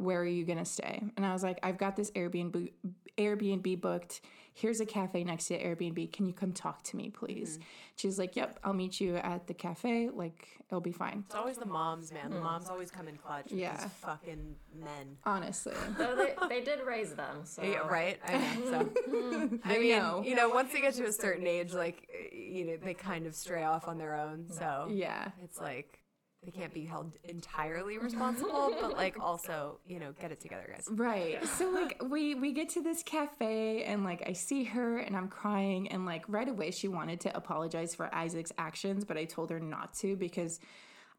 "Where 0.00 0.20
are 0.20 0.24
you 0.24 0.44
gonna 0.44 0.64
stay?" 0.64 1.02
And 1.16 1.24
I 1.26 1.32
was 1.32 1.42
like, 1.42 1.58
"I've 1.62 1.78
got 1.78 1.96
this 1.96 2.10
Airbnb 2.12 2.70
Airbnb 3.18 3.80
booked. 3.80 4.20
Here's 4.52 4.80
a 4.80 4.86
cafe 4.86 5.24
next 5.24 5.46
to 5.46 5.54
the 5.54 5.64
Airbnb. 5.64 6.12
Can 6.12 6.26
you 6.26 6.32
come 6.32 6.52
talk 6.52 6.82
to 6.84 6.96
me, 6.96 7.10
please?" 7.10 7.54
Mm-hmm. 7.54 7.62
She's 7.96 8.18
like, 8.18 8.36
"Yep, 8.36 8.58
I'll 8.64 8.72
meet 8.72 9.00
you 9.00 9.16
at 9.16 9.46
the 9.46 9.54
cafe. 9.54 10.08
Like, 10.08 10.48
it'll 10.68 10.80
be 10.80 10.92
fine." 10.92 11.24
It's 11.26 11.34
always 11.34 11.58
the 11.58 11.66
moms, 11.66 12.12
man. 12.12 12.30
The 12.30 12.36
mm. 12.36 12.42
moms 12.42 12.68
always 12.68 12.90
come 12.90 13.08
in 13.08 13.16
clutch. 13.16 13.50
with 13.50 13.60
Yeah. 13.60 13.76
These 13.76 13.92
fucking 14.00 14.56
men. 14.78 15.16
Honestly. 15.24 15.74
Though 15.98 16.16
they, 16.16 16.34
they 16.48 16.60
did 16.62 16.80
raise 16.80 17.14
them, 17.14 17.44
so 17.44 17.62
Yeah, 17.62 17.86
right? 17.86 18.18
I 18.26 18.38
know. 18.38 18.46
So, 18.70 19.58
I 19.64 19.78
mean, 19.78 19.98
know. 19.98 20.22
you 20.24 20.34
know, 20.34 20.48
once 20.48 20.72
they 20.72 20.80
get 20.80 20.94
to 20.94 21.04
a 21.04 21.12
certain 21.12 21.46
age, 21.46 21.72
like, 21.72 22.08
you 22.32 22.64
know, 22.64 22.76
they 22.76 22.94
kind 22.94 23.26
of 23.26 23.34
stray 23.34 23.64
off 23.64 23.88
on 23.88 23.98
their 23.98 24.14
own. 24.14 24.46
So, 24.50 24.88
Yeah. 24.90 25.30
it's 25.42 25.58
like 25.60 25.99
they 26.42 26.50
can't 26.50 26.72
be 26.72 26.84
held 26.84 27.12
entirely 27.24 27.98
responsible, 27.98 28.74
but 28.80 28.96
like 28.96 29.16
also, 29.20 29.78
you 29.86 29.98
know, 29.98 30.12
get 30.20 30.32
it 30.32 30.40
together, 30.40 30.66
guys. 30.72 30.86
Right. 30.90 31.44
So 31.46 31.70
like 31.70 32.02
we 32.08 32.34
we 32.34 32.52
get 32.52 32.70
to 32.70 32.82
this 32.82 33.02
cafe 33.02 33.84
and 33.84 34.04
like 34.04 34.22
I 34.26 34.32
see 34.32 34.64
her 34.64 34.98
and 34.98 35.16
I'm 35.16 35.28
crying 35.28 35.88
and 35.88 36.06
like 36.06 36.24
right 36.28 36.48
away 36.48 36.70
she 36.70 36.88
wanted 36.88 37.20
to 37.20 37.36
apologize 37.36 37.94
for 37.94 38.14
Isaac's 38.14 38.52
actions, 38.56 39.04
but 39.04 39.18
I 39.18 39.24
told 39.24 39.50
her 39.50 39.60
not 39.60 39.92
to 39.98 40.16
because 40.16 40.60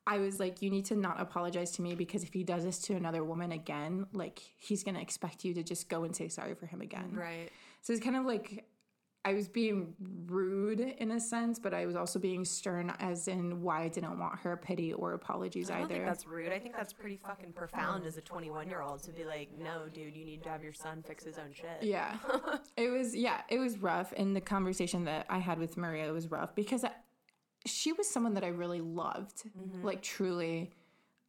I 0.07 0.17
was 0.17 0.39
like 0.39 0.63
you 0.63 0.71
need 0.71 0.86
to 0.86 0.95
not 0.95 1.21
apologize 1.21 1.71
to 1.73 1.84
me 1.84 1.93
because 1.93 2.23
if 2.23 2.34
he 2.34 2.43
does 2.43 2.63
this 2.63 2.79
to 2.79 2.95
another 2.95 3.23
woman 3.23 3.51
again, 3.51 4.07
like 4.13 4.41
he's 4.57 4.84
to 4.84 4.99
expect 4.99 5.45
you 5.45 5.53
to 5.53 5.62
just 5.62 5.88
go 5.88 6.03
and 6.03 6.15
say 6.15 6.29
sorry 6.29 6.55
for 6.55 6.65
him 6.65 6.81
again. 6.81 7.12
Right. 7.13 7.51
So 7.84 7.93
it's 7.93 8.03
kind 8.03 8.15
of 8.15 8.25
like 8.25 8.65
I 9.23 9.34
was 9.34 9.47
being 9.47 9.93
rude 10.25 10.79
in 10.79 11.12
a 11.12 11.19
sense, 11.19 11.60
but 11.60 11.75
I 11.75 11.86
was 11.86 11.95
also 11.95 12.17
being 12.17 12.43
stern 12.43 12.91
as 12.99 13.27
in 13.27 13.62
why 13.62 13.84
I 13.84 13.88
didn't 13.88 14.17
want 14.17 14.39
her 14.39 14.57
pity 14.57 14.93
or 14.93 15.13
apologies 15.13 15.69
I 15.69 15.75
don't 15.75 15.84
either. 15.84 15.93
think 15.93 16.05
that's 16.05 16.25
rude. 16.25 16.51
I 16.51 16.57
think 16.57 16.75
that's 16.75 16.91
pretty 16.91 17.17
fucking 17.17 17.53
profound 17.53 18.05
as 18.05 18.17
a 18.17 18.21
21 18.21 18.67
year 18.67 18.81
old 18.81 19.03
to 19.03 19.12
be 19.12 19.23
like, 19.23 19.49
no, 19.60 19.88
dude, 19.93 20.15
you 20.15 20.25
need 20.25 20.41
to 20.43 20.49
have 20.49 20.63
your 20.63 20.73
son 20.73 21.03
fix 21.05 21.23
his 21.23 21.38
own 21.38 21.53
shit. 21.53 21.84
Yeah. 21.84 22.17
it 22.77 22.89
was 22.89 23.15
yeah, 23.15 23.41
it 23.47 23.60
was 23.60 23.77
rough 23.77 24.12
and 24.17 24.36
the 24.36 24.41
conversation 24.41 25.05
that 25.05 25.27
I 25.29 25.38
had 25.38 25.60
with 25.60 25.77
Maria 25.77 26.12
was 26.12 26.31
rough 26.31 26.55
because 26.55 26.84
I, 26.84 26.91
she 27.67 27.93
was 27.93 28.10
someone 28.10 28.34
that 28.34 28.43
I 28.43 28.49
really 28.49 28.81
loved. 28.81 29.43
Mm-hmm. 29.45 29.86
Like 29.86 30.01
truly 30.01 30.71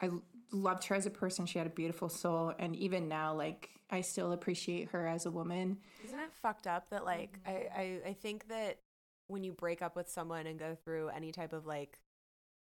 I 0.01 0.09
loved 0.51 0.85
her 0.85 0.95
as 0.95 1.05
a 1.05 1.11
person. 1.11 1.45
She 1.45 1.59
had 1.59 1.67
a 1.67 1.71
beautiful 1.71 2.09
soul 2.09 2.53
and 2.57 2.75
even 2.75 3.07
now 3.07 3.35
like 3.35 3.69
I 3.93 4.01
still 4.01 4.31
appreciate 4.31 4.89
her 4.89 5.05
as 5.07 5.25
a 5.27 5.31
woman. 5.31 5.77
Isn't 6.03 6.19
it 6.19 6.33
fucked 6.41 6.65
up 6.65 6.89
that 6.89 7.05
like 7.05 7.37
I, 7.45 7.51
I 7.75 7.99
I 8.09 8.13
think 8.13 8.47
that 8.49 8.79
when 9.27 9.43
you 9.43 9.51
break 9.51 9.81
up 9.81 9.95
with 9.95 10.09
someone 10.09 10.47
and 10.47 10.57
go 10.57 10.75
through 10.83 11.09
any 11.09 11.31
type 11.31 11.53
of 11.53 11.65
like 11.67 11.99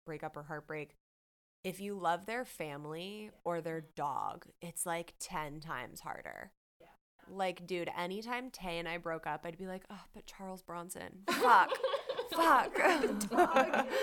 breakup 0.04 0.36
or 0.36 0.42
heartbreak, 0.42 0.96
if 1.64 1.80
you 1.80 1.94
love 1.98 2.26
their 2.26 2.44
family 2.44 3.30
or 3.42 3.62
their 3.62 3.86
dog, 3.96 4.44
it's 4.60 4.84
like 4.84 5.14
10 5.18 5.60
times 5.60 6.00
harder. 6.00 6.52
Like, 7.26 7.66
dude, 7.66 7.90
anytime 7.96 8.50
Tay 8.50 8.78
and 8.78 8.86
I 8.86 8.98
broke 8.98 9.26
up, 9.26 9.46
I'd 9.46 9.56
be 9.56 9.66
like, 9.66 9.84
oh, 9.90 10.02
but 10.14 10.26
Charles 10.26 10.60
Bronson. 10.60 11.22
Fuck. 11.26 11.70
Fuck. 12.34 12.76
Dog. 13.30 13.86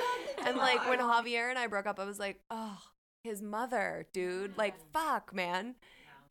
And 0.43 0.57
like 0.57 0.89
when 0.89 0.97
Javier 0.97 1.51
and 1.51 1.60
I 1.60 1.67
broke 1.67 1.86
up, 1.86 1.99
I 1.99 2.03
was 2.03 2.17
like, 2.17 2.39
oh, 2.49 2.79
his 3.23 3.43
mother, 3.43 4.07
dude. 4.12 4.57
Like, 4.57 4.73
fuck, 4.91 5.36
man. 5.36 5.75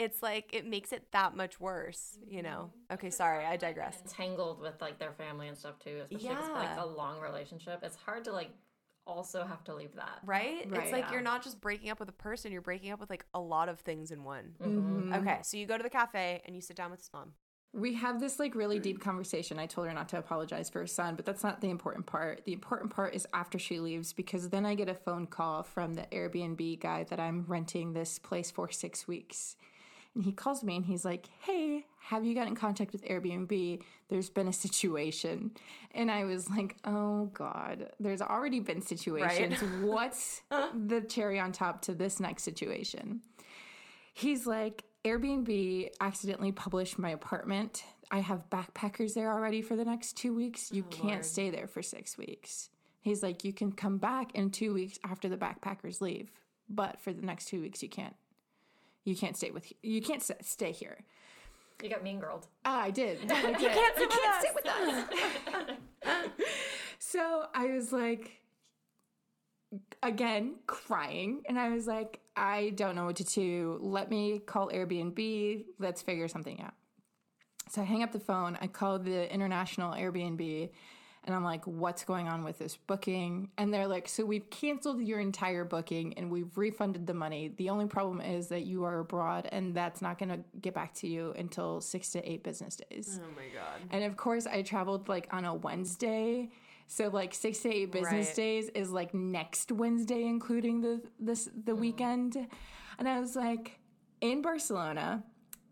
It's 0.01 0.23
like 0.23 0.49
it 0.55 0.67
makes 0.67 0.93
it 0.93 1.13
that 1.13 1.37
much 1.37 1.61
worse, 1.61 2.19
you 2.27 2.43
know. 2.43 2.71
Mm-hmm. 2.71 2.95
Okay, 2.95 3.11
sorry, 3.11 3.45
I 3.45 3.57
digress. 3.59 4.03
Tangled 4.09 4.61
with 4.61 4.81
like 4.81 4.99
their 4.99 5.13
family 5.13 5.49
and 5.49 5.57
stuff 5.57 5.79
too, 5.79 6.01
especially 6.11 6.29
if 6.29 6.39
it's 6.39 6.49
like 6.49 6.79
a 6.79 6.87
long 6.87 7.21
relationship. 7.21 7.81
It's 7.83 7.97
hard 7.97 8.25
to 8.25 8.33
like 8.33 8.51
also 9.07 9.45
have 9.45 9.63
to 9.65 9.75
leave 9.75 9.95
that. 9.97 10.21
Right? 10.25 10.67
It's 10.73 10.93
like 10.93 11.05
Yeah. 11.05 11.13
you're 11.13 11.21
not 11.21 11.43
just 11.43 11.61
breaking 11.61 11.91
up 11.91 12.01
with 12.01 12.09
a 12.09 12.13
person, 12.13 12.51
you're 12.51 12.63
breaking 12.63 12.93
up 12.93 13.01
with 13.01 13.11
like 13.11 13.27
a 13.35 13.41
lot 13.41 13.69
of 13.69 13.81
things 13.81 14.11
in 14.11 14.25
one. 14.25 14.55
Mm-hmm. 14.63 15.11
mm-hmm. 15.13 15.15
Okay, 15.15 15.39
so 15.43 15.59
you 15.59 15.67
go 15.67 15.77
to 15.77 15.83
the 15.83 15.91
cafe 15.91 16.43
and 16.47 16.57
you 16.57 16.63
sit 16.63 16.77
down 16.77 16.91
with 16.91 17.01
his 17.01 17.11
mom. 17.13 17.35
We 17.73 17.95
have 17.95 18.19
this 18.19 18.41
like 18.41 18.57
really 18.57 18.81
deep 18.81 18.99
mm. 18.99 19.03
conversation. 19.03 19.59
I 19.59 19.67
told 19.67 19.87
her 19.87 19.93
not 19.93 20.09
to 20.09 20.19
apologize 20.19 20.69
for 20.71 20.81
her 20.81 20.89
son, 20.89 21.15
but 21.15 21.25
that's 21.25 21.45
not 21.45 21.61
the 21.61 21.71
important 21.71 22.07
part. 22.07 22.45
The 22.45 22.53
important 22.53 22.93
part 22.93 23.15
is 23.15 23.29
after 23.33 23.61
she 23.61 23.79
leaves 23.79 24.13
because 24.13 24.49
then 24.49 24.67
I 24.67 24.75
get 24.75 24.89
a 24.89 24.95
phone 24.95 25.27
call 25.27 25.63
from 25.63 25.95
the 25.95 26.03
Airbnb 26.11 26.81
guy 26.81 27.05
that 27.05 27.21
I'm 27.21 27.45
renting 27.47 27.93
this 27.93 28.19
place 28.19 28.51
for 28.51 28.71
six 28.73 29.07
weeks. 29.07 29.57
And 30.15 30.25
he 30.25 30.33
calls 30.33 30.65
me 30.65 30.77
and 30.77 30.85
he's 30.85 31.05
like, 31.05 31.29
Hey, 31.41 31.85
have 32.01 32.25
you 32.25 32.35
got 32.35 32.49
in 32.49 32.57
contact 32.57 32.93
with 32.93 33.05
Airbnb? 33.05 33.83
There's 34.09 34.31
been 34.31 34.49
a 34.49 34.53
situation. 34.53 35.53
And 35.93 36.11
I 36.11 36.25
was 36.25 36.51
like, 36.51 36.77
Oh 36.85 37.27
God, 37.27 37.91
there's 38.01 38.23
already 38.23 38.61
been 38.61 38.83
situations. 38.83 39.61
What's 39.83 40.43
the 40.51 41.01
cherry 41.03 41.39
on 41.39 41.53
top 41.53 41.83
to 41.83 41.95
this 41.95 42.21
next 42.21 42.43
situation? 42.43 43.21
He's 44.13 44.47
like, 44.47 44.85
Airbnb 45.05 45.91
accidentally 46.01 46.53
published 46.53 46.99
my 46.99 47.11
apartment. 47.11 47.85
I 48.11 48.19
have 48.19 48.51
backpackers 48.51 49.15
there 49.15 49.33
already 49.33 49.63
for 49.63 49.77
the 49.77 49.85
next 49.85 50.15
two 50.15 50.35
weeks. 50.35 50.71
You 50.73 50.85
oh, 50.87 50.91
can't 50.91 51.25
stay 51.25 51.51
there 51.51 51.69
for 51.69 51.83
six 51.83 52.19
weeks. 52.19 52.71
He's 53.01 53.23
like, 53.23 53.45
you 53.45 53.53
can 53.53 53.73
come 53.73 53.99
back 53.99 54.35
in 54.35 54.51
two 54.51 54.75
weeks 54.75 54.99
after 55.05 55.29
the 55.29 55.37
backpackers 55.37 56.01
leave, 56.01 56.31
but 56.69 57.01
for 57.01 57.13
the 57.13 57.23
next 57.23 57.47
two 57.47 57.61
weeks, 57.61 57.83
you 57.83 57.89
can't. 57.89 58.15
You 59.05 59.17
can't 59.17 59.37
stay 59.37 59.51
with. 59.51 59.73
You 59.83 60.03
can't 60.03 60.23
stay 60.43 60.73
here. 60.73 60.99
You 61.83 61.89
got 61.89 62.03
mean 62.03 62.21
girled. 62.21 62.47
Ah, 62.65 62.83
I 62.83 62.91
did. 62.91 63.19
I 63.33 63.53
did. 63.53 63.61
you 63.63 63.69
can't, 63.69 63.99
you 63.99 64.09
can't 64.09 64.43
sit 64.43 64.55
with 64.55 64.67
us. 64.67 66.27
so 66.99 67.47
I 67.55 67.67
was 67.67 67.93
like, 67.93 68.33
again, 70.03 70.57
crying. 70.67 71.43
And 71.49 71.59
I 71.59 71.71
was 71.71 71.87
like, 71.87 72.21
I 72.37 72.71
don't 72.77 72.95
know 72.95 73.07
what 73.07 73.17
to 73.17 73.25
do. 73.25 73.79
Let 73.81 74.11
me 74.11 74.41
call 74.41 74.69
Airbnb. 74.69 75.65
Let's 75.79 76.03
figure 76.03 76.29
something 76.29 76.61
out. 76.61 76.75
So 77.71 77.83
I 77.83 77.85
hang 77.85 78.03
up 78.03 78.13
the 78.13 78.21
phone. 78.21 78.59
I 78.61 78.67
call 78.67 78.99
the 78.99 79.33
international 79.33 79.95
Airbnb 79.95 80.71
and 81.31 81.37
I'm 81.37 81.45
like, 81.45 81.65
what's 81.65 82.03
going 82.03 82.27
on 82.27 82.43
with 82.43 82.59
this 82.59 82.77
booking? 82.77 83.51
And 83.57 83.73
they're 83.73 83.87
like, 83.87 84.09
so 84.09 84.25
we've 84.25 84.51
canceled 84.51 85.01
your 85.01 85.21
entire 85.21 85.65
booking 85.65 86.15
and 86.15 86.29
we've 86.29 86.59
refunded 86.59 87.07
the 87.07 87.15
money. 87.15 87.53
The 87.57 87.71
only 87.71 87.87
problem 87.87 88.21
is 88.21 88.49
that 88.49 88.67
you 88.67 88.83
are 88.83 88.99
abroad 88.99 89.49
and 89.53 89.73
that's 89.73 90.03
not 90.03 90.19
going 90.19 90.31
to 90.31 90.41
get 90.61 90.75
back 90.75 90.93
to 90.95 91.07
you 91.07 91.33
until 91.39 91.81
six 91.81 92.11
to 92.11 92.29
eight 92.29 92.43
business 92.43 92.77
days. 92.77 93.21
Oh 93.23 93.29
my 93.37 93.47
god. 93.55 93.81
And 93.93 94.03
of 94.03 94.17
course, 94.17 94.45
I 94.47 94.63
traveled 94.63 95.09
like 95.09 95.29
on 95.33 95.45
a 95.45 95.55
Wednesday. 95.55 96.51
So 96.89 97.07
like 97.09 97.33
six 97.33 97.61
to 97.61 97.73
eight 97.73 97.93
business 97.93 98.27
Right. 98.29 98.37
days 98.37 98.69
is 98.71 98.91
like 98.91 99.15
next 99.15 99.71
Wednesday, 99.71 100.25
including 100.25 100.81
the 100.81 101.01
this 101.21 101.49
the 101.65 101.73
mm. 101.73 101.79
weekend. 101.79 102.49
And 102.99 103.09
I 103.09 103.21
was 103.21 103.37
like, 103.37 103.79
in 104.21 104.43
Barcelona, 104.43 105.23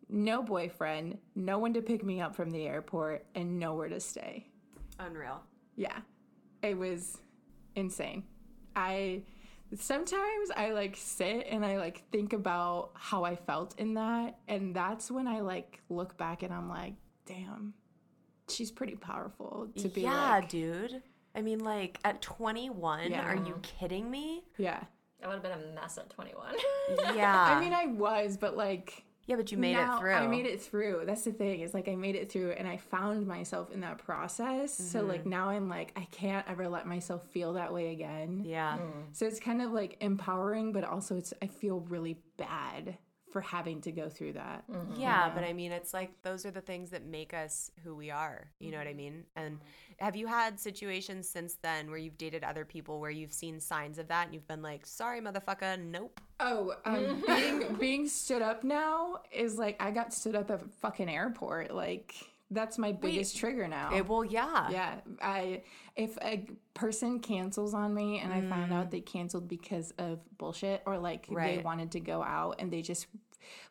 no 0.08 0.42
boyfriend, 0.42 1.18
no 1.34 1.58
one 1.58 1.74
to 1.74 1.82
pick 1.82 2.04
me 2.04 2.20
up 2.20 2.34
from 2.34 2.50
the 2.50 2.66
airport, 2.66 3.26
and 3.34 3.58
nowhere 3.58 3.88
to 3.88 4.00
stay. 4.00 4.47
Unreal. 4.98 5.40
Yeah, 5.76 5.98
it 6.62 6.76
was 6.76 7.18
insane. 7.74 8.24
I 8.74 9.22
sometimes 9.76 10.50
I 10.56 10.72
like 10.72 10.96
sit 10.96 11.46
and 11.50 11.64
I 11.64 11.76
like 11.78 12.02
think 12.10 12.32
about 12.32 12.90
how 12.94 13.24
I 13.24 13.36
felt 13.36 13.78
in 13.78 13.94
that, 13.94 14.38
and 14.48 14.74
that's 14.74 15.10
when 15.10 15.26
I 15.26 15.40
like 15.40 15.80
look 15.88 16.16
back 16.16 16.42
and 16.42 16.52
I'm 16.52 16.68
like, 16.68 16.94
damn, 17.26 17.74
she's 18.48 18.70
pretty 18.70 18.96
powerful 18.96 19.68
to 19.76 19.88
be 19.88 20.02
yeah, 20.02 20.36
like, 20.36 20.48
dude. 20.48 21.02
I 21.34 21.42
mean, 21.42 21.60
like 21.60 21.98
at 22.04 22.20
21, 22.22 23.10
Yeah. 23.12 23.22
are 23.24 23.36
you 23.36 23.58
kidding 23.62 24.10
me? 24.10 24.44
yeah. 24.56 24.82
I 25.22 25.26
would 25.26 25.34
have 25.34 25.42
been 25.42 25.50
a 25.52 25.74
mess 25.74 25.98
at 25.98 26.08
21. 26.10 26.54
Yeah. 27.16 27.44
I 27.56 27.60
mean, 27.60 27.72
I 27.72 27.86
was, 27.86 28.36
but 28.36 28.56
like. 28.56 29.04
Yeah, 29.28 29.36
but 29.36 29.52
you 29.52 29.58
made 29.58 29.74
now 29.74 29.96
it 29.96 30.00
through. 30.00 30.12
I 30.14 30.26
made 30.26 30.46
it 30.46 30.60
through. 30.60 31.02
That's 31.06 31.22
the 31.22 31.32
thing. 31.32 31.60
Is 31.60 31.74
like 31.74 31.86
I 31.86 31.94
made 31.94 32.16
it 32.16 32.32
through, 32.32 32.52
and 32.52 32.66
I 32.66 32.78
found 32.78 33.26
myself 33.26 33.70
in 33.70 33.80
that 33.82 33.98
process. 33.98 34.74
So 34.74 35.02
like 35.02 35.20
Mm-hmm. 35.20 35.30
now 35.30 35.50
I'm 35.50 35.68
like 35.68 35.92
I 35.96 36.06
can't 36.10 36.44
ever 36.48 36.66
let 36.68 36.86
myself 36.86 37.24
feel 37.28 37.52
that 37.52 37.72
way 37.72 37.92
again. 37.92 38.42
Yeah. 38.44 38.78
So 39.12 39.26
it's 39.26 39.38
kind 39.38 39.62
of 39.62 39.70
like 39.72 39.96
empowering, 40.00 40.72
but 40.72 40.82
also 40.84 41.16
it's 41.16 41.32
I 41.40 41.46
feel 41.46 41.80
really 41.80 42.16
bad 42.38 42.96
for 43.32 43.40
having 43.40 43.80
to 43.82 43.92
go 43.92 44.08
through 44.08 44.34
that. 44.34 44.64
Yeah, 44.96 45.30
but 45.34 45.44
I 45.44 45.52
mean, 45.52 45.72
it's 45.72 45.92
like 45.92 46.10
those 46.22 46.46
are 46.46 46.50
the 46.50 46.60
things 46.60 46.90
that 46.90 47.04
make 47.04 47.34
us 47.34 47.70
who 47.84 47.94
we 47.94 48.10
are. 48.10 48.50
You 48.58 48.70
know 48.70 48.78
what 48.78 48.86
I 48.86 48.94
mean? 48.94 49.24
And 49.36 49.58
have 49.98 50.16
you 50.16 50.26
had 50.26 50.58
situations 50.58 51.28
since 51.28 51.54
then 51.62 51.90
where 51.90 51.98
you've 51.98 52.18
dated 52.18 52.44
other 52.44 52.64
people 52.64 53.00
where 53.00 53.10
you've 53.10 53.32
seen 53.32 53.60
signs 53.60 53.98
of 53.98 54.08
that 54.08 54.26
and 54.26 54.34
you've 54.34 54.48
been 54.48 54.62
like, 54.62 54.86
sorry, 54.86 55.20
motherfucker, 55.20 55.78
nope? 55.78 56.20
Oh, 56.40 56.74
um, 56.84 57.22
being 57.26 57.74
being 57.74 58.08
stood 58.08 58.42
up 58.42 58.64
now 58.64 59.16
is 59.32 59.58
like 59.58 59.76
I 59.80 59.90
got 59.90 60.14
stood 60.14 60.34
up 60.34 60.50
at 60.50 60.62
a 60.62 60.68
fucking 60.80 61.08
airport. 61.08 61.74
Like 61.74 62.14
that's 62.50 62.78
my 62.78 62.92
biggest 62.92 63.36
trigger 63.36 63.68
now. 63.68 63.94
It, 63.94 64.08
well, 64.08 64.24
yeah. 64.24 64.70
Yeah, 64.70 64.94
I 65.20 65.62
if 65.96 66.16
a 66.22 66.46
person 66.74 67.20
cancels 67.20 67.74
on 67.74 67.94
me 67.94 68.20
and 68.20 68.32
I 68.32 68.40
found 68.42 68.72
out 68.72 68.90
they 68.90 69.00
canceled 69.00 69.48
because 69.48 69.92
of 69.98 70.20
bullshit 70.38 70.82
or 70.86 70.98
like 70.98 71.26
they 71.26 71.58
Mm. 71.58 71.64
Wanted 71.64 71.92
to 71.92 72.00
go 72.00 72.22
out 72.22 72.56
and 72.58 72.72
they 72.72 72.82
just 72.82 73.06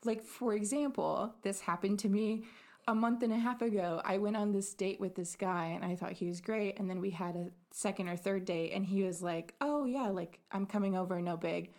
like 0.03 0.21
for 0.23 0.53
example, 0.53 1.33
this 1.41 1.61
happened 1.61 1.99
to 1.99 2.09
me 2.09 2.43
a 2.87 2.95
month 2.95 3.21
and 3.23 3.33
a 3.33 3.37
half 3.37 3.61
ago. 3.61 4.01
I 4.05 4.17
went 4.17 4.37
on 4.37 4.51
this 4.51 4.73
date 4.73 4.99
with 4.99 5.15
this 5.15 5.35
guy 5.35 5.65
and 5.75 5.83
I 5.83 5.95
thought 5.95 6.13
he 6.13 6.27
was 6.27 6.39
great 6.39 6.79
and 6.79 6.89
then 6.89 7.01
we 7.01 7.09
had 7.09 7.35
a 7.35 7.47
second 7.71 8.07
or 8.09 8.15
third 8.15 8.45
date 8.45 8.71
and 8.73 8.85
he 8.85 9.03
was 9.03 9.21
like, 9.21 9.55
"Oh 9.59 9.85
yeah, 9.85 10.07
like 10.09 10.39
I'm 10.51 10.65
coming 10.65 10.95
over, 10.95 11.21
no 11.21 11.35
big." 11.35 11.73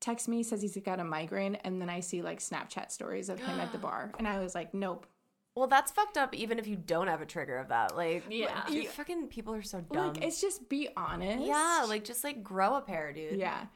Text 0.00 0.26
me 0.28 0.42
says 0.42 0.60
he's 0.60 0.76
got 0.84 0.98
a 0.98 1.04
migraine 1.04 1.54
and 1.56 1.80
then 1.80 1.88
I 1.88 2.00
see 2.00 2.22
like 2.22 2.40
Snapchat 2.40 2.90
stories 2.90 3.28
of 3.28 3.38
him 3.38 3.60
at 3.60 3.70
the 3.72 3.78
bar 3.86 4.12
and 4.18 4.26
I 4.26 4.40
was 4.40 4.54
like, 4.54 4.74
"Nope." 4.74 5.06
Well, 5.54 5.66
that's 5.66 5.92
fucked 5.92 6.16
up 6.16 6.34
even 6.34 6.58
if 6.58 6.66
you 6.66 6.76
don't 6.76 7.08
have 7.08 7.20
a 7.20 7.26
trigger 7.26 7.58
of 7.58 7.68
that. 7.68 7.94
Like, 7.96 8.24
Yeah. 8.30 8.68
you 8.68 8.88
fucking 8.88 9.28
people 9.28 9.54
are 9.54 9.62
so 9.62 9.80
dumb. 9.82 10.14
Like 10.14 10.24
it's 10.24 10.40
just 10.40 10.68
be 10.68 10.88
honest. 10.96 11.44
yeah, 11.44 11.84
like 11.88 12.04
just 12.04 12.24
like 12.24 12.42
grow 12.42 12.76
a 12.76 12.80
pair, 12.80 13.12
dude. 13.12 13.38
Yeah. 13.38 13.66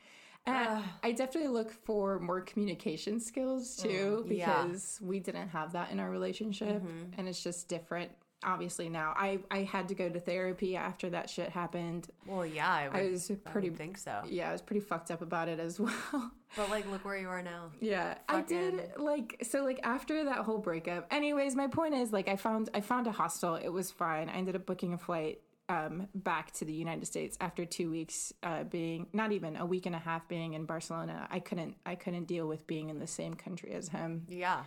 And 0.48 0.84
I 1.02 1.10
definitely 1.10 1.48
look 1.50 1.72
for 1.72 2.20
more 2.20 2.40
communication 2.40 3.18
skills 3.18 3.76
too 3.76 4.24
Mm, 4.28 4.38
yeah. 4.38 4.54
Mm-hmm. 4.54 4.66
because 4.68 4.98
we 5.02 5.18
didn't 5.18 5.48
have 5.48 5.72
that 5.72 5.90
in 5.90 5.98
our 6.00 6.08
relationship 6.08 6.82
and 7.18 7.28
it's 7.28 7.42
just 7.42 7.68
different 7.68 8.12
obviously 8.46 8.88
now. 8.88 9.12
I 9.16 9.40
I 9.50 9.64
had 9.64 9.88
to 9.88 9.94
go 9.94 10.08
to 10.08 10.20
therapy 10.20 10.76
after 10.76 11.10
that 11.10 11.28
shit 11.28 11.50
happened. 11.50 12.08
Well, 12.26 12.46
yeah, 12.46 12.72
I, 12.72 12.88
would, 12.88 12.96
I 12.96 13.10
was 13.10 13.30
pretty 13.44 13.70
would 13.70 13.78
think 13.78 13.98
so. 13.98 14.22
Yeah, 14.26 14.48
I 14.48 14.52
was 14.52 14.62
pretty 14.62 14.80
fucked 14.80 15.10
up 15.10 15.20
about 15.20 15.48
it 15.48 15.58
as 15.58 15.78
well. 15.80 16.30
But 16.56 16.70
like, 16.70 16.90
look 16.90 17.04
where 17.04 17.18
you 17.18 17.28
are 17.28 17.42
now. 17.42 17.72
Yeah, 17.80 18.16
I 18.28 18.40
did 18.40 18.92
like 18.96 19.36
so 19.42 19.64
like 19.64 19.80
after 19.82 20.24
that 20.24 20.38
whole 20.38 20.58
breakup. 20.58 21.06
Anyways, 21.10 21.56
my 21.56 21.66
point 21.66 21.94
is 21.94 22.12
like 22.12 22.28
I 22.28 22.36
found 22.36 22.70
I 22.72 22.80
found 22.80 23.06
a 23.06 23.12
hostel. 23.12 23.56
It 23.56 23.68
was 23.68 23.90
fine. 23.90 24.28
I 24.28 24.34
ended 24.34 24.56
up 24.56 24.64
booking 24.64 24.94
a 24.94 24.98
flight 24.98 25.40
um 25.68 26.06
back 26.14 26.52
to 26.52 26.64
the 26.64 26.72
United 26.72 27.04
States 27.06 27.36
after 27.40 27.64
2 27.64 27.90
weeks 27.90 28.32
uh 28.44 28.62
being 28.62 29.08
not 29.12 29.32
even 29.32 29.56
a 29.56 29.66
week 29.66 29.86
and 29.86 29.96
a 29.96 29.98
half 29.98 30.28
being 30.28 30.52
in 30.52 30.64
Barcelona. 30.64 31.26
I 31.28 31.40
couldn't 31.40 31.74
I 31.84 31.96
couldn't 31.96 32.26
deal 32.26 32.46
with 32.46 32.68
being 32.68 32.88
in 32.88 33.00
the 33.00 33.06
same 33.08 33.34
country 33.34 33.72
as 33.72 33.88
him. 33.88 34.26
Yeah. 34.28 34.62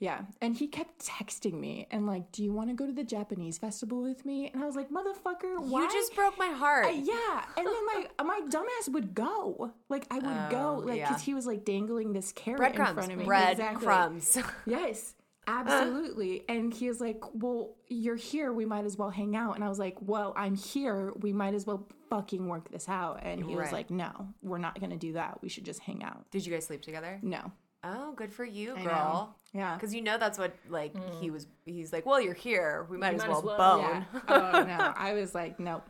Yeah. 0.00 0.22
And 0.40 0.56
he 0.56 0.68
kept 0.68 1.04
texting 1.04 1.54
me 1.54 1.88
and 1.90 2.06
like, 2.06 2.30
"Do 2.30 2.44
you 2.44 2.52
want 2.52 2.68
to 2.70 2.74
go 2.74 2.86
to 2.86 2.92
the 2.92 3.02
Japanese 3.02 3.58
festival 3.58 4.00
with 4.02 4.24
me?" 4.24 4.48
And 4.52 4.62
I 4.62 4.66
was 4.66 4.76
like, 4.76 4.90
"Motherfucker, 4.90 5.58
why?" 5.60 5.82
You 5.82 5.90
just 5.90 6.14
broke 6.14 6.38
my 6.38 6.48
heart. 6.50 6.86
Uh, 6.86 6.90
yeah, 6.90 7.44
and 7.56 7.66
then 7.66 7.86
my 7.86 8.06
my 8.24 8.40
dumbass 8.48 8.88
would 8.92 9.14
go. 9.14 9.72
Like 9.88 10.06
I 10.10 10.16
would 10.20 10.50
go, 10.50 10.76
Oh, 10.82 10.86
like 10.86 10.98
yeah. 10.98 11.08
because 11.08 11.22
he 11.22 11.34
was 11.34 11.46
like 11.46 11.64
dangling 11.64 12.12
this 12.12 12.30
carrot 12.32 12.60
in 12.60 12.66
Breadcrumbs. 12.76 12.94
front 12.94 13.12
of 13.12 13.18
me. 13.18 13.24
Bread 13.24 13.52
Exactly. 13.52 13.84
crumbs. 13.86 14.38
Yes, 14.66 15.14
absolutely. 15.48 16.44
and 16.48 16.72
he 16.72 16.88
was 16.88 17.00
like, 17.00 17.22
"Well, 17.34 17.74
you're 17.88 18.16
here. 18.16 18.52
We 18.52 18.64
might 18.66 18.84
as 18.84 18.96
well 18.96 19.10
hang 19.10 19.34
out." 19.34 19.54
And 19.56 19.64
I 19.64 19.68
was 19.68 19.78
like, 19.78 19.96
"Well, 20.00 20.32
I'm 20.36 20.54
here. 20.54 21.12
We 21.20 21.32
might 21.32 21.54
as 21.54 21.66
well 21.66 21.86
fucking 22.10 22.46
work 22.46 22.70
this 22.70 22.88
out." 22.88 23.20
And 23.24 23.44
he 23.44 23.56
was 23.56 23.72
like, 23.72 23.90
"No, 23.90 24.28
we're 24.42 24.58
not 24.58 24.80
gonna 24.80 24.96
do 24.96 25.14
that. 25.14 25.42
We 25.42 25.48
should 25.48 25.64
just 25.64 25.80
hang 25.80 26.04
out." 26.04 26.30
Did 26.30 26.46
you 26.46 26.52
guys 26.52 26.66
sleep 26.66 26.82
together? 26.82 27.18
No. 27.22 27.50
Oh, 27.84 28.12
good 28.16 28.32
for 28.32 28.44
you, 28.44 28.76
girl. 28.76 29.36
Yeah. 29.54 29.74
Because 29.74 29.94
you 29.94 30.02
know 30.02 30.18
that's 30.18 30.38
what 30.38 30.52
like 30.68 30.94
he 31.20 31.28
mm. 31.28 31.32
was. 31.32 31.46
He's 31.64 31.92
like, 31.92 32.06
well, 32.06 32.20
you're 32.20 32.34
here. 32.34 32.86
We 32.90 32.96
might, 32.96 33.14
as, 33.14 33.20
might 33.20 33.28
well 33.28 33.38
as 33.38 33.44
well, 33.44 33.56
bone. 33.56 34.06
Yeah. 34.12 34.20
Oh 34.28 34.64
no. 34.64 34.92
I 34.96 35.14
was 35.14 35.34
like, 35.34 35.60
nope. 35.60 35.84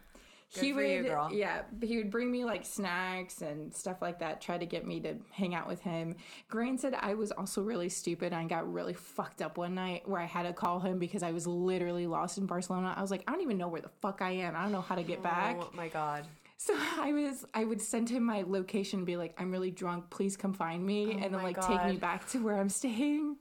he 0.48 0.72
for 0.72 0.76
would, 0.76 0.90
you, 0.90 1.02
girl. 1.04 1.30
yeah, 1.32 1.62
he 1.82 1.96
would 1.96 2.10
bring 2.10 2.30
me 2.30 2.44
like 2.44 2.66
snacks 2.66 3.40
and 3.40 3.74
stuff 3.74 4.02
like 4.02 4.18
that, 4.20 4.40
try 4.40 4.58
to 4.58 4.66
get 4.66 4.86
me 4.86 5.00
to 5.00 5.14
hang 5.30 5.54
out 5.54 5.66
with 5.66 5.80
him. 5.80 6.14
Granted, 6.48 6.94
I 6.98 7.14
was 7.14 7.32
also 7.32 7.62
really 7.62 7.88
stupid. 7.88 8.32
I 8.34 8.44
got 8.44 8.70
really 8.70 8.94
fucked 8.94 9.40
up 9.40 9.56
one 9.56 9.74
night 9.74 10.06
where 10.06 10.20
I 10.20 10.26
had 10.26 10.42
to 10.42 10.52
call 10.52 10.80
him 10.80 10.98
because 10.98 11.22
I 11.22 11.32
was 11.32 11.46
literally 11.46 12.06
lost 12.06 12.36
in 12.36 12.46
Barcelona. 12.46 12.94
I 12.96 13.00
was 13.00 13.10
like, 13.10 13.24
I 13.26 13.32
don't 13.32 13.42
even 13.42 13.58
know 13.58 13.68
where 13.68 13.82
the 13.82 13.90
fuck 14.02 14.20
I 14.20 14.30
am. 14.32 14.54
I 14.54 14.62
don't 14.62 14.72
know 14.72 14.82
how 14.82 14.94
to 14.94 15.02
get 15.02 15.22
back. 15.22 15.56
Oh 15.58 15.70
my 15.74 15.88
god. 15.88 16.26
So 16.58 16.74
I 16.98 17.12
was, 17.12 17.46
I 17.54 17.64
would 17.64 17.80
send 17.80 18.10
him 18.10 18.24
my 18.24 18.44
location, 18.46 19.00
and 19.00 19.06
be 19.06 19.16
like, 19.16 19.34
"I'm 19.38 19.50
really 19.50 19.70
drunk. 19.70 20.10
Please 20.10 20.36
come 20.36 20.52
find 20.52 20.84
me," 20.84 21.12
and 21.12 21.22
then 21.22 21.34
Oh 21.36 21.38
my 21.38 21.44
like 21.44 21.60
take 21.66 21.84
me 21.86 21.96
back 21.96 22.28
to 22.30 22.42
where 22.42 22.58
I'm 22.58 22.68
staying. 22.80 23.36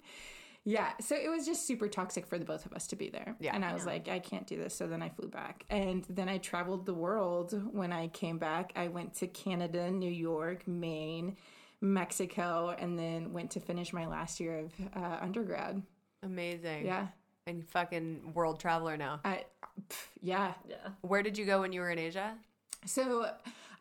Yeah, 0.63 0.91
so 0.99 1.15
it 1.15 1.29
was 1.29 1.45
just 1.45 1.65
super 1.65 1.87
toxic 1.87 2.27
for 2.27 2.37
the 2.37 2.43
both 2.43 2.65
of 2.65 2.73
us 2.73 2.87
to 2.87 2.97
be 2.97 3.09
there. 3.09 3.37
Yeah. 3.39 3.55
and 3.55 3.63
I 3.63 3.73
was 3.73 3.85
like, 3.85 4.09
I 4.09 4.19
can't 4.19 4.45
do 4.45 4.57
this. 4.57 4.75
So 4.75 4.85
then 4.85 5.01
I 5.01 5.07
flew 5.07 5.29
back, 5.29 5.65
and 5.69 6.05
then 6.09 6.27
I 6.27 6.39
traveled 6.39 6.85
the 6.85 6.93
world. 6.93 7.53
When 7.71 7.93
I 7.93 8.09
came 8.09 8.37
back, 8.37 8.73
I 8.75 8.89
went 8.89 9.13
to 9.15 9.27
Canada, 9.27 9.89
New 9.89 10.11
York, 10.11 10.67
Maine, 10.67 11.37
Mexico, 11.79 12.75
and 12.77 12.99
then 12.99 13.31
went 13.33 13.51
to 13.51 13.59
finish 13.61 13.93
my 13.93 14.07
last 14.07 14.39
year 14.41 14.59
of 14.59 14.73
uh, 14.95 15.17
undergrad. 15.21 15.81
Amazing. 16.23 16.85
Yeah, 16.85 17.07
And 17.45 17.65
fucking 17.69 18.33
world 18.33 18.59
traveler 18.59 18.97
now. 18.97 19.21
I, 19.23 19.45
pff, 19.89 20.07
yeah. 20.21 20.53
Yeah. 20.67 20.75
Where 21.01 21.23
did 21.23 21.37
you 21.37 21.45
go 21.45 21.61
when 21.61 21.71
you 21.71 21.79
were 21.79 21.91
in 21.91 21.99
Asia? 21.99 22.35
So, 22.85 23.29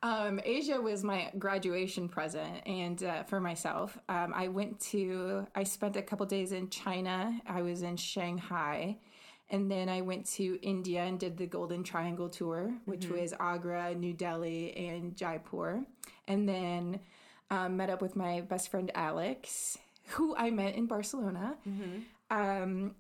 um, 0.03 0.41
Asia 0.45 0.81
was 0.81 1.03
my 1.03 1.31
graduation 1.39 2.09
present, 2.09 2.67
and 2.67 3.03
uh, 3.03 3.23
for 3.25 3.41
myself, 3.41 3.99
um, 4.09 4.33
I 4.35 4.49
went 4.49 4.79
to. 4.93 5.47
I 5.55 5.65
spent 5.65 5.97
a 5.97 6.03
couple 6.03 6.27
days 6.27 6.53
in 6.53 6.69
China. 6.71 7.41
I 7.47 7.63
was 7.63 7.83
in 7.83 7.97
Shanghai, 7.97 8.99
and 9.51 9.71
then 9.71 9.89
I 9.89 10.03
went 10.03 10.27
to 10.35 10.59
India 10.63 11.03
and 11.03 11.19
did 11.19 11.37
the 11.37 11.47
Golden 11.47 11.83
Triangle 11.83 12.29
tour, 12.29 12.75
which 12.85 13.07
was 13.09 13.35
Agra, 13.41 13.95
New 13.95 14.13
Delhi, 14.13 14.77
and 14.77 15.17
Jaipur, 15.17 15.85
and 16.29 16.49
then 16.49 17.01
um, 17.51 17.77
met 17.77 17.91
up 17.91 18.03
with 18.03 18.17
my 18.17 18.43
best 18.43 18.71
friend 18.71 18.91
Alex, 18.95 19.79
who 20.09 20.37
I 20.37 20.51
met 20.51 20.75
in 20.75 20.87
Barcelona. 20.87 21.57
Um, 22.31 22.95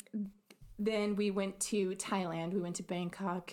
then 0.78 1.16
we 1.16 1.30
went 1.30 1.58
to 1.60 1.90
Thailand. 1.96 2.52
We 2.52 2.60
went 2.60 2.76
to 2.76 2.82
Bangkok, 2.82 3.52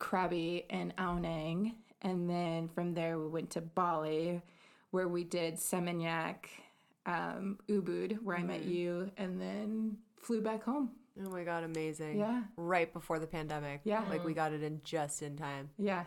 Krabi, 0.00 0.64
and 0.70 0.92
Ao 0.98 1.18
Nang. 1.18 1.74
And 2.02 2.28
then 2.28 2.68
from 2.68 2.94
there, 2.94 3.18
we 3.18 3.28
went 3.28 3.50
to 3.50 3.60
Bali, 3.60 4.42
where 4.90 5.08
we 5.08 5.24
did 5.24 5.54
Seminyak, 5.54 6.46
um, 7.06 7.58
Ubud, 7.68 8.20
where 8.22 8.36
I 8.36 8.42
met 8.42 8.64
you, 8.64 9.10
and 9.16 9.40
then 9.40 9.96
flew 10.20 10.40
back 10.40 10.64
home. 10.64 10.90
Oh 11.24 11.30
my 11.30 11.44
god, 11.44 11.62
amazing. 11.64 12.18
Yeah. 12.18 12.42
Right 12.56 12.92
before 12.92 13.18
the 13.18 13.26
pandemic. 13.26 13.80
Yeah. 13.84 14.02
Like 14.10 14.24
we 14.24 14.34
got 14.34 14.52
it 14.52 14.62
in 14.62 14.80
just 14.84 15.22
in 15.22 15.36
time. 15.36 15.70
Yeah, 15.78 16.04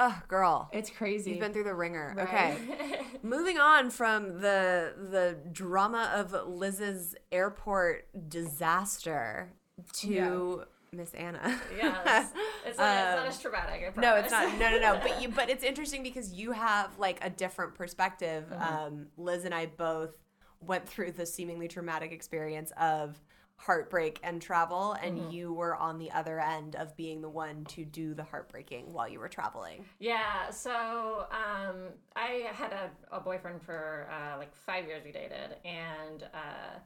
Oh, 0.00 0.20
girl. 0.28 0.70
it's 0.72 0.90
crazy. 0.90 1.30
You've 1.32 1.40
been 1.40 1.52
through 1.52 1.64
the 1.64 1.74
ringer. 1.74 2.14
Right. 2.16 2.26
Okay. 2.28 3.00
Moving 3.22 3.58
on 3.58 3.90
from 3.90 4.40
the 4.40 4.94
the 5.10 5.36
drama 5.52 6.10
of 6.14 6.48
Liz's 6.48 7.14
airport 7.32 8.06
disaster 8.28 9.52
to 9.94 10.62
Miss 10.92 11.12
Ana. 11.14 11.60
Yeah. 11.76 12.20
It's, 12.20 12.32
it's, 12.66 12.78
not, 12.78 12.96
it's 12.96 13.16
not 13.16 13.26
as 13.26 13.40
traumatic. 13.40 13.92
Um, 13.96 14.02
No, 14.02 14.16
it's 14.16 14.30
not. 14.30 14.58
No, 14.58 14.70
no, 14.70 14.78
no. 14.78 15.00
But 15.02 15.22
you, 15.22 15.28
but 15.28 15.50
it's 15.50 15.64
interesting 15.64 16.02
because 16.02 16.32
you 16.32 16.52
have 16.52 16.98
like 16.98 17.18
a 17.22 17.30
different 17.30 17.74
perspective. 17.74 18.44
Um, 18.58 19.06
Liz 19.16 19.44
and 19.44 19.54
I 19.54 19.66
both 19.66 20.16
went 20.60 20.88
through 20.88 21.12
the 21.12 21.26
seemingly 21.26 21.68
traumatic 21.68 22.12
experience 22.12 22.72
of 22.80 23.20
heartbreak 23.56 24.20
and 24.22 24.40
travel, 24.40 24.92
and 25.02 25.32
you 25.32 25.52
were 25.52 25.74
on 25.76 25.98
the 25.98 26.10
other 26.12 26.38
end 26.40 26.76
of 26.76 26.96
being 26.96 27.20
the 27.20 27.28
one 27.28 27.64
to 27.64 27.84
do 27.84 28.14
the 28.14 28.22
heartbreaking 28.22 28.92
while 28.92 29.08
you 29.08 29.18
were 29.18 29.28
traveling. 29.28 29.84
Yeah, 29.98 30.48
so 30.50 31.26
um, 31.30 31.88
I 32.14 32.48
had 32.52 32.72
a, 32.72 33.16
a 33.16 33.20
boyfriend 33.20 33.60
for 33.60 34.08
uh, 34.12 34.38
like 34.38 34.54
five 34.54 34.86
years 34.86 35.02
we 35.04 35.10
dated, 35.10 35.56
and 35.64 36.22
uh, 36.32 36.78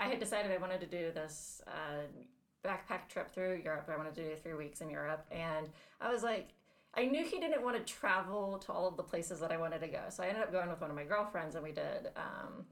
I 0.00 0.08
had 0.08 0.18
decided 0.18 0.50
I 0.50 0.56
wanted 0.58 0.80
to 0.80 0.86
do 0.86 1.12
this 1.12 1.62
uh, 1.68 2.02
backpack 2.66 3.08
trip 3.08 3.32
through 3.32 3.60
Europe. 3.64 3.88
I 3.92 3.96
wanted 3.96 4.14
to 4.16 4.22
do 4.22 4.36
three 4.42 4.54
weeks 4.54 4.80
in 4.80 4.90
Europe, 4.90 5.24
and 5.30 5.68
I 6.00 6.12
was 6.12 6.22
like, 6.22 6.50
I 6.94 7.04
knew 7.04 7.24
he 7.24 7.38
didn't 7.38 7.62
want 7.62 7.76
to 7.76 7.92
travel 7.92 8.58
to 8.58 8.72
all 8.72 8.88
of 8.88 8.96
the 8.96 9.02
places 9.02 9.38
that 9.40 9.52
I 9.52 9.58
wanted 9.58 9.80
to 9.80 9.88
go. 9.88 10.00
So 10.08 10.22
I 10.22 10.28
ended 10.28 10.42
up 10.42 10.50
going 10.50 10.70
with 10.70 10.80
one 10.80 10.90
of 10.90 10.96
my 10.96 11.04
girlfriends, 11.04 11.54
and 11.54 11.62
we 11.62 11.72
did 11.72 12.08
um, 12.16 12.64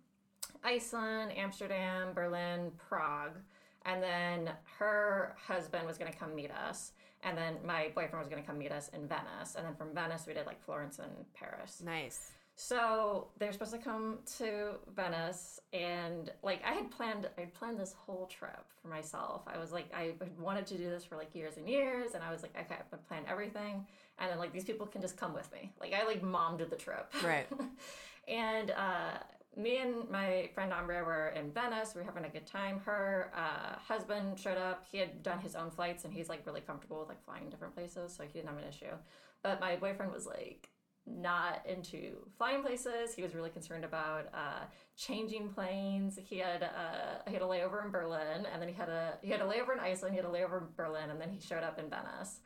Iceland, 0.65 1.33
Amsterdam, 1.37 2.15
Berlin, 2.15 2.73
Prague. 2.79 3.37
And 3.85 4.03
then 4.03 4.51
her 4.79 5.37
husband 5.47 5.87
was 5.87 5.99
going 5.99 6.11
to 6.11 6.19
come 6.19 6.35
meet 6.35 6.51
us. 6.51 6.93
And 7.23 7.37
then 7.37 7.57
my 7.65 7.91
boyfriend 7.95 8.19
was 8.19 8.29
going 8.29 8.43
to 8.43 8.47
come 8.47 8.59
meet 8.59 8.73
us 8.73 8.89
in 8.95 9.07
Venice. 9.07 9.57
And 9.57 9.67
then 9.67 9.75
from 9.75 9.95
Venice, 9.95 10.25
we 10.27 10.33
did 10.33 10.47
like 10.47 10.63
Florence 10.63 10.99
and 10.99 11.11
Paris. 11.35 11.83
Nice. 11.85 12.33
So 12.57 13.29
they're 13.39 13.53
supposed 13.53 13.73
to 13.73 13.79
come 13.79 14.19
to 14.39 14.75
Venice, 14.95 15.61
and 15.73 16.31
like 16.45 16.63
I 16.65 16.73
had 16.73 16.91
planned, 16.91 17.29
I 17.37 17.41
had 17.41 17.55
planned 17.55 17.81
this 17.81 17.93
whole 17.93 18.27
trip 18.27 18.65
for 18.81 18.89
myself. 18.89 19.43
I 19.47 19.59
was 19.59 19.73
like, 19.73 19.93
I 19.93 20.13
wanted 20.39 20.67
to 20.69 20.79
do 20.79 20.89
this 20.89 21.05
for 21.05 21.17
like 21.17 21.35
years 21.35 21.57
and 21.57 21.69
years, 21.69 22.15
and 22.15 22.23
I 22.23 22.31
was 22.31 22.43
like, 22.43 22.53
okay, 22.57 22.77
I'm 22.77 22.87
gonna 22.91 23.03
plan 23.09 23.23
everything, 23.29 23.85
and 24.19 24.31
then 24.31 24.39
like 24.39 24.53
these 24.53 24.65
people 24.65 24.87
can 24.87 25.01
just 25.01 25.17
come 25.17 25.35
with 25.35 25.53
me. 25.53 25.73
Like 25.81 25.95
I 25.95 26.07
like 26.07 26.23
mommed 26.23 26.61
the 26.61 26.77
trip, 26.77 27.13
Right. 27.25 27.49
and 28.29 28.71
uh, 28.71 29.19
me 29.57 29.79
and 29.79 30.09
my 30.09 30.49
friend 30.55 30.73
Ambra 30.73 31.05
were 31.05 31.29
in 31.37 31.51
Venice. 31.51 31.95
We 31.95 32.03
were 32.03 32.07
having 32.07 32.25
a 32.25 32.29
good 32.29 32.47
time. 32.47 32.81
Her 32.85 33.33
uh, 33.37 33.79
husband 33.81 34.39
showed 34.39 34.59
up. 34.59 34.85
He 34.91 34.99
had 34.99 35.25
done 35.25 35.41
his 35.41 35.57
own 35.57 35.71
flights, 35.73 36.05
and 36.05 36.15
he's 36.15 36.29
like 36.29 36.47
really 36.47 36.61
comfortable 36.61 37.01
with 37.01 37.09
like 37.09 37.25
flying 37.25 37.51
different 37.51 37.75
places, 37.75 38.15
so 38.17 38.23
he 38.23 38.33
didn't 38.33 38.49
have 38.49 38.59
an 38.59 38.69
issue. 38.69 38.95
But 39.43 39.61
my 39.61 39.75
boyfriend 39.75 40.13
was 40.13 40.25
like 40.25 40.69
not 41.07 41.65
into 41.67 42.17
flying 42.39 42.63
places. 42.63 43.15
He 43.15 43.23
was 43.23 43.35
really 43.35 43.51
concerned 43.51 43.85
about 43.85 44.27
uh, 44.33 44.65
changing 44.97 45.51
planes. 45.51 46.19
He 46.23 46.39
had 46.39 46.63
uh, 46.63 47.19
he 47.27 47.35
had 47.35 47.43
a 47.43 47.47
layover 47.47 47.85
in 47.85 47.91
Berlin, 47.91 48.47
and 48.53 48.61
then 48.61 48.69
he 48.69 48.75
had 48.75 48.89
a 48.89 49.19
he 49.23 49.31
had 49.31 49.41
a 49.41 49.45
layover 49.45 49.73
in 49.75 49.81
Iceland. 49.81 50.15
He 50.15 50.21
had 50.21 50.29
a 50.29 50.33
layover 50.33 50.63
in 50.63 50.69
Berlin, 50.77 51.11
and 51.11 51.21
then 51.21 51.31
he 51.31 51.41
showed 51.41 51.63
up 51.63 51.79
in 51.79 51.91
Venice, 51.91 52.41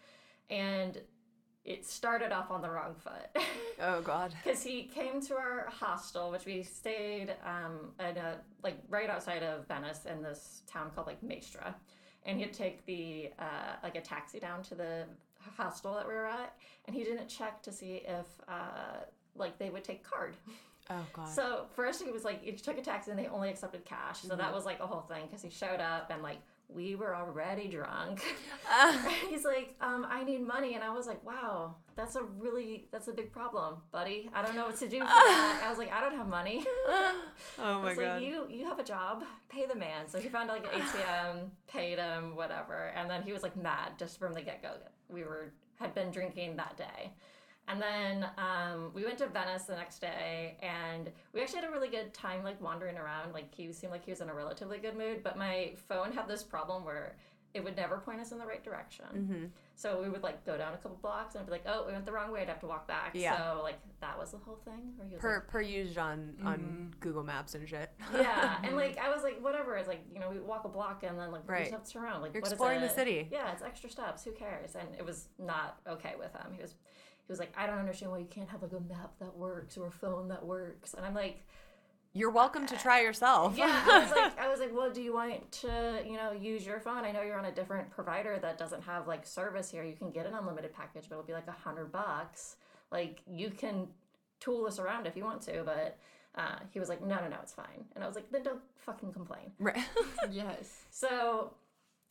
and 0.51 1.01
it 1.65 1.85
started 1.87 2.33
off 2.33 2.51
on 2.51 2.63
the 2.63 2.71
wrong 2.71 2.95
foot. 2.95 3.43
Oh 3.81 4.01
God. 4.01 4.35
because 4.43 4.61
he 4.61 4.91
came 4.93 5.21
to 5.21 5.37
our 5.37 5.69
hostel, 5.71 6.33
which 6.33 6.45
we 6.45 6.65
stayed 6.65 7.37
um, 7.47 7.93
at 8.01 8.17
a, 8.17 8.39
like 8.65 8.77
right 8.89 9.09
outside 9.09 9.45
of 9.45 9.69
Venice 9.69 10.05
in 10.05 10.21
this 10.21 10.63
town 10.67 10.91
called 10.93 11.07
like 11.07 11.23
Maestra, 11.23 11.77
and 12.27 12.41
he'd 12.41 12.53
take 12.53 12.85
the 12.87 13.31
uh, 13.39 13.77
like 13.85 13.95
a 13.95 14.01
taxi 14.01 14.41
down 14.41 14.65
to 14.65 14.75
the 14.75 15.05
hostel 15.57 15.95
that 15.95 16.07
we 16.07 16.15
were 16.15 16.27
at, 16.27 16.55
and 16.87 16.95
he 16.95 17.05
didn't 17.05 17.29
check 17.29 17.63
to 17.63 17.73
see 17.73 18.03
if 18.07 18.27
uh, 18.49 18.99
like 19.37 19.59
they 19.59 19.71
would 19.71 19.85
take 19.85 20.03
card. 20.03 20.37
Oh 20.91 21.07
God. 21.13 21.29
So 21.35 21.67
first 21.75 22.03
he 22.03 22.11
was 22.11 22.25
like, 22.25 22.43
he 22.43 22.53
took 22.53 22.79
a 22.79 22.83
taxi 22.83 23.11
and 23.11 23.19
they 23.19 23.27
only 23.27 23.51
accepted 23.51 23.85
cash. 23.85 24.21
So 24.21 24.35
that 24.37 24.53
was 24.53 24.65
like 24.65 24.81
a 24.81 24.87
whole 24.87 25.03
thing 25.03 25.27
because 25.27 25.43
he 25.43 25.51
showed 25.51 25.81
up 25.81 26.11
and 26.11 26.23
like 26.23 26.39
we 26.69 26.95
were 26.95 27.17
already 27.17 27.67
drunk. 27.69 28.23
He's 29.31 29.45
like, 29.45 29.75
um, 29.81 30.07
I 30.09 30.23
need 30.23 30.47
money, 30.47 30.75
and 30.75 30.85
I 30.85 30.91
was 30.91 31.07
like, 31.07 31.25
wow, 31.25 31.75
that's 31.97 32.17
a 32.17 32.23
really 32.23 32.87
that's 32.93 33.09
a 33.09 33.13
big 33.13 33.33
problem, 33.33 33.77
buddy. 33.91 34.31
I 34.35 34.43
don't 34.43 34.55
know 34.55 34.67
what 34.67 34.77
to 34.79 34.89
do 34.89 35.01
for 35.01 35.07
that. 35.07 35.63
I 35.65 35.71
was 35.71 35.79
like, 35.79 35.93
I 35.93 36.01
don't 36.01 36.17
have 36.17 36.29
money. 36.29 36.65
oh 37.59 37.83
my 37.83 37.95
God. 37.95 37.97
like, 37.97 38.23
you 38.23 38.47
you 38.51 38.67
have 38.67 38.79
a 38.79 38.85
job, 38.85 39.25
pay 39.49 39.67
the 39.67 39.75
man. 39.75 40.09
So 40.09 40.19
he 40.19 40.29
found 40.29 40.49
like 40.49 40.65
an 40.73 40.81
ATM, 40.81 41.49
paid 41.67 41.99
him, 41.99 42.37
whatever, 42.37 42.93
and 42.95 43.09
then 43.11 43.23
he 43.23 43.33
was 43.33 43.43
like 43.43 43.57
mad 43.57 43.93
just 43.99 44.19
from 44.19 44.35
the 44.35 44.43
get 44.43 44.63
go. 44.63 44.73
We 45.09 45.25
were 45.25 45.53
had 45.77 45.95
been 45.95 46.11
drinking 46.11 46.57
that 46.57 46.77
day. 46.77 47.13
And 47.69 47.83
then 47.83 48.27
um, 48.39 48.91
we 48.95 49.05
went 49.05 49.19
to 49.19 49.27
Venice 49.27 49.65
the 49.65 49.77
next 49.77 50.01
day, 50.01 50.57
and 50.63 51.11
we 51.35 51.43
actually 51.43 51.61
had 51.61 51.69
a 51.69 51.73
really 51.73 51.89
good 51.89 52.15
time, 52.15 52.43
like 52.43 52.61
wandering 52.63 52.97
around. 52.97 53.35
Like 53.35 53.55
he 53.55 53.71
seemed 53.73 53.93
like 53.93 54.05
he 54.05 54.11
was 54.11 54.21
in 54.23 54.31
a 54.31 54.35
relatively 54.35 54.79
good 54.79 54.97
mood, 54.97 55.23
but 55.23 55.37
my 55.37 55.73
phone 55.89 56.13
had 56.13 56.27
this 56.27 56.43
problem 56.43 56.85
where 56.85 57.17
it 57.55 57.65
would 57.65 57.77
never 57.77 57.99
point 57.99 58.21
us 58.21 58.31
in 58.31 58.39
the 58.39 58.45
right 58.47 58.63
direction. 58.63 59.07
Mm-hmm. 59.15 59.45
So 59.75 60.03
we 60.03 60.09
would 60.09 60.23
like 60.23 60.45
go 60.45 60.57
down 60.59 60.75
a 60.75 60.77
couple 60.77 60.99
blocks 61.01 61.35
and 61.35 61.45
be 61.47 61.53
like, 61.53 61.65
"Oh, 61.67 61.85
we 61.87 61.93
went 61.93 62.05
the 62.05 62.13
wrong 62.13 62.31
way." 62.33 62.41
I'd 62.43 62.49
have 62.49 62.61
to 62.61 62.67
walk 62.67 62.87
back. 62.87 63.13
Yeah. 63.15 63.37
So 63.37 63.63
like 63.63 63.79
that 64.01 64.19
was 64.19 64.31
the 64.33 64.39
whole 64.39 64.59
thing. 64.65 64.93
Where 64.97 65.07
he 65.07 65.15
was 65.15 65.21
per 65.21 65.35
like, 65.37 65.49
per 65.49 65.61
used 65.61 65.99
on 65.99 66.35
on 66.45 66.95
Google 67.01 67.23
Maps 67.23 67.55
and 67.55 67.69
shit. 67.69 67.91
yeah, 68.15 68.59
and 68.63 68.77
like 68.83 68.99
I 68.99 69.13
was 69.13 69.23
like, 69.23 69.43
whatever. 69.43 69.77
It's 69.77 69.89
like 69.89 70.05
you 70.13 70.21
know, 70.21 70.31
we 70.31 70.41
walk 70.41 70.65
a 70.65 70.69
block 70.69 71.03
and 71.03 71.19
then 71.19 71.33
like 71.33 71.47
we 71.47 71.53
Right. 71.53 71.61
just 71.65 71.73
have 71.73 71.85
to 71.85 71.93
turn 71.93 72.05
around. 72.05 72.23
Like 72.23 72.33
You're 72.35 72.43
what 72.43 72.49
is 72.49 72.53
exploring 72.53 72.81
the 72.81 72.87
it? 72.87 72.95
city. 72.95 73.29
Yeah, 73.31 73.53
it's 73.53 73.63
extra 73.63 73.91
steps. 73.91 74.25
Who 74.25 74.33
cares? 74.33 74.75
And 74.75 74.89
it 74.99 75.05
was 75.05 75.29
not 75.39 75.79
okay 75.89 76.15
with 76.19 76.33
him. 76.33 76.53
He 76.55 76.63
was 76.63 76.75
he 77.29 77.33
was 77.33 77.39
like, 77.39 77.53
I 77.59 77.67
don't 77.67 77.79
understand 77.79 78.11
why 78.11 78.19
you 78.19 78.27
can't 78.27 78.49
have 78.49 78.63
like 78.63 78.73
a 78.73 78.81
map 78.81 79.13
that 79.21 79.37
works 79.37 79.77
or 79.77 79.87
a 79.87 79.91
phone 79.91 80.29
that 80.29 80.45
works. 80.45 80.95
And 80.95 81.05
I'm 81.05 81.15
like, 81.15 81.45
You're 82.15 82.31
welcome 82.31 82.67
to 82.67 82.77
try 82.79 83.03
yourself. 83.03 83.57
yeah. 83.57 83.85
I 83.87 83.99
was 84.01 84.11
like, 84.11 84.39
I 84.41 84.49
was 84.49 84.61
like, 84.61 84.75
well, 84.75 84.91
do 84.91 85.03
you 85.03 85.13
want 85.13 85.53
to 85.53 86.03
you 86.07 86.17
know 86.17 86.33
use 86.33 86.65
your 86.65 86.81
phone? 86.81 87.05
I 87.05 87.13
know 87.13 87.21
you're 87.21 87.39
on 87.39 87.45
a 87.45 87.53
different 87.53 87.91
provider 87.91 88.39
that 88.41 88.57
doesn't 88.57 88.83
have 88.83 89.07
like 89.07 89.27
service 89.27 89.71
here. 89.71 89.85
You 89.85 89.95
can 89.95 90.11
get 90.11 90.25
an 90.25 90.33
unlimited 90.33 90.73
package, 90.73 91.05
but 91.09 91.17
it'll 91.17 91.27
be 91.27 91.35
like 91.35 91.49
a 91.49 91.53
hundred 91.53 91.93
bucks. 91.93 92.57
Like 92.91 93.21
you 93.31 93.51
can 93.51 93.89
tool 94.41 94.65
this 94.65 94.79
around 94.79 95.07
if 95.07 95.15
you 95.17 95.25
want 95.25 95.43
to, 95.43 95.63
but. 95.65 95.99
Uh, 96.35 96.59
he 96.71 96.79
was 96.79 96.89
like, 96.89 97.01
no, 97.05 97.17
no, 97.17 97.27
no, 97.29 97.37
it's 97.43 97.55
fine. 97.55 97.85
And 97.97 98.05
I 98.05 98.07
was 98.07 98.15
like, 98.15 98.31
then 98.31 98.45
don't 98.45 98.61
fucking 98.77 99.13
complain. 99.13 99.51
Right. 99.59 99.83
yes. 100.31 100.85
So 100.91 101.55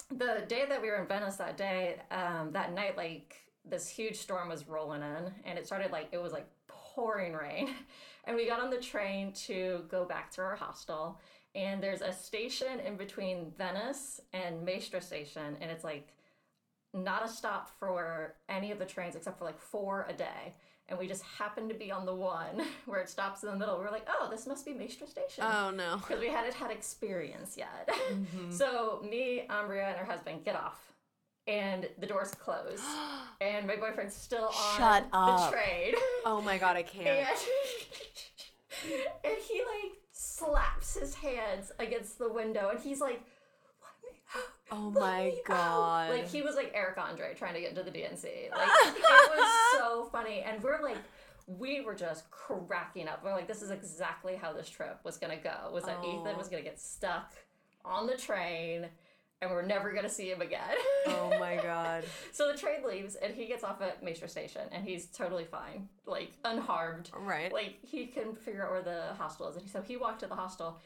the 0.10 0.43
day 0.49 0.65
that 0.67 0.82
we 0.82 0.89
were 0.89 0.97
in 1.01 1.08
Venice 1.08 1.38
that 1.38 1.56
day, 1.56 1.95
um, 2.12 2.51
that 2.51 2.73
night, 2.73 2.97
like 2.97 3.38
this 3.69 3.88
huge 3.88 4.17
storm 4.17 4.49
was 4.49 4.67
rolling 4.67 5.01
in, 5.01 5.32
and 5.45 5.58
it 5.58 5.65
started 5.65 5.91
like 5.91 6.10
it 6.12 6.21
was 6.21 6.32
like 6.34 6.47
pouring 6.67 7.34
rain, 7.34 7.69
and 8.25 8.36
we 8.36 8.47
got 8.47 8.60
on 8.60 8.69
the 8.69 8.77
train 8.82 9.32
to 9.34 9.84
go 9.89 10.06
back 10.06 10.32
to 10.32 10.41
our 10.41 10.56
hostel. 10.56 11.19
And 11.56 11.82
there's 11.82 12.01
a 12.01 12.13
station 12.13 12.80
in 12.86 12.97
between 12.97 13.51
Venice 13.58 14.21
and 14.34 14.63
Maestra 14.63 15.01
Station, 15.01 15.58
and 15.60 15.71
it's 15.71 15.84
like 15.84 16.13
not 16.93 17.25
a 17.25 17.27
stop 17.27 17.69
for 17.80 18.36
any 18.47 18.71
of 18.71 18.80
the 18.80 18.86
trains 18.86 19.15
except 19.15 19.38
for 19.39 19.45
like 19.45 19.60
four 19.60 20.06
a 20.10 20.13
day. 20.13 20.53
and 20.89 20.97
we 20.97 21.06
just 21.08 21.21
happened 21.23 21.67
to 21.69 21.75
be 21.75 21.91
on 21.91 22.06
the 22.06 22.13
one 22.15 22.62
where 22.86 23.01
it 23.01 23.10
stops 23.10 23.43
in 23.43 23.49
the 23.49 23.56
middle. 23.58 23.77
We're 23.77 23.91
like, 23.91 24.08
oh, 24.08 24.30
this 24.32 24.47
must 24.47 24.65
be 24.65 24.73
Maestra 24.73 25.06
Station. 25.08 25.43
Oh 25.45 25.69
no. 25.71 25.97
Because 26.08 26.19
we 26.21 26.30
hadn't 26.30 26.53
had 26.53 26.71
experience 26.71 27.58
yet. 27.58 27.89
Mm-hmm. 28.12 28.51
so 28.51 29.03
me, 29.10 29.45
Umbria, 29.49 29.88
and 29.89 29.97
her 29.97 30.06
husband 30.06 30.45
get 30.45 30.56
off. 30.56 30.87
And 31.47 31.88
the 31.97 32.05
doors 32.05 32.31
close. 32.36 32.81
and 33.41 33.65
my 33.67 33.75
boyfriend's 33.77 34.15
still 34.15 34.45
on 34.47 34.77
Shut 34.77 35.05
up. 35.13 35.39
the 35.39 35.43
up. 35.43 35.51
train. 35.53 35.93
Oh 36.25 36.41
my 36.41 36.57
god, 36.57 36.75
I 36.75 36.83
can't. 36.83 37.07
And, 37.07 38.91
and 39.23 39.33
he 39.47 39.60
like 39.62 39.93
slaps 40.12 40.97
his 40.97 41.15
hands 41.15 41.71
against 41.79 42.17
the 42.19 42.27
window 42.31 42.69
and 42.69 42.79
he's 42.79 42.99
like, 42.99 43.21
let 43.81 44.03
me 44.03 44.19
out. 44.36 44.43
Oh 44.71 44.91
let 44.93 45.01
my 45.01 45.23
me 45.25 45.31
out." 45.31 45.45
God. 45.47 46.10
Like 46.12 46.27
he 46.27 46.41
was 46.41 46.55
like 46.55 46.71
Eric 46.75 46.97
Andre 46.97 47.33
trying 47.33 47.53
to 47.53 47.62
get 47.62 47.69
into 47.69 47.83
the 47.83 47.91
DNC. 47.91 48.51
Like 48.51 48.67
it 48.86 49.38
was 49.38 49.51
so 49.73 50.10
funny. 50.12 50.41
And 50.41 50.62
we're 50.62 50.81
like, 50.81 50.97
we 51.47 51.79
were 51.79 51.95
just 51.95 52.29
cracking 52.29 53.07
up. 53.07 53.23
We're 53.23 53.31
like, 53.31 53.47
this 53.47 53.62
is 53.62 53.71
exactly 53.71 54.36
how 54.36 54.51
this 54.51 54.67
trip 54.69 54.99
was 55.05 55.17
gonna 55.17 55.38
go. 55.38 55.71
Was 55.71 55.86
that 55.86 56.03
Ethan 56.03 56.33
Oh. 56.36 56.38
was 56.38 56.49
gonna 56.49 56.62
get 56.62 56.77
stuck 56.79 57.31
on 57.86 58.05
the 58.05 58.17
train 58.17 58.88
and 59.41 59.52
we're 59.52 59.62
never 59.65 59.91
gonna 59.91 60.10
see 60.10 60.30
him 60.30 60.41
again. 60.41 60.76
Oh 61.08 61.36
my 61.39 61.56
god. 61.63 62.04
So 62.32 62.52
the 62.52 62.58
train 62.58 62.84
leaves 62.88 63.15
and 63.15 63.34
he 63.34 63.45
gets 63.45 63.63
off 63.63 63.82
at 63.82 64.04
Mestre 64.04 64.28
Station 64.28 64.63
and 64.71 64.84
he's 64.84 65.08
totally 65.08 65.45
fine, 65.45 65.89
like 66.06 66.32
unharmed. 66.43 67.10
Right. 67.15 67.52
Like 67.52 67.78
he 67.82 68.08
can 68.08 68.36
figure 68.36 68.65
out 68.65 68.71
where 68.71 68.82
the 68.82 69.13
hostel 69.17 69.47
is. 69.50 69.58
And 69.58 69.69
so 69.69 69.82
he 69.82 69.97
walked 69.97 70.21
to 70.21 70.28
the 70.28 70.36
hostel. 70.36 70.80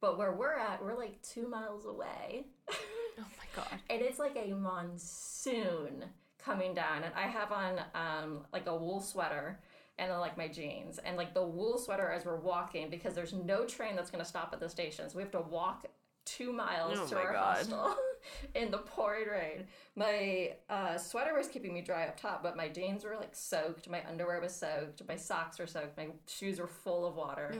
But 0.00 0.18
where 0.18 0.32
we're 0.32 0.56
at, 0.56 0.84
we're 0.84 0.96
like 0.96 1.22
two 1.22 1.48
miles 1.48 1.86
away. 1.86 2.46
Oh 2.70 2.74
my 3.18 3.46
god. 3.54 3.80
and 3.90 4.02
it's 4.02 4.18
like 4.18 4.36
a 4.36 4.52
monsoon 4.52 6.04
coming 6.38 6.74
down. 6.74 7.02
And 7.02 7.14
I 7.14 7.22
have 7.22 7.50
on 7.50 7.80
um, 7.94 8.40
like 8.52 8.66
a 8.66 8.76
wool 8.76 9.00
sweater 9.00 9.58
and 9.98 10.10
then 10.10 10.18
like 10.20 10.36
my 10.36 10.48
jeans. 10.48 10.98
And 10.98 11.16
like 11.16 11.32
the 11.32 11.46
wool 11.46 11.78
sweater 11.78 12.10
as 12.10 12.26
we're 12.26 12.36
walking, 12.36 12.90
because 12.90 13.14
there's 13.14 13.32
no 13.32 13.64
train 13.64 13.96
that's 13.96 14.10
going 14.10 14.22
to 14.22 14.28
stop 14.28 14.50
at 14.52 14.60
the 14.60 14.68
station. 14.68 15.08
So 15.08 15.16
we 15.16 15.22
have 15.22 15.32
to 15.32 15.40
walk 15.40 15.86
two 16.26 16.52
miles 16.52 16.98
Oh 17.00 17.06
to 17.06 17.16
our 17.16 17.32
God. 17.32 17.56
hostel 17.56 17.96
in 18.54 18.70
the 18.70 18.78
pouring 18.78 19.28
rain. 19.28 19.66
My 19.94 20.52
uh, 20.68 20.98
sweater 20.98 21.34
was 21.34 21.48
keeping 21.48 21.72
me 21.72 21.80
dry 21.80 22.04
up 22.06 22.20
top, 22.20 22.42
but 22.42 22.56
my 22.56 22.68
jeans 22.68 23.04
were 23.04 23.16
like 23.16 23.34
soaked. 23.34 23.88
My 23.88 24.02
underwear 24.06 24.40
was 24.40 24.54
soaked. 24.54 25.00
My 25.08 25.16
socks 25.16 25.58
were 25.58 25.66
soaked. 25.66 25.96
My 25.96 26.08
shoes 26.26 26.58
were 26.58 26.66
full 26.66 27.06
of 27.06 27.14
water. 27.16 27.54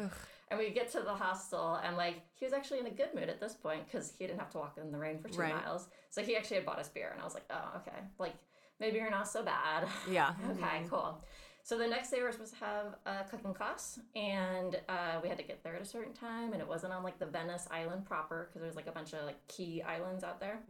And 0.48 0.60
we 0.60 0.70
get 0.70 0.92
to 0.92 1.00
the 1.00 1.14
hostel, 1.14 1.74
and 1.82 1.96
like 1.96 2.20
he 2.34 2.44
was 2.44 2.52
actually 2.52 2.78
in 2.78 2.86
a 2.86 2.90
good 2.90 3.14
mood 3.14 3.28
at 3.28 3.40
this 3.40 3.54
point 3.54 3.84
because 3.86 4.12
he 4.16 4.26
didn't 4.28 4.38
have 4.38 4.50
to 4.50 4.58
walk 4.58 4.78
in 4.80 4.92
the 4.92 4.98
rain 4.98 5.18
for 5.18 5.28
two 5.28 5.38
Right. 5.40 5.54
miles. 5.54 5.88
So 6.10 6.22
he 6.22 6.36
actually 6.36 6.58
had 6.58 6.66
bought 6.66 6.78
us 6.78 6.88
beer, 6.88 7.10
and 7.12 7.20
I 7.20 7.24
was 7.24 7.34
like, 7.34 7.46
oh, 7.50 7.78
okay, 7.78 7.98
like 8.20 8.34
maybe 8.78 8.98
you're 8.98 9.10
not 9.10 9.26
so 9.26 9.42
bad. 9.42 9.88
Yeah. 10.08 10.34
okay, 10.52 10.84
cool. 10.88 11.20
So 11.66 11.76
the 11.76 11.88
next 11.88 12.12
day 12.12 12.18
we 12.18 12.22
were 12.22 12.30
supposed 12.30 12.54
to 12.54 12.64
have 12.64 12.94
a 13.06 13.28
cooking 13.28 13.52
class, 13.52 13.98
and 14.14 14.78
uh, 14.88 15.18
we 15.20 15.28
had 15.28 15.36
to 15.38 15.42
get 15.42 15.64
there 15.64 15.74
at 15.74 15.82
a 15.82 15.84
certain 15.84 16.12
time, 16.12 16.52
and 16.52 16.62
it 16.62 16.68
wasn't 16.68 16.92
on 16.92 17.02
like 17.02 17.18
the 17.18 17.26
Venice 17.26 17.66
Island 17.72 18.04
proper 18.06 18.46
because 18.46 18.62
there's 18.62 18.76
like 18.76 18.86
a 18.86 18.92
bunch 18.92 19.14
of 19.14 19.24
like 19.24 19.44
key 19.48 19.82
islands 19.82 20.22
out 20.22 20.38
there. 20.38 20.60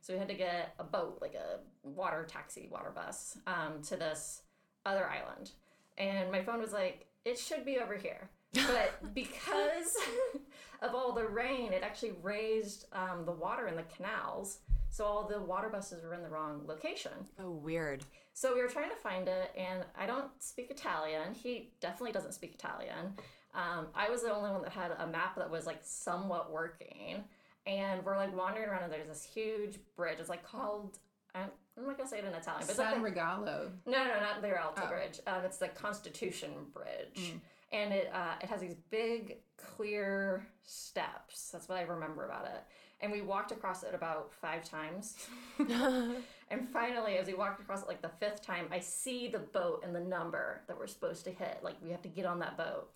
So 0.00 0.14
we 0.14 0.18
had 0.18 0.26
to 0.28 0.34
get 0.34 0.72
a 0.78 0.84
boat, 0.84 1.18
like 1.20 1.34
a 1.34 1.58
water 1.86 2.26
taxi, 2.26 2.66
water 2.72 2.90
bus, 2.94 3.36
um, 3.46 3.82
to 3.88 3.96
this 3.96 4.40
other 4.86 5.06
island. 5.06 5.50
And 5.98 6.32
my 6.32 6.42
phone 6.42 6.62
was 6.62 6.72
like, 6.72 7.08
it 7.26 7.38
should 7.38 7.66
be 7.66 7.78
over 7.78 7.96
here. 7.96 8.30
But 8.54 9.14
because 9.14 9.98
of 10.80 10.94
all 10.94 11.12
the 11.12 11.26
rain, 11.26 11.74
it 11.74 11.82
actually 11.82 12.14
raised 12.22 12.86
um, 12.94 13.26
the 13.26 13.32
water 13.32 13.68
in 13.68 13.76
the 13.76 13.84
canals. 13.94 14.60
So 14.90 15.04
all 15.04 15.28
the 15.28 15.40
water 15.40 15.68
buses 15.68 16.02
were 16.04 16.14
in 16.14 16.22
the 16.22 16.28
wrong 16.28 16.62
location. 16.66 17.12
Oh 17.40 17.50
weird. 17.50 18.04
So 18.34 18.54
we 18.54 18.62
were 18.62 18.68
trying 18.68 18.90
to 18.90 18.96
find 18.96 19.28
it, 19.28 19.50
and 19.56 19.84
I 19.98 20.06
don't 20.06 20.30
speak 20.38 20.70
Italian. 20.70 21.34
He 21.34 21.72
definitely 21.80 22.12
doesn't 22.12 22.32
speak 22.34 22.54
Italian. 22.54 23.14
Um, 23.54 23.86
I 23.94 24.08
was 24.10 24.22
the 24.22 24.32
only 24.32 24.50
one 24.50 24.62
that 24.62 24.70
had 24.72 24.92
a 24.98 25.06
map 25.06 25.36
that 25.36 25.50
was 25.50 25.66
like 25.66 25.80
somewhat 25.82 26.52
working. 26.52 27.24
And 27.66 28.02
we're 28.04 28.16
like 28.16 28.34
wandering 28.36 28.68
around, 28.68 28.84
and 28.84 28.92
there's 28.92 29.08
this 29.08 29.24
huge 29.24 29.78
bridge. 29.96 30.18
It's 30.20 30.28
like 30.30 30.42
called, 30.42 30.98
I'm, 31.34 31.50
I'm 31.76 31.86
not 31.86 31.98
gonna 31.98 32.08
say 32.08 32.18
it 32.18 32.24
in 32.24 32.32
Italian, 32.32 32.62
but 32.62 32.70
it's 32.70 32.78
like 32.78 32.92
San 32.94 33.02
the- 33.02 33.10
Regalo. 33.10 33.70
no, 33.86 33.92
no, 34.04 34.20
not 34.20 34.40
the 34.40 34.48
Rialto 34.50 34.82
Oh. 34.84 34.88
Bridge. 34.88 35.20
Um, 35.26 35.44
it's 35.44 35.58
the 35.58 35.68
Constitution 35.68 36.50
Bridge, 36.72 37.34
and 37.72 37.92
it 37.92 38.10
uh, 38.14 38.34
it 38.42 38.48
has 38.48 38.60
these 38.62 38.76
big, 38.90 39.38
clear 39.58 40.46
steps. 40.62 41.50
That's 41.50 41.68
what 41.68 41.76
I 41.76 41.82
remember 41.82 42.24
about 42.24 42.46
it. 42.46 42.62
And 43.00 43.12
we 43.12 43.20
walked 43.20 43.52
across 43.52 43.84
it 43.84 43.94
about 43.94 44.32
five 44.34 44.64
times, 44.64 45.14
and 45.58 46.68
finally, 46.72 47.16
as 47.16 47.28
we 47.28 47.34
walked 47.34 47.60
across 47.60 47.82
it 47.82 47.88
like 47.88 48.02
the 48.02 48.08
fifth 48.08 48.42
time, 48.42 48.66
I 48.72 48.80
see 48.80 49.28
the 49.28 49.38
boat 49.38 49.82
and 49.84 49.94
the 49.94 50.00
number 50.00 50.62
that 50.66 50.76
we're 50.76 50.88
supposed 50.88 51.24
to 51.26 51.30
hit. 51.30 51.60
Like 51.62 51.76
we 51.80 51.90
have 51.90 52.02
to 52.02 52.08
get 52.08 52.26
on 52.26 52.40
that 52.40 52.56
boat, 52.56 52.88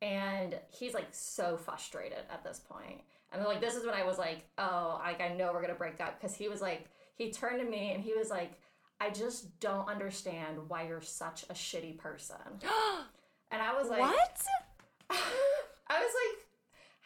and 0.00 0.58
he's 0.70 0.94
like 0.94 1.08
so 1.10 1.58
frustrated 1.58 2.24
at 2.32 2.42
this 2.42 2.60
point. 2.60 3.02
And 3.30 3.44
like 3.44 3.60
this 3.60 3.74
is 3.74 3.84
when 3.84 3.94
I 3.94 4.04
was 4.04 4.18
like, 4.18 4.44
oh, 4.58 5.00
like 5.04 5.20
I 5.20 5.34
know 5.34 5.52
we're 5.52 5.62
gonna 5.62 5.74
break 5.74 6.00
up 6.00 6.20
because 6.20 6.34
he 6.34 6.48
was 6.48 6.60
like, 6.60 6.86
he 7.14 7.30
turned 7.30 7.60
to 7.60 7.66
me 7.68 7.92
and 7.92 8.02
he 8.02 8.14
was 8.14 8.30
like, 8.30 8.52
I 9.00 9.10
just 9.10 9.58
don't 9.58 9.88
understand 9.88 10.58
why 10.68 10.86
you're 10.86 11.00
such 11.00 11.42
a 11.50 11.54
shitty 11.54 11.98
person. 11.98 12.36
and 13.50 13.60
I 13.60 13.74
was 13.74 13.88
like, 13.88 14.00
what? 14.00 14.42
I 15.10 15.98
was 15.98 16.14
like, 16.22 16.38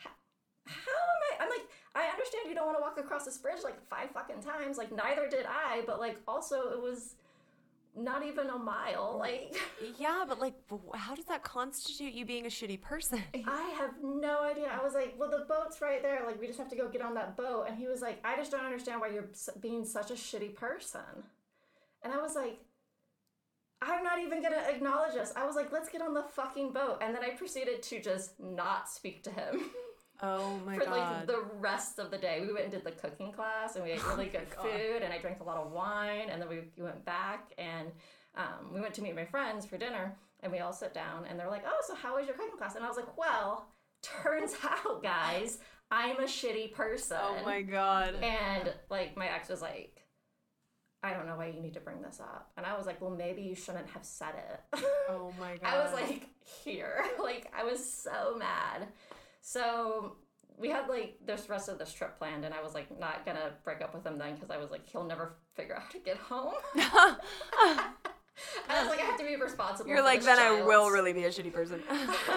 "H- 0.05 0.13
how 0.67 0.93
am 0.93 1.41
I? 1.41 1.45
I'm 1.45 1.49
like, 1.49 1.67
I 1.95 2.11
understand 2.11 2.49
you 2.49 2.55
don't 2.67 2.81
want 2.83 2.97
to 2.97 3.03
walk 3.03 3.07
across 3.07 3.25
this 3.25 3.39
bridge 3.39 3.61
like 3.65 3.81
five 3.89 4.11
fucking 4.13 4.43
times. 4.43 4.79
Like 4.79 4.95
neither 4.95 5.29
did 5.29 5.47
I, 5.47 5.83
but 5.87 6.01
like 6.01 6.19
also 6.27 6.71
it 6.71 6.83
was 6.83 7.15
not 7.95 8.25
even 8.25 8.49
a 8.51 8.59
mile. 8.59 9.17
Like 9.19 9.57
Yeah, 9.99 10.25
but 10.29 10.41
like, 10.41 10.55
how 10.95 11.15
does 11.15 11.27
that 11.27 11.43
constitute 11.43 12.13
you 12.13 12.25
being 12.25 12.47
a 12.47 12.49
shitty 12.49 12.81
person? 12.81 13.23
I 13.47 13.75
have 13.79 13.95
no 14.03 14.43
idea. 14.43 14.69
I 14.71 14.83
was 14.83 14.95
like, 14.95 15.15
well, 15.19 15.31
the 15.31 15.45
boat's 15.49 15.81
right 15.81 16.03
there. 16.03 16.23
Like 16.27 16.41
we 16.41 16.47
just 16.47 16.59
have 16.59 16.69
to 16.71 16.77
go 16.77 16.89
get 16.89 17.03
on 17.03 17.15
that 17.15 17.37
boat. 17.37 17.67
And 17.69 17.77
he 17.77 17.87
was 17.87 18.03
like, 18.03 18.19
I 18.25 18.37
just 18.37 18.51
don't 18.51 18.65
understand 18.65 19.01
why 19.01 19.09
you're 19.09 19.29
being 19.61 19.85
such 19.85 20.11
a 20.11 20.15
shitty 20.15 20.55
person. 20.55 21.01
And 22.03 22.13
I 22.13 22.19
was 22.19 22.35
like, 22.35 22.61
I'm 23.83 24.03
not 24.03 24.19
even 24.21 24.43
gonna 24.43 24.63
acknowledge 24.69 25.15
this. 25.15 25.33
I 25.37 25.47
was 25.47 25.55
like, 25.55 25.71
let's 25.71 25.89
get 25.89 26.01
on 26.01 26.15
the 26.15 26.23
fucking 26.23 26.73
boat. 26.73 26.99
And 27.03 27.15
then 27.15 27.23
I 27.23 27.31
proceeded 27.31 27.83
to 27.85 28.01
just 28.01 28.39
not 28.41 28.89
speak 28.89 29.23
to 29.25 29.31
him. 29.31 29.61
Oh 30.23 30.59
my 30.65 30.77
god. 30.77 30.85
for 30.85 30.91
like 30.91 31.27
the 31.27 31.43
rest 31.59 31.99
of 31.99 32.11
the 32.11 32.19
day. 32.19 32.41
We 32.41 32.53
went 32.53 32.65
and 32.65 32.73
did 32.73 32.85
the 32.85 32.93
cooking 32.93 33.33
class, 33.33 33.77
and 33.77 33.85
we 33.85 33.93
ate 33.93 34.07
really 34.07 34.27
good 34.27 34.49
food, 34.63 35.03
and 35.03 35.13
I 35.13 35.19
drank 35.19 35.41
a 35.41 35.45
lot 35.45 35.57
of 35.59 35.73
wine, 35.73 36.29
and 36.31 36.41
then 36.41 36.49
we, 36.49 36.61
we 36.77 36.83
went 36.85 37.05
back, 37.05 37.53
and 37.59 37.89
um, 38.35 38.73
we 38.73 38.81
went 38.81 38.95
to 38.95 39.03
meet 39.03 39.15
my 39.15 39.25
friends 39.25 39.67
for 39.67 39.77
dinner, 39.77 40.17
and 40.41 40.51
we 40.53 40.59
all 40.61 40.73
sit 40.73 40.95
down, 40.95 41.25
and 41.29 41.39
they're 41.39 41.51
like, 41.51 41.65
"Oh, 41.67 41.81
so 41.87 41.95
how 41.95 42.17
was 42.17 42.27
your 42.27 42.37
cooking 42.37 42.57
class?" 42.57 42.77
And 42.77 42.85
I 42.85 42.89
was 42.89 42.97
like, 42.97 43.17
"Well, 43.17 43.67
turns 44.03 44.55
out, 44.65 45.03
guys, 45.03 45.59
I'm 45.91 46.17
a 46.19 46.25
shitty 46.25 46.73
person." 46.73 47.19
oh 47.21 47.45
my 47.45 47.63
god. 47.63 48.15
And 48.23 48.73
like 48.91 49.17
my 49.17 49.29
ex 49.29 49.49
was 49.49 49.63
like, 49.63 50.07
I 51.03 51.13
don't 51.13 51.27
know 51.27 51.37
why 51.37 51.47
you 51.55 51.61
need 51.61 51.75
to 51.75 51.81
bring 51.81 52.03
this 52.03 52.21
up. 52.21 52.51
And 52.57 52.67
I 52.67 52.77
was 52.77 52.87
like, 52.87 53.01
well, 53.01 53.11
maybe 53.11 53.43
you 53.43 53.55
shouldn't 53.55 53.89
have 53.91 54.05
said 54.05 54.35
it. 54.35 54.81
Oh 55.09 55.33
my 55.39 55.57
god. 55.57 55.63
I 55.63 55.85
was 55.85 55.93
like, 55.93 56.29
here. 56.65 57.05
Like, 57.23 57.53
I 57.57 57.63
was 57.65 57.85
so 57.85 58.35
mad. 58.37 58.89
So 59.47 60.17
we 60.59 60.71
had 60.71 60.89
like 60.89 61.19
this 61.25 61.49
rest 61.49 61.69
of 61.69 61.79
this 61.79 61.93
trip 61.93 62.19
planned, 62.19 62.45
and 62.45 62.53
I 62.53 62.61
was 62.61 62.75
like, 62.75 62.99
not 62.99 63.25
gonna 63.25 63.53
break 63.63 63.81
up 63.81 63.95
with 63.95 64.05
him 64.05 64.19
then 64.19 64.35
because 64.35 64.51
I 64.51 64.57
was 64.57 64.73
like, 64.73 64.89
he'll 64.91 65.05
never 65.05 65.37
figure 65.55 65.77
out 65.77 65.83
how 65.83 65.89
to 65.91 65.99
get 66.01 66.17
home. 66.17 66.55
I 66.75 68.81
was 68.81 68.89
like, 68.89 68.99
I 68.99 69.03
have 69.03 69.17
to 69.21 69.25
be 69.25 69.37
responsible. 69.37 69.89
You're 69.89 70.03
like, 70.03 70.23
then 70.23 70.41
I 70.41 70.63
will 70.63 70.91
really 70.91 71.13
be 71.13 71.25
a 71.25 71.29
shitty 71.29 71.53
person. 71.53 71.81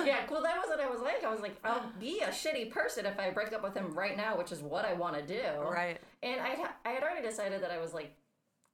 yeah, 0.06 0.20
well, 0.30 0.44
that 0.44 0.58
was 0.58 0.68
what 0.68 0.80
I 0.80 0.88
was 0.88 1.02
like. 1.02 1.24
I 1.24 1.32
was 1.32 1.42
like, 1.42 1.56
I'll 1.64 1.90
be 2.00 2.20
a 2.20 2.28
shitty 2.28 2.70
person 2.70 3.08
if 3.08 3.20
I 3.20 3.32
break 3.32 3.54
up 3.54 3.64
with 3.64 3.74
him 3.74 3.92
right 3.96 4.16
now, 4.16 4.38
which 4.38 4.52
is 4.52 4.62
what 4.62 4.86
I 4.86 4.94
want 4.94 5.16
to 5.16 5.24
do. 5.24 5.42
right. 5.60 5.98
And 6.22 6.40
I, 6.40 6.58
I 6.86 6.92
had 6.92 7.02
already 7.02 7.28
decided 7.28 7.64
that 7.64 7.72
I 7.72 7.80
was 7.80 7.92
like 7.92 8.16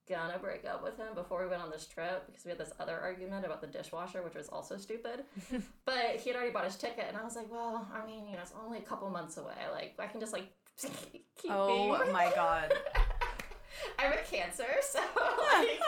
gonna 0.10 0.38
break 0.40 0.66
up 0.66 0.84
with 0.84 0.98
him 0.98 1.14
before 1.16 1.42
we 1.44 1.50
went 1.50 1.62
on 1.62 1.70
this 1.72 1.86
trip 1.88 2.26
because 2.28 2.46
we 2.46 2.50
had 2.50 2.58
this 2.60 2.72
other 2.80 3.00
argument 3.00 3.46
about 3.46 3.62
the 3.62 3.68
dishwasher, 3.68 4.22
which 4.22 4.36
was 4.36 4.48
also 4.50 4.78
stupid. 4.78 5.24
but 5.86 6.16
he 6.18 6.30
had 6.30 6.36
already 6.38 6.52
bought 6.52 6.66
his 6.66 6.76
ticket, 6.76 7.06
and 7.08 7.18
I 7.18 7.24
was 7.24 7.36
like, 7.36 7.52
well, 7.52 7.88
I 7.94 8.06
mean, 8.06 8.28
you 8.28 8.34
know, 8.36 8.42
it's 8.42 8.54
only 8.64 8.78
a 8.78 8.82
couple 8.84 9.10
months 9.10 9.38
away. 9.38 9.56
Like, 9.72 9.96
I 10.00 10.08
can 10.08 10.20
just 10.20 10.34
like 10.34 10.48
keep 10.82 11.52
Oh 11.52 11.68
being. 11.68 12.12
my 12.14 12.32
god. 12.36 12.74
I 14.00 14.04
have 14.04 14.14
a 14.14 14.24
cancer, 14.36 14.66
so 14.82 15.00
like, 15.00 15.80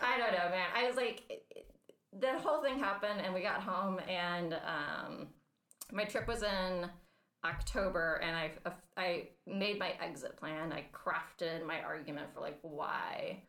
I 0.00 0.18
don't 0.18 0.32
know, 0.32 0.48
man. 0.50 0.66
I 0.76 0.86
was 0.86 0.96
like, 0.96 1.42
the 2.18 2.38
whole 2.38 2.62
thing 2.62 2.78
happened, 2.78 3.20
and 3.24 3.32
we 3.34 3.40
got 3.40 3.60
home, 3.62 3.98
and 4.08 4.54
um, 4.54 5.28
my 5.92 6.04
trip 6.04 6.26
was 6.28 6.42
in 6.42 6.88
October, 7.44 8.20
and 8.22 8.36
I 8.36 8.50
I 8.96 9.28
made 9.46 9.78
my 9.78 9.92
exit 10.00 10.36
plan. 10.36 10.72
I 10.72 10.86
crafted 10.92 11.64
my 11.66 11.80
argument 11.82 12.28
for 12.34 12.40
like 12.40 12.58
why 12.62 13.42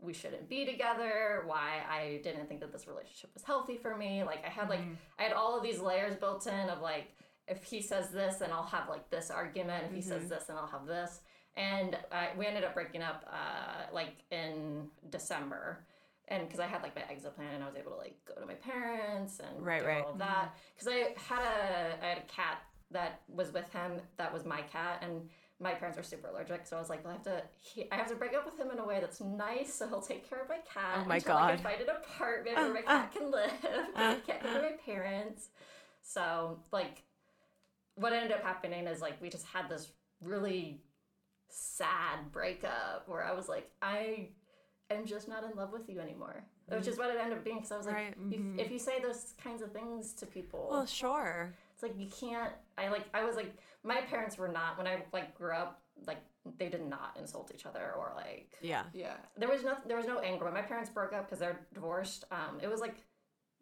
we 0.00 0.12
shouldn't 0.12 0.48
be 0.48 0.64
together, 0.64 1.42
why 1.46 1.80
I 1.90 2.20
didn't 2.22 2.46
think 2.48 2.60
that 2.60 2.72
this 2.72 2.86
relationship 2.86 3.30
was 3.34 3.42
healthy 3.42 3.76
for 3.76 3.96
me. 3.96 4.22
Like 4.24 4.44
I 4.46 4.48
had 4.48 4.68
like 4.68 4.80
mm-hmm. 4.80 4.94
I 5.18 5.24
had 5.24 5.32
all 5.32 5.56
of 5.56 5.62
these 5.62 5.80
layers 5.80 6.16
built 6.16 6.46
in 6.46 6.68
of 6.70 6.80
like 6.80 7.14
if 7.46 7.64
he 7.64 7.80
says 7.82 8.10
this, 8.10 8.36
then 8.36 8.50
I'll 8.52 8.62
have 8.62 8.88
like 8.88 9.10
this 9.10 9.30
argument. 9.30 9.84
If 9.88 9.94
he 9.94 10.02
says 10.02 10.20
mm-hmm. 10.22 10.28
this, 10.28 10.44
then 10.44 10.56
I'll 10.56 10.66
have 10.66 10.86
this. 10.86 11.20
And 11.56 11.96
I, 12.12 12.28
we 12.38 12.46
ended 12.46 12.62
up 12.62 12.74
breaking 12.74 13.02
up 13.02 13.24
uh, 13.32 13.92
like 13.92 14.14
in 14.30 14.88
December. 15.10 15.84
and 16.28 16.46
because 16.46 16.60
I 16.60 16.66
had 16.66 16.82
like 16.82 16.94
my 16.94 17.02
exit 17.10 17.34
plan 17.34 17.54
and 17.54 17.64
I 17.64 17.66
was 17.66 17.76
able 17.76 17.92
to 17.92 17.96
like 17.96 18.16
go 18.26 18.34
to 18.40 18.46
my 18.46 18.54
parents 18.54 19.40
and 19.40 19.64
Right, 19.64 19.80
do 19.80 19.88
right. 19.88 20.04
all 20.04 20.12
of 20.12 20.18
that 20.18 20.26
mm-hmm. 20.26 20.58
because 20.74 20.88
I 20.88 21.34
had 21.34 21.42
a 21.42 22.04
I 22.04 22.08
had 22.10 22.18
a 22.18 22.28
cat 22.28 22.62
that 22.90 23.20
was 23.28 23.52
with 23.52 23.70
him 23.72 23.92
that 24.16 24.32
was 24.32 24.44
my 24.44 24.62
cat 24.62 25.02
and 25.02 25.28
my 25.60 25.72
parents 25.72 25.96
were 25.96 26.02
super 26.02 26.28
allergic 26.28 26.66
so 26.66 26.76
I 26.76 26.80
was 26.80 26.88
like 26.88 27.04
well, 27.04 27.12
I 27.12 27.16
have 27.16 27.24
to 27.24 27.42
he, 27.60 27.90
I 27.90 27.96
have 27.96 28.08
to 28.08 28.14
break 28.14 28.34
up 28.34 28.44
with 28.44 28.58
him 28.58 28.70
in 28.70 28.78
a 28.78 28.86
way 28.86 28.98
that's 29.00 29.20
nice 29.20 29.74
so 29.74 29.88
he'll 29.88 30.00
take 30.00 30.28
care 30.28 30.40
of 30.40 30.48
my 30.48 30.58
cat 30.72 30.98
Oh 30.98 31.04
my 31.04 31.16
until 31.16 31.36
I 31.36 31.56
can 31.56 31.56
God. 31.56 31.70
find 31.70 31.80
an 31.82 31.88
apartment 31.88 32.56
oh, 32.58 32.62
oh. 32.62 32.64
where 32.72 32.74
my 32.74 32.82
cat 32.82 33.12
can 33.12 33.30
live 33.30 33.50
I 33.96 34.14
can't 34.26 34.42
go 34.42 34.54
to 34.54 34.60
my 34.62 34.72
parents 34.84 35.48
so 36.02 36.60
like 36.72 37.02
what 37.96 38.12
ended 38.12 38.32
up 38.32 38.42
happening 38.42 38.86
is 38.86 39.00
like 39.00 39.20
we 39.20 39.28
just 39.28 39.46
had 39.46 39.68
this 39.68 39.88
really 40.22 40.80
sad 41.48 42.30
breakup 42.32 43.04
where 43.06 43.24
I 43.24 43.32
was 43.32 43.48
like, 43.48 43.70
I 43.82 44.28
am 44.90 45.06
just 45.06 45.28
not 45.28 45.44
in 45.44 45.56
love 45.56 45.72
with 45.72 45.88
you 45.88 46.00
anymore. 46.00 46.44
Which 46.68 46.84
mm. 46.84 46.88
is 46.88 46.98
what 46.98 47.10
it 47.10 47.16
ended 47.20 47.38
up 47.38 47.44
being 47.44 47.56
because 47.56 47.72
I 47.72 47.76
was 47.76 47.86
like, 47.86 47.94
Right. 47.94 48.14
you, 48.28 48.38
mm-hmm. 48.38 48.58
if 48.58 48.70
you 48.70 48.78
say 48.78 49.00
those 49.00 49.34
kinds 49.42 49.62
of 49.62 49.72
things 49.72 50.12
to 50.14 50.26
people, 50.26 50.68
Well, 50.70 50.86
sure. 50.86 51.54
It's 51.78 51.82
like 51.84 51.98
you 51.98 52.08
can't. 52.08 52.52
I 52.76 52.88
like. 52.88 53.04
I 53.14 53.24
was 53.24 53.36
like, 53.36 53.54
my 53.84 54.00
parents 54.00 54.36
were 54.36 54.48
not 54.48 54.76
when 54.76 54.88
I 54.88 55.04
like 55.12 55.34
grew 55.36 55.52
up. 55.52 55.80
Like 56.06 56.18
they 56.58 56.68
did 56.68 56.84
not 56.88 57.16
insult 57.18 57.52
each 57.54 57.66
other 57.66 57.92
or 57.96 58.12
like 58.16 58.52
Yeah. 58.62 58.84
Yeah. 58.94 59.14
there 59.36 59.48
was 59.48 59.62
no 59.64 59.74
there 59.86 59.96
was 59.96 60.06
no 60.06 60.18
anger 60.20 60.44
when 60.44 60.54
my 60.54 60.62
parents 60.62 60.88
broke 60.90 61.12
up 61.12 61.26
because 61.26 61.38
they're 61.38 61.60
divorced. 61.74 62.24
Um, 62.32 62.58
it 62.62 62.68
was 62.70 62.80
like 62.80 62.96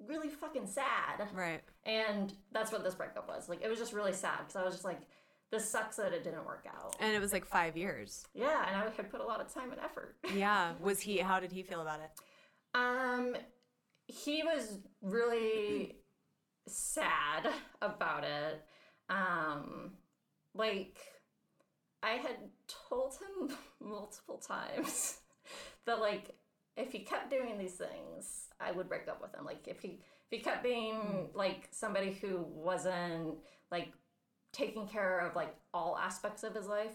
really 0.07 0.29
fucking 0.29 0.67
sad. 0.67 1.29
Right. 1.35 1.63
And 1.85 2.33
that's 2.53 2.73
what 2.73 2.85
this 2.85 2.95
breakup 2.95 3.29
was. 3.29 3.49
Like, 3.49 3.63
it 3.63 3.69
was 3.69 3.79
just 3.79 3.93
really 3.95 4.13
sad 4.13 4.39
because 4.41 4.57
I 4.57 4.65
was 4.65 4.75
just 4.75 4.85
like, 4.85 5.01
this 5.51 5.69
sucks 5.71 5.97
that 5.97 6.13
it 6.13 6.23
didn't 6.25 6.45
work 6.45 6.67
out. 6.69 6.95
And 7.01 7.15
it 7.15 7.21
was 7.21 7.33
like 7.33 7.47
five 7.47 7.77
years. 7.77 8.25
Yeah, 8.35 8.67
and 8.69 8.77
I 8.77 8.91
had 8.95 9.11
put 9.11 9.21
a 9.21 9.25
lot 9.25 9.41
of 9.41 9.53
time 9.53 9.71
and 9.73 9.81
effort. 9.81 10.17
Yeah. 10.35 10.73
Was 10.81 11.01
he? 11.01 11.19
How 11.19 11.41
did 11.41 11.53
he 11.53 11.63
feel 11.63 11.81
about 11.81 12.01
it? 12.01 12.11
Um, 12.75 13.37
he 14.07 14.43
was 14.43 14.79
really 15.01 15.97
sad 16.67 17.49
about 17.81 18.25
it. 18.25 18.65
Um, 19.09 19.93
like, 20.55 20.99
I 22.03 22.13
had 22.13 22.37
told 22.89 23.15
him 23.15 23.57
multiple 23.81 24.39
times 24.39 25.19
that, 25.87 26.01
like, 26.01 26.35
if 26.77 26.93
he 26.93 27.01
kept 27.01 27.31
doing 27.31 27.59
these 27.59 27.75
things, 27.75 28.49
I 28.61 28.73
would 28.73 28.89
break 28.89 29.09
up 29.09 29.23
with 29.23 29.35
him. 29.35 29.45
Like, 29.45 29.67
if 29.67 29.81
he 29.81 30.01
if 30.31 30.39
he 30.39 30.45
kept 30.45 30.63
being 30.63 31.29
like 31.35 31.69
somebody 31.71 32.13
who 32.13 32.45
wasn't 32.49 33.37
like 33.71 33.93
taking 34.53 34.89
care 34.89 35.21
of 35.21 35.37
like 35.37 35.55
all 35.73 35.97
aspects 35.97 36.43
of 36.43 36.55
his 36.55 36.67
life, 36.67 36.95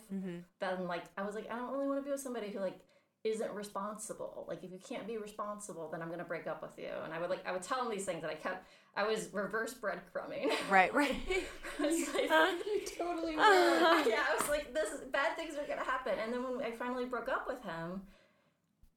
then 0.59 0.88
like 0.88 1.05
I 1.17 1.24
was 1.24 1.36
like, 1.36 1.49
I 1.49 1.55
don't 1.55 1.72
really 1.72 1.88
want 1.88 1.99
to 1.99 2.03
be 2.03 2.11
with 2.11 2.19
somebody 2.19 2.49
who 2.51 2.59
like 2.59 2.80
isn't 3.24 3.51
responsible. 3.53 4.45
Like 4.47 4.63
if 4.63 4.72
you 4.72 4.80
can't 4.80 5.05
be 5.07 5.17
responsible, 5.17 5.89
then 5.91 6.01
I'm 6.01 6.09
gonna 6.09 6.24
break 6.24 6.47
up 6.47 6.61
with 6.61 6.78
you. 6.78 6.89
And 7.03 7.13
I 7.13 7.19
would 7.19 7.30
like 7.30 7.45
I 7.47 7.51
would 7.51 7.61
tell 7.61 7.84
him 7.84 7.91
these 7.91 8.05
things 8.05 8.22
that 8.22 8.32
I 8.32 8.36
kept 8.36 8.65
I 8.95 9.03
was 9.07 9.30
reverse 9.32 9.74
breadcrumbing. 9.74 10.51
Right. 10.69 10.93
Right. 10.93 11.15
I 11.80 11.86
was 11.86 12.07
like, 12.13 12.32
uh-huh. 12.32 12.57
You 12.65 12.82
totally 12.97 13.36
uh-huh. 13.36 14.03
were. 14.03 14.09
yeah, 14.09 14.24
I 14.30 14.36
was 14.39 14.49
like, 14.49 14.74
this 14.74 14.89
bad 15.11 15.36
things 15.38 15.55
are 15.55 15.67
gonna 15.67 15.84
happen. 15.86 16.13
And 16.24 16.34
then 16.34 16.43
when 16.43 16.65
I 16.65 16.72
finally 16.72 17.05
broke 17.05 17.30
up 17.30 17.47
with 17.47 17.61
him, 17.63 18.01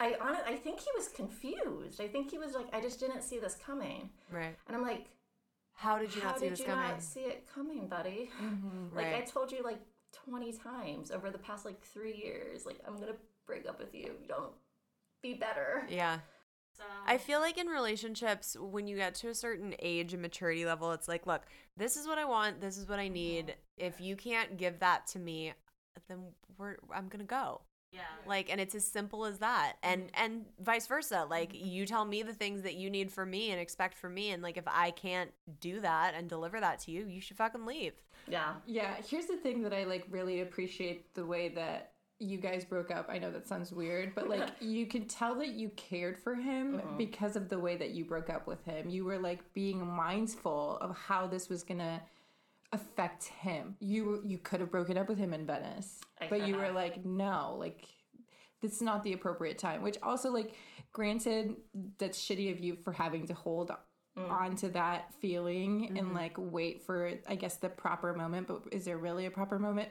I 0.00 0.14
on 0.20 0.36
I 0.46 0.56
think 0.56 0.80
he 0.80 0.88
was 0.96 1.08
confused. 1.08 2.00
I 2.00 2.08
think 2.08 2.30
he 2.30 2.38
was 2.38 2.54
like, 2.54 2.66
I 2.72 2.80
just 2.80 2.98
didn't 3.00 3.22
see 3.22 3.38
this 3.38 3.56
coming. 3.64 4.08
right. 4.32 4.56
And 4.66 4.76
I'm 4.76 4.82
like, 4.82 5.06
How 5.74 5.98
did 5.98 6.14
you 6.14 6.22
how 6.22 6.28
not 6.28 6.38
see 6.38 6.44
did 6.46 6.52
this 6.52 6.60
you 6.60 6.66
coming? 6.66 6.88
not 6.88 7.02
see 7.02 7.20
it 7.20 7.46
coming, 7.54 7.88
buddy? 7.88 8.30
Mm-hmm, 8.42 8.96
like 8.96 9.14
I 9.14 9.20
told 9.20 9.52
you 9.52 9.62
like 9.62 9.80
20 10.24 10.52
times 10.52 11.10
over 11.10 11.30
the 11.30 11.38
past 11.38 11.64
like 11.66 11.82
three 11.82 12.14
years, 12.16 12.64
like 12.64 12.80
I'm 12.86 12.94
gonna 12.94 13.16
break 13.46 13.68
up 13.68 13.78
with 13.78 13.94
you. 13.94 14.12
You 14.20 14.28
don't 14.28 14.52
be 15.22 15.34
better. 15.34 15.86
Yeah. 15.88 16.18
I 17.06 17.18
feel 17.18 17.40
like 17.40 17.58
in 17.58 17.66
relationships, 17.66 18.56
when 18.58 18.86
you 18.86 18.96
get 18.96 19.14
to 19.16 19.28
a 19.28 19.34
certain 19.34 19.74
age 19.78 20.12
and 20.12 20.22
maturity 20.22 20.64
level, 20.64 20.92
it's 20.92 21.06
like, 21.06 21.26
look, 21.26 21.42
this 21.76 21.96
is 21.96 22.06
what 22.06 22.18
I 22.18 22.24
want, 22.24 22.60
this 22.60 22.78
is 22.78 22.88
what 22.88 22.98
I 22.98 23.08
need. 23.08 23.54
If 23.76 24.00
you 24.00 24.16
can't 24.16 24.56
give 24.56 24.80
that 24.80 25.06
to 25.08 25.18
me, 25.18 25.52
then 26.08 26.18
we're 26.58 26.76
I'm 26.92 27.08
gonna 27.08 27.24
go. 27.24 27.60
Yeah. 27.92 28.00
Like, 28.26 28.50
and 28.50 28.60
it's 28.60 28.74
as 28.74 28.84
simple 28.84 29.24
as 29.24 29.38
that, 29.38 29.74
and 29.82 30.08
mm-hmm. 30.08 30.24
and 30.24 30.44
vice 30.60 30.86
versa. 30.86 31.26
Like, 31.30 31.52
mm-hmm. 31.52 31.68
you 31.68 31.86
tell 31.86 32.04
me 32.04 32.22
the 32.22 32.34
things 32.34 32.62
that 32.62 32.74
you 32.74 32.90
need 32.90 33.12
from 33.12 33.30
me 33.30 33.50
and 33.50 33.60
expect 33.60 33.96
from 33.96 34.14
me, 34.14 34.30
and 34.30 34.42
like, 34.42 34.56
if 34.56 34.66
I 34.66 34.90
can't 34.90 35.30
do 35.60 35.80
that 35.80 36.14
and 36.16 36.28
deliver 36.28 36.58
that 36.58 36.80
to 36.80 36.90
you, 36.90 37.06
you 37.06 37.20
should 37.20 37.36
fucking 37.36 37.66
leave. 37.66 37.92
Yeah. 38.26 38.54
Yeah, 38.66 38.96
here's 39.06 39.26
the 39.26 39.36
thing 39.36 39.62
that 39.62 39.72
I 39.72 39.84
like 39.84 40.06
really 40.10 40.40
appreciate 40.40 41.14
the 41.14 41.24
way 41.24 41.50
that 41.50 41.92
you 42.18 42.38
guys 42.38 42.64
broke 42.64 42.90
up. 42.90 43.08
I 43.08 43.18
know 43.18 43.30
that 43.30 43.46
sounds 43.46 43.72
weird, 43.72 44.14
but 44.14 44.28
like 44.28 44.50
you 44.60 44.86
could 44.86 45.08
tell 45.08 45.34
that 45.36 45.48
you 45.48 45.70
cared 45.70 46.18
for 46.18 46.34
him 46.34 46.76
uh-huh. 46.76 46.96
because 46.96 47.36
of 47.36 47.48
the 47.48 47.58
way 47.58 47.76
that 47.76 47.90
you 47.90 48.04
broke 48.04 48.30
up 48.30 48.46
with 48.46 48.64
him. 48.64 48.88
You 48.88 49.04
were 49.04 49.18
like 49.18 49.52
being 49.52 49.86
mindful 49.86 50.78
of 50.80 50.96
how 50.96 51.26
this 51.26 51.48
was 51.48 51.62
to 51.64 52.00
affect 52.72 53.24
him. 53.24 53.76
You 53.80 54.22
you 54.24 54.38
could 54.38 54.60
have 54.60 54.70
broken 54.70 54.96
up 54.96 55.08
with 55.08 55.18
him 55.18 55.32
in 55.34 55.46
Venice, 55.46 56.00
I 56.20 56.28
but 56.28 56.46
you 56.46 56.56
were 56.56 56.70
like 56.70 57.04
no, 57.04 57.56
like 57.58 57.86
this 58.62 58.72
is 58.72 58.82
not 58.82 59.04
the 59.04 59.12
appropriate 59.12 59.58
time, 59.58 59.82
which 59.82 59.98
also 60.02 60.30
like 60.30 60.54
granted 60.92 61.56
that's 61.98 62.18
shitty 62.18 62.52
of 62.52 62.60
you 62.60 62.76
for 62.84 62.92
having 62.92 63.26
to 63.26 63.34
hold 63.34 63.70
mm. 64.16 64.30
on 64.30 64.56
to 64.56 64.68
that 64.70 65.12
feeling 65.20 65.88
and 65.88 66.06
mm-hmm. 66.06 66.16
like 66.16 66.34
wait 66.36 66.82
for 66.82 67.12
I 67.28 67.34
guess 67.34 67.56
the 67.56 67.68
proper 67.68 68.14
moment, 68.14 68.48
but 68.48 68.62
is 68.72 68.84
there 68.84 68.98
really 68.98 69.26
a 69.26 69.30
proper 69.30 69.58
moment? 69.58 69.88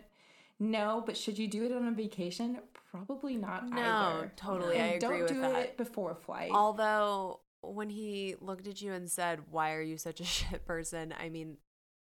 No, 0.64 1.04
but 1.06 1.18
should 1.18 1.38
you 1.38 1.48
do 1.48 1.64
it 1.66 1.72
on 1.72 1.88
a 1.88 1.92
vacation? 1.92 2.60
Probably 2.92 3.36
not 3.36 3.68
No, 3.70 3.80
either. 3.80 4.32
totally, 4.36 4.76
I 4.80 4.86
And 4.86 5.04
agree 5.04 5.18
don't 5.18 5.22
with 5.24 5.34
do 5.34 5.42
that. 5.42 5.56
it 5.58 5.78
before 5.78 6.12
a 6.12 6.16
flight. 6.16 6.52
Although 6.54 7.40
when 7.62 7.90
he 7.90 8.36
looked 8.40 8.68
at 8.68 8.82
you 8.82 8.94
and 8.94 9.10
said, 9.12 9.42
"Why 9.52 9.74
are 9.74 9.82
you 9.82 9.98
such 9.98 10.20
a 10.20 10.26
shit 10.36 10.66
person?" 10.66 11.14
I 11.20 11.30
mean, 11.30 11.58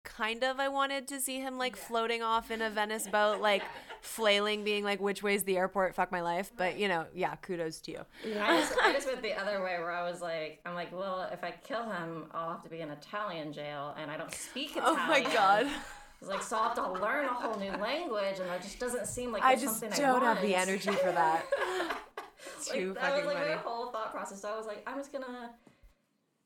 kind 0.04 0.44
of 0.44 0.60
I 0.60 0.68
wanted 0.68 1.08
to 1.10 1.22
see 1.22 1.40
him 1.40 1.58
like 1.58 1.76
floating 1.78 2.22
off 2.22 2.52
in 2.52 2.62
a 2.62 2.70
Venice 2.70 3.08
boat, 3.08 3.40
like 3.40 3.64
flailing, 4.02 4.64
being 4.64 4.84
like, 4.84 5.00
"Which 5.00 5.24
way's 5.24 5.44
the 5.44 5.58
airport? 5.58 5.96
Fuck 5.96 6.12
my 6.12 6.22
life." 6.22 6.52
But 6.58 6.78
you 6.78 6.88
know, 6.88 7.06
yeah, 7.14 7.36
kudos 7.36 7.80
to 7.82 7.92
you. 7.92 8.00
I 8.42 8.60
just, 8.60 8.78
I 8.82 8.92
just 8.94 9.08
went 9.08 9.22
the 9.22 9.40
other 9.40 9.64
way 9.64 9.78
where 9.80 9.92
I 9.92 10.04
was 10.10 10.22
like, 10.22 10.60
I'm 10.66 10.76
like, 10.76 10.92
well, 10.92 11.30
if 11.32 11.44
I 11.44 11.52
kill 11.52 11.84
him, 11.90 12.26
I'll 12.32 12.52
have 12.52 12.64
to 12.64 12.70
be 12.70 12.82
in 12.82 12.90
Italian 12.90 13.54
jail, 13.54 13.96
and 13.98 14.12
I 14.12 14.18
don't 14.18 14.34
speak 14.34 14.72
Italian. 14.76 14.96
Oh 15.00 15.08
my 15.08 15.22
god, 15.22 15.68
It's 16.24 16.30
like, 16.30 16.42
so 16.42 16.56
I'll 16.56 16.64
have 16.70 16.76
to 16.76 16.90
learn 17.02 17.26
a 17.26 17.34
whole 17.34 17.60
new 17.60 17.70
language, 17.72 18.40
and 18.40 18.48
that 18.50 18.62
just 18.62 18.80
doesn't 18.80 19.08
seem 19.08 19.34
like 19.34 19.44
I 19.44 19.54
it's 19.54 19.62
just 19.62 19.82
something 19.82 20.00
don't 20.00 20.24
I 20.24 20.34
have 20.34 20.42
the 20.42 20.56
energy 20.56 20.92
for 20.92 21.12
that. 21.12 21.46
Like, 22.70 22.78
Too 22.78 22.94
that 22.94 23.02
fucking 23.02 23.26
was 23.26 23.26
like 23.26 23.44
funny. 23.44 23.50
my 23.50 23.58
whole 23.58 23.92
thought 23.92 24.14
process. 24.14 24.42
So 24.42 24.48
I 24.48 24.56
was 24.56 24.66
like, 24.66 24.84
I'm 24.88 24.98
just 24.98 25.12
gonna 25.12 25.50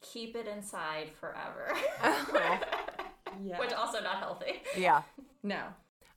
keep 0.02 0.36
it 0.36 0.48
inside 0.48 1.12
forever, 1.20 1.78
yeah. 3.44 3.60
which 3.60 3.72
also 3.72 4.02
not 4.02 4.18
healthy. 4.18 4.64
Yeah. 4.76 5.04
no. 5.44 5.62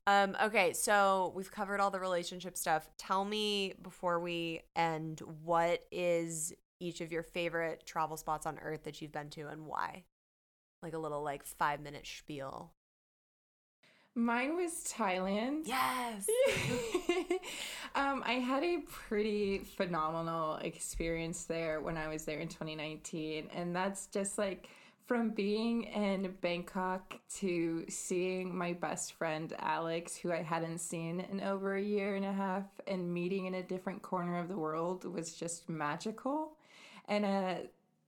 Um, 0.07 0.39
okay, 0.43 0.73
so 0.73 1.31
we've 1.37 1.53
covered 1.53 1.81
all 1.81 1.91
the 1.91 2.01
relationship 2.01 2.57
stuff. 2.57 2.89
Tell 2.97 3.27
me 3.27 3.75
before 3.83 4.21
we 4.21 4.63
end, 4.75 5.21
what 5.45 5.85
is 5.93 6.55
each 6.81 7.03
of 7.03 7.13
your 7.13 7.23
favorite 7.23 7.85
travel 7.85 8.17
spots 8.17 8.47
on 8.47 8.59
earth 8.63 8.85
that 8.85 9.03
you've 9.03 9.13
been 9.13 9.29
to 9.31 9.49
and 9.49 9.67
why? 9.67 10.05
Like 10.83 10.95
a 10.95 10.99
little 10.99 11.23
like 11.23 11.45
five 11.45 11.83
minute 11.83 12.07
spiel. 12.07 12.73
Mine 14.21 14.55
was 14.55 14.73
Thailand. 14.87 15.63
Yes. 15.65 16.29
um, 17.95 18.23
I 18.27 18.35
had 18.35 18.63
a 18.63 18.81
pretty 18.81 19.61
phenomenal 19.61 20.57
experience 20.57 21.45
there 21.45 21.81
when 21.81 21.97
I 21.97 22.09
was 22.09 22.27
there 22.27 22.39
in 22.39 22.49
2019. 22.49 23.49
And 23.55 23.75
that's 23.75 24.09
just 24.09 24.37
like 24.37 24.69
from 25.07 25.31
being 25.31 25.85
in 25.85 26.35
Bangkok 26.43 27.19
to 27.37 27.87
seeing 27.89 28.55
my 28.55 28.75
best 28.75 29.15
friend 29.15 29.55
Alex, 29.59 30.17
who 30.17 30.31
I 30.31 30.43
hadn't 30.43 30.81
seen 30.81 31.21
in 31.21 31.41
over 31.41 31.77
a 31.77 31.83
year 31.83 32.15
and 32.15 32.25
a 32.27 32.33
half, 32.33 32.67
and 32.87 33.13
meeting 33.13 33.47
in 33.47 33.55
a 33.55 33.63
different 33.63 34.03
corner 34.03 34.39
of 34.39 34.49
the 34.49 34.57
world 34.57 35.07
was 35.07 35.35
just 35.35 35.67
magical. 35.67 36.59
And 37.09 37.25
uh, 37.25 37.55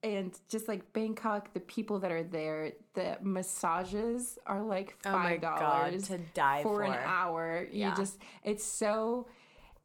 and 0.02 0.36
just 0.48 0.66
like 0.68 0.92
Bangkok, 0.92 1.52
the 1.54 1.60
people 1.60 1.98
that 2.00 2.10
are 2.10 2.24
there, 2.24 2.72
the 2.94 3.16
massages 3.22 4.38
are 4.46 4.62
like 4.62 4.96
Oh 5.04 5.12
five 5.12 5.40
dollars 5.40 6.08
to 6.08 6.18
die 6.34 6.62
for 6.62 6.82
an 6.82 6.98
hour. 7.04 7.66
Yeah. 7.70 7.90
You 7.90 7.96
just 7.96 8.18
it's 8.42 8.64
so 8.64 9.28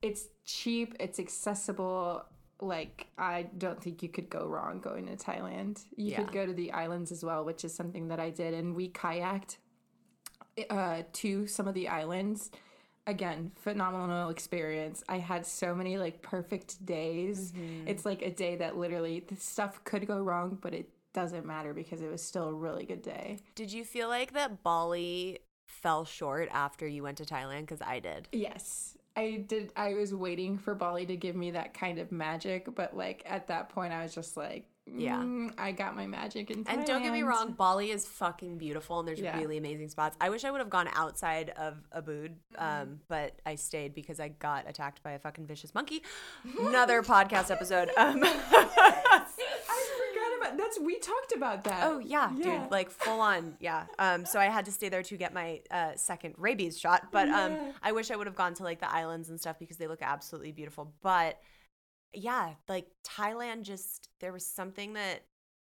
it's 0.01 0.28
cheap, 0.45 0.95
it's 0.99 1.20
accessible. 1.20 2.24
Like 2.59 3.07
I 3.18 3.43
don't 3.57 3.82
think 3.82 4.01
you 4.01 4.09
could 4.09 4.30
go 4.30 4.47
wrong 4.47 4.80
going 4.80 5.05
to 5.07 5.15
Thailand. 5.15 5.84
You 5.95 6.11
Yeah. 6.11 6.24
could 6.24 6.34
go 6.34 6.45
to 6.47 6.53
the 6.53 6.72
islands 6.72 7.11
as 7.11 7.24
well, 7.24 7.45
which 7.45 7.63
is 7.63 7.74
something 7.76 8.07
that 8.07 8.20
I 8.20 8.32
did, 8.32 8.53
and 8.55 8.76
we 8.76 8.89
kayaked 8.89 9.57
uh, 10.72 11.03
to 11.13 11.45
some 11.45 11.68
of 11.68 11.76
the 11.76 11.88
islands. 11.88 12.49
Again, 13.08 13.51
phenomenal 13.55 14.30
experience. 14.30 15.03
I 15.08 15.18
had 15.18 15.45
so 15.45 15.74
many 15.74 15.97
like 15.97 16.22
perfect 16.22 16.86
days. 16.86 17.53
Mm-hmm. 17.53 17.88
It's 17.88 18.05
like 18.05 18.22
a 18.22 18.30
day 18.30 18.58
that 18.58 18.78
literally 18.78 19.24
the 19.28 19.38
stuff 19.38 19.82
could 19.86 20.05
go 20.05 20.20
wrong, 20.20 20.58
but 20.62 20.74
it 20.74 20.89
doesn't 21.14 21.45
matter 21.45 21.74
because 21.74 22.01
it 22.01 22.12
was 22.12 22.22
still 22.22 22.49
a 22.49 22.53
really 22.53 22.86
good 22.86 23.01
day. 23.01 23.39
Did 23.55 23.72
you 23.72 23.86
feel 23.86 24.10
like 24.10 24.34
that 24.34 24.62
Bali 24.62 25.39
fell 25.68 26.05
short 26.05 26.49
after 26.51 26.86
you 26.86 27.01
went 27.01 27.18
to 27.18 27.26
Thailand? 27.26 27.62
Because 27.62 27.82
I 27.82 27.99
did. 27.99 28.28
Yes. 28.34 28.97
I 29.16 29.45
did. 29.47 29.72
I 29.76 29.95
was 29.95 30.14
waiting 30.14 30.58
for 30.58 30.76
Bali 30.76 31.05
to 31.08 31.16
give 31.16 31.36
me 31.36 31.51
that 31.51 31.74
kind 31.74 31.97
of 31.97 32.12
magic, 32.12 32.76
but 32.76 32.95
like 32.95 33.24
at 33.26 33.47
that 33.47 33.70
point, 33.70 33.93
I 33.93 34.03
was 34.03 34.14
just 34.14 34.38
like, 34.38 34.66
Yeah. 34.95 35.17
"Mm, 35.17 35.53
I 35.57 35.71
got 35.73 35.95
my 35.95 36.07
magic 36.07 36.49
in 36.49 36.63
And 36.67 36.85
don't 36.85 37.03
get 37.03 37.11
me 37.11 37.23
wrong, 37.23 37.51
Bali 37.53 37.91
is 37.91 38.05
fucking 38.05 38.57
beautiful 38.57 38.99
and 38.99 39.07
there's 39.07 39.19
Yeah. 39.19 39.38
really 39.38 39.57
amazing 39.57 39.89
spots. 39.89 40.15
I 40.21 40.29
wish 40.29 40.45
I 40.45 40.51
would 40.51 40.59
have 40.59 40.69
gone 40.69 40.89
outside 40.93 41.49
of 41.51 41.75
Ubud, 41.95 42.35
Mm-hmm. 42.55 42.63
um, 42.63 42.99
but 43.07 43.39
I 43.45 43.55
stayed 43.55 43.93
because 43.93 44.19
I 44.19 44.29
got 44.29 44.67
attacked 44.69 45.03
by 45.03 45.11
a 45.11 45.19
fucking 45.19 45.45
vicious 45.45 45.73
monkey. 45.75 46.03
Another 46.59 47.01
podcast 47.03 47.51
episode. 47.51 47.89
Um, 47.97 48.23
I 48.23 49.25
forgot 49.97 50.38
about 50.49 50.57
that's. 50.57 50.79
We 50.79 50.99
talked 50.99 51.33
about 51.35 51.63
that. 51.65 51.83
oh 51.83 51.99
yeah, 51.99 52.31
Yeah. 52.35 52.61
dude, 52.61 52.71
like 52.71 52.89
full 52.89 53.19
on, 53.19 53.55
yeah. 53.59 53.85
Um, 53.99 54.25
so 54.25 54.39
I 54.39 54.45
had 54.45 54.65
to 54.65 54.71
stay 54.71 54.89
there 54.89 55.03
to 55.03 55.17
get 55.17 55.33
my 55.33 55.61
uh, 55.71 55.91
second 55.95 56.35
rabies 56.38 56.79
shot. 56.79 57.11
But 57.11 57.29
um, 57.29 57.51
Yeah. 57.53 57.71
I 57.83 57.91
wish 57.91 58.11
I 58.11 58.15
would 58.15 58.27
have 58.27 58.35
gone 58.35 58.53
to 58.55 58.63
like 58.63 58.79
the 58.79 58.91
islands 58.91 59.29
and 59.29 59.39
stuff 59.39 59.59
because 59.59 59.77
they 59.77 59.88
look 59.88 60.01
absolutely 60.01 60.51
beautiful. 60.51 60.93
But 61.01 61.39
yeah, 62.14 62.53
like 62.68 62.88
Thailand, 63.05 63.64
just 63.64 64.10
there 64.20 64.34
was 64.34 64.45
something 64.45 64.93
that 64.93 65.24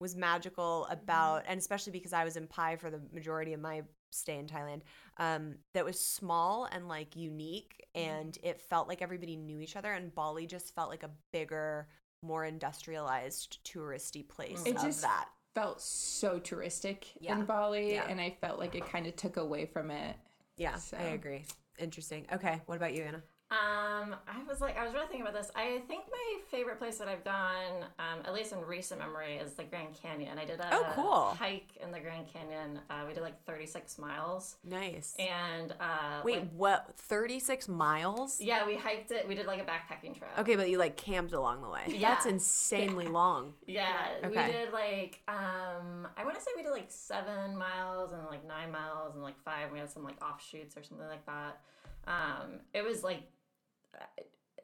was 0.01 0.17
magical 0.17 0.87
about, 0.91 1.45
and 1.47 1.59
especially 1.59 1.93
because 1.93 2.13
I 2.13 2.25
was 2.25 2.37
in 2.37 2.47
Pai 2.47 2.77
for 2.77 2.91
the 2.91 3.01
majority 3.13 3.53
of 3.53 3.61
my 3.61 3.83
stay 4.11 4.39
in 4.39 4.47
Thailand, 4.47 4.83
um, 5.19 5.55
that 5.73 5.85
was 5.85 5.99
small 5.99 6.65
and 6.71 6.89
like 6.89 7.17
unique, 7.17 7.87
and 7.95 8.37
it 8.43 8.61
felt 8.61 8.89
like 8.89 9.03
everybody 9.03 9.37
knew 9.37 9.61
each 9.61 9.77
other. 9.77 9.93
And 9.93 10.15
Bali 10.15 10.47
just 10.47 10.75
felt 10.75 10.91
like 10.91 11.03
a 11.03 11.11
bigger, 11.33 11.89
more 12.23 12.45
industrialized, 12.45 13.59
touristy 13.65 14.27
place 14.27 14.63
It 14.67 14.79
just 14.81 15.03
that. 15.03 15.29
felt 15.55 15.81
so 15.81 16.39
touristic 16.41 17.05
Yeah. 17.21 17.39
in 17.39 17.45
Bali, 17.45 17.95
Yeah. 17.95 18.07
and 18.09 18.21
I 18.21 18.37
felt 18.41 18.59
like 18.59 18.75
it 18.75 18.87
kind 18.87 19.07
of 19.07 19.17
took 19.17 19.37
away 19.37 19.67
from 19.67 19.91
it. 19.91 20.17
Yeah, 20.57 20.77
So- 20.77 20.97
I 20.97 21.03
agree. 21.03 21.45
Interesting. 21.79 22.27
Okay, 22.33 22.61
what 22.67 22.77
about 22.77 22.95
you, 22.95 23.03
Ana? 23.03 23.23
Um, 23.55 24.17
I 24.27 24.43
was 24.49 24.61
like, 24.61 24.77
I 24.77 24.85
was 24.85 24.93
really 24.95 25.07
thinking 25.07 25.23
about 25.23 25.35
this. 25.35 25.51
I 25.55 25.81
think 25.87 26.05
my 26.11 26.39
favorite 26.51 26.79
place 26.79 26.99
that 26.99 27.07
I've 27.09 27.23
gone, 27.25 27.85
um, 27.99 28.21
at 28.25 28.35
least 28.35 28.53
in 28.53 28.61
recent 28.63 29.01
memory, 29.01 29.37
is 29.37 29.53
the 29.53 29.65
Grand 29.65 29.95
Canyon. 30.03 30.39
I 30.39 30.45
did 30.45 30.59
a 30.61 30.69
Oh, 30.73 30.87
cool. 30.95 31.37
hike 31.39 31.69
in 31.83 31.93
the 31.93 32.01
Grand 32.01 32.27
Canyon. 32.33 32.81
Uh, 32.91 33.05
we 33.07 33.15
did 33.15 33.23
like 33.23 33.41
36 33.45 33.99
miles. 33.99 34.57
Nice. 34.65 35.15
And 35.19 35.73
uh, 35.81 36.21
Wait, 36.25 36.41
like- 36.41 36.51
what? 36.53 36.91
Thirty-six 36.97 37.69
miles? 37.69 38.41
yeah, 38.41 38.67
we 38.67 38.77
hiked 38.77 39.11
it. 39.11 39.29
We 39.29 39.35
did 39.35 39.47
like 39.47 39.61
a 39.61 39.65
backpacking 39.65 40.17
trip. 40.19 40.31
Okay, 40.39 40.57
but 40.57 40.69
you 40.71 40.79
like 40.79 40.97
camped 40.97 41.33
along 41.33 41.63
the 41.63 41.69
way. 41.69 41.83
Yeah. 41.89 42.11
That's 42.15 42.27
insanely 42.27 43.07
long. 43.07 43.55
Yeah, 43.67 43.93
Okay. 44.25 44.47
we 44.47 44.53
did 44.53 44.73
like 44.73 45.21
um 45.29 46.09
I 46.17 46.25
want 46.25 46.35
to 46.37 46.41
say 46.43 46.51
we 46.57 46.63
did 46.63 46.71
like 46.73 46.87
seven 46.89 47.57
miles 47.57 48.13
and 48.13 48.25
like 48.27 48.47
nine 48.47 48.73
miles 48.73 49.15
and 49.15 49.23
like 49.23 49.39
five. 49.45 49.71
We 49.73 49.79
had 49.79 49.91
some 49.91 50.03
like 50.03 50.23
offshoots 50.25 50.77
or 50.77 50.83
something 50.83 51.07
like 51.07 51.25
that. 51.27 51.61
Um, 52.07 52.61
it 52.75 52.83
was 52.85 53.03
like 53.03 53.23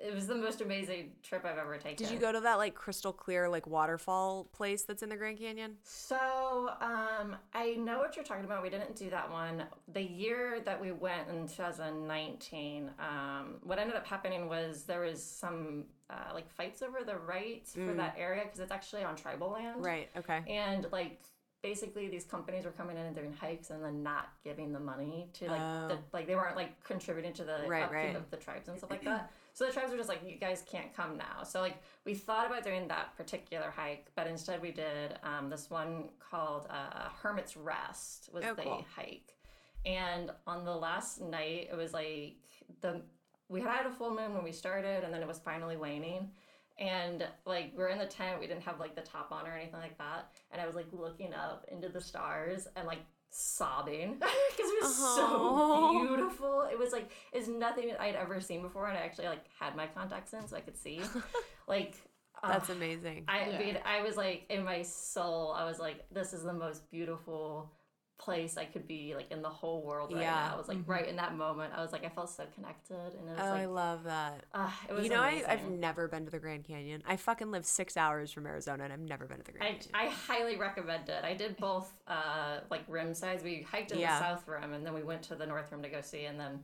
it 0.02 0.14
was 0.14 0.26
the 0.26 0.34
most 0.34 0.60
amazing 0.60 1.10
trip 1.22 1.44
I've 1.44 1.58
ever 1.58 1.76
taken. 1.76 2.04
Did 2.04 2.12
you 2.12 2.18
go 2.18 2.32
to 2.32 2.40
that 2.40 2.56
like 2.56 2.74
crystal 2.74 3.12
clear 3.12 3.48
like 3.48 3.66
waterfall 3.66 4.44
place 4.52 4.82
that's 4.82 5.02
in 5.02 5.08
the 5.08 5.16
Grand 5.16 5.38
Canyon? 5.38 5.76
So, 5.82 6.70
um, 6.80 7.36
I 7.52 7.74
know 7.78 7.98
what 7.98 8.16
you're 8.16 8.24
talking 8.24 8.44
about. 8.44 8.62
We 8.62 8.70
didn't 8.70 8.96
do 8.96 9.10
that 9.10 9.30
one. 9.30 9.64
The 9.92 10.02
year 10.02 10.60
that 10.64 10.80
we 10.80 10.92
went 10.92 11.28
in 11.28 11.46
2019, 11.46 12.90
um, 12.98 13.56
what 13.62 13.78
ended 13.78 13.96
up 13.96 14.06
happening 14.06 14.48
was 14.48 14.84
there 14.84 15.00
was 15.00 15.22
some 15.22 15.84
uh, 16.08 16.32
like 16.34 16.50
fights 16.50 16.82
over 16.82 17.04
the 17.04 17.16
rights 17.16 17.74
for 17.74 17.92
that 17.94 18.16
area 18.18 18.44
because 18.44 18.60
it's 18.60 18.72
actually 18.72 19.04
on 19.04 19.16
tribal 19.16 19.50
land. 19.50 19.80
Mm. 19.80 19.84
Right. 19.84 20.08
Okay. 20.16 20.42
And 20.48 20.86
like 20.92 21.20
basically 21.62 22.08
these 22.08 22.24
companies 22.24 22.64
were 22.64 22.70
coming 22.70 22.96
in 22.96 23.04
and 23.06 23.14
doing 23.14 23.32
hikes 23.38 23.70
and 23.70 23.84
then 23.84 24.02
not 24.02 24.28
giving 24.42 24.72
the 24.72 24.80
money 24.80 25.28
to 25.34 25.46
like 25.46 25.58
the, 25.88 25.94
Oh. 25.94 25.98
like 26.12 26.26
they 26.26 26.34
weren't 26.34 26.56
like 26.56 26.82
contributing 26.84 27.32
to 27.34 27.44
the 27.44 27.64
Right, 27.66 27.82
upkeep 27.82 27.94
right. 27.96 28.16
of 28.16 28.30
the 28.30 28.36
tribes 28.36 28.68
and 28.68 28.78
stuff 28.78 28.90
like 28.90 29.04
that. 29.04 29.30
So 29.52 29.66
the 29.66 29.72
tribes 29.72 29.90
were 29.90 29.96
just 29.98 30.08
like, 30.08 30.20
you 30.26 30.36
guys 30.36 30.62
can't 30.70 30.94
come 30.94 31.18
now. 31.18 31.42
So 31.42 31.60
like 31.60 31.82
we 32.04 32.14
thought 32.14 32.46
about 32.46 32.64
doing 32.64 32.88
that 32.88 33.14
particular 33.16 33.70
hike, 33.74 34.06
but 34.14 34.26
instead 34.26 34.62
we 34.62 34.70
did 34.70 35.18
um, 35.22 35.50
this 35.50 35.68
one 35.70 36.08
called 36.18 36.66
uh, 36.70 37.08
Hermit's 37.22 37.56
Rest 37.56 38.30
was 38.32 38.44
Oh, 38.44 38.54
the 38.54 38.62
cool. 38.62 38.86
hike. 38.96 39.34
And 39.84 40.30
on 40.46 40.64
the 40.64 40.74
last 40.74 41.20
night, 41.20 41.68
it 41.70 41.76
was 41.76 41.92
like 41.92 42.36
the 42.80 43.02
we 43.48 43.60
had 43.60 43.84
a 43.84 43.90
full 43.90 44.14
moon 44.14 44.32
when 44.34 44.44
we 44.44 44.52
started, 44.52 45.02
and 45.02 45.12
then 45.12 45.22
it 45.22 45.26
was 45.26 45.40
finally 45.40 45.76
waning. 45.76 46.30
And 46.80 47.26
like 47.44 47.72
we're 47.76 47.88
in 47.88 47.98
the 47.98 48.06
tent, 48.06 48.40
we 48.40 48.46
didn't 48.46 48.62
have 48.62 48.80
like 48.80 48.94
the 48.96 49.02
top 49.02 49.30
on 49.32 49.46
or 49.46 49.52
anything 49.52 49.80
like 49.80 49.98
that. 49.98 50.32
And 50.50 50.60
I 50.60 50.66
was 50.66 50.74
like 50.74 50.86
looking 50.92 51.34
up 51.34 51.66
into 51.70 51.88
the 51.90 52.00
stars 52.00 52.66
and 52.74 52.86
like 52.86 53.00
sobbing 53.28 54.14
because 54.14 54.70
it 54.70 54.82
was 54.82 54.98
Aw. 55.00 55.16
so 55.16 56.06
beautiful. 56.06 56.68
It 56.70 56.78
was 56.78 56.92
like 56.92 57.10
it's 57.32 57.48
nothing 57.48 57.92
I'd 58.00 58.16
ever 58.16 58.40
seen 58.40 58.62
before, 58.62 58.88
and 58.88 58.96
I 58.96 59.02
actually 59.02 59.28
like 59.28 59.44
had 59.58 59.76
my 59.76 59.86
contacts 59.86 60.32
in 60.32 60.48
so 60.48 60.56
I 60.56 60.60
could 60.60 60.76
see. 60.76 61.00
like 61.68 61.94
That's 62.42 62.70
uh, 62.70 62.74
amazing. 62.74 63.24
I 63.28 63.50
Yeah. 63.50 63.58
mean, 63.58 63.78
I 63.84 64.02
was 64.02 64.16
like 64.16 64.46
in 64.48 64.64
my 64.64 64.82
soul, 64.82 65.52
I 65.52 65.64
was 65.64 65.78
like, 65.78 66.06
this 66.10 66.32
is 66.32 66.42
the 66.42 66.52
most 66.54 66.90
beautiful 66.90 67.70
place 68.20 68.56
I 68.56 68.66
could 68.66 68.86
be 68.86 69.14
like 69.16 69.30
in 69.32 69.40
the 69.42 69.48
whole 69.48 69.82
world 69.82 70.12
right 70.12 70.20
Yeah. 70.22 70.34
now. 70.48 70.54
I 70.54 70.58
was 70.58 70.68
like 70.68 70.78
right 70.86 71.08
in 71.08 71.16
that 71.16 71.34
moment. 71.34 71.72
I 71.74 71.80
was 71.82 71.90
like, 71.92 72.04
I 72.04 72.08
felt 72.10 72.28
so 72.30 72.44
connected, 72.54 72.94
and 73.18 73.28
it 73.28 73.36
was 73.36 73.40
oh, 73.40 73.52
I 73.54 73.64
love 73.64 74.04
that. 74.04 74.44
uh, 74.52 74.70
it 74.88 74.92
was 74.92 75.04
You 75.04 75.10
know, 75.10 75.20
I, 75.22 75.42
I've 75.48 75.68
never 75.70 76.06
been 76.06 76.26
to 76.26 76.30
the 76.30 76.38
Grand 76.38 76.64
Canyon. 76.64 77.02
I 77.06 77.16
fucking 77.16 77.50
live 77.50 77.64
six 77.64 77.96
hours 77.96 78.30
from 78.30 78.46
Arizona, 78.46 78.84
and 78.84 78.92
I've 78.92 79.00
never 79.00 79.26
been 79.26 79.38
to 79.38 79.44
the 79.44 79.52
Grand 79.52 79.64
I, 79.64 79.70
Canyon. 79.78 79.90
I 79.94 80.14
highly 80.14 80.56
recommend 80.56 81.08
it. 81.08 81.24
I 81.24 81.34
did 81.34 81.56
both 81.56 81.90
uh, 82.06 82.60
like 82.70 82.82
rim 82.88 83.14
sides. 83.14 83.42
We 83.42 83.62
hiked 83.62 83.92
in 83.92 83.98
Yeah. 83.98 84.18
the 84.18 84.24
south 84.24 84.46
rim 84.46 84.72
and 84.74 84.84
then 84.84 84.92
we 84.94 85.02
went 85.02 85.22
to 85.24 85.34
the 85.34 85.46
north 85.46 85.72
rim 85.72 85.82
to 85.82 85.88
go 85.88 86.00
see. 86.02 86.26
And 86.26 86.38
then 86.38 86.60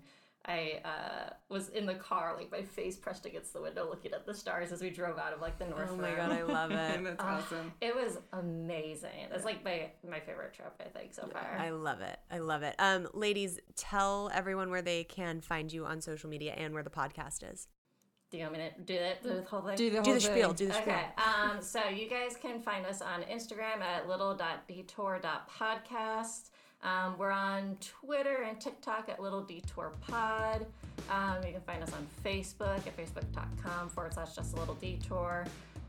I 0.48 0.80
uh, 0.84 1.30
was 1.48 1.70
in 1.70 1.86
the 1.86 1.94
car, 1.94 2.34
like 2.36 2.52
my 2.52 2.62
face 2.62 2.96
pressed 2.96 3.26
against 3.26 3.52
the 3.52 3.60
window, 3.60 3.88
looking 3.88 4.12
at 4.12 4.26
the 4.26 4.34
stars 4.34 4.70
as 4.70 4.80
we 4.80 4.90
drove 4.90 5.18
out 5.18 5.32
of 5.32 5.40
like 5.40 5.58
the 5.58 5.66
north 5.66 5.88
Oh 5.92 5.96
my 5.96 6.08
rim. 6.10 6.16
god, 6.16 6.30
I 6.32 6.42
love 6.42 6.70
it. 6.70 7.02
That's 7.04 7.16
Ah, 7.18 7.38
awesome. 7.44 7.72
It 7.80 7.94
was 7.96 8.18
amazing. 8.32 9.10
It's 9.32 9.44
like 9.44 9.64
my 9.64 9.90
my 10.08 10.20
favorite 10.20 10.54
trip, 10.54 10.80
I 10.80 10.84
think, 10.96 11.14
so 11.14 11.26
far. 11.32 11.56
I 11.58 11.70
love 11.70 12.00
it. 12.00 12.18
I 12.30 12.38
love 12.38 12.62
it. 12.62 12.76
Um, 12.78 13.08
ladies, 13.12 13.58
tell 13.76 14.30
everyone 14.32 14.70
where 14.70 14.82
they 14.82 15.02
can 15.04 15.40
find 15.40 15.72
you 15.72 15.84
on 15.84 16.00
social 16.00 16.30
media 16.30 16.54
and 16.56 16.74
where 16.74 16.82
the 16.84 16.90
podcast 16.90 17.42
is. 17.52 17.66
Do 18.30 18.38
you 18.38 18.44
want 18.44 18.56
me 18.58 18.70
to 18.76 18.82
do 18.82 18.94
it? 18.94 19.22
Do 19.22 19.34
the 19.34 19.42
whole 19.42 19.62
thing? 19.62 19.76
Do 19.76 19.88
the 19.90 19.96
Do 19.98 20.02
whole 20.02 20.14
the 20.14 20.20
spiel. 20.20 20.48
thing. 20.48 20.56
Do 20.56 20.66
the 20.66 20.74
spiel. 20.74 20.92
Okay. 20.94 21.04
Um, 21.16 21.62
so 21.62 21.84
you 21.88 22.08
guys 22.10 22.36
can 22.36 22.60
find 22.60 22.84
us 22.84 23.00
on 23.00 23.22
Instagram 23.22 23.80
at 23.80 24.08
little.detour.podcast. 24.08 26.50
Um, 26.82 27.16
we're 27.18 27.30
on 27.30 27.76
Twitter 27.80 28.44
and 28.48 28.60
TikTok 28.60 29.08
at 29.08 29.20
Little 29.20 29.42
Detour 29.42 29.92
Pod. 30.00 30.66
Um, 31.10 31.38
you 31.44 31.52
can 31.52 31.62
find 31.62 31.82
us 31.82 31.92
on 31.92 32.06
Facebook 32.24 32.78
at 32.86 32.96
facebook.com 32.96 33.88
forward 33.88 34.14
slash 34.14 34.34
just 34.34 34.54
a 34.54 34.60
little 34.60 34.74
detour. 34.74 35.44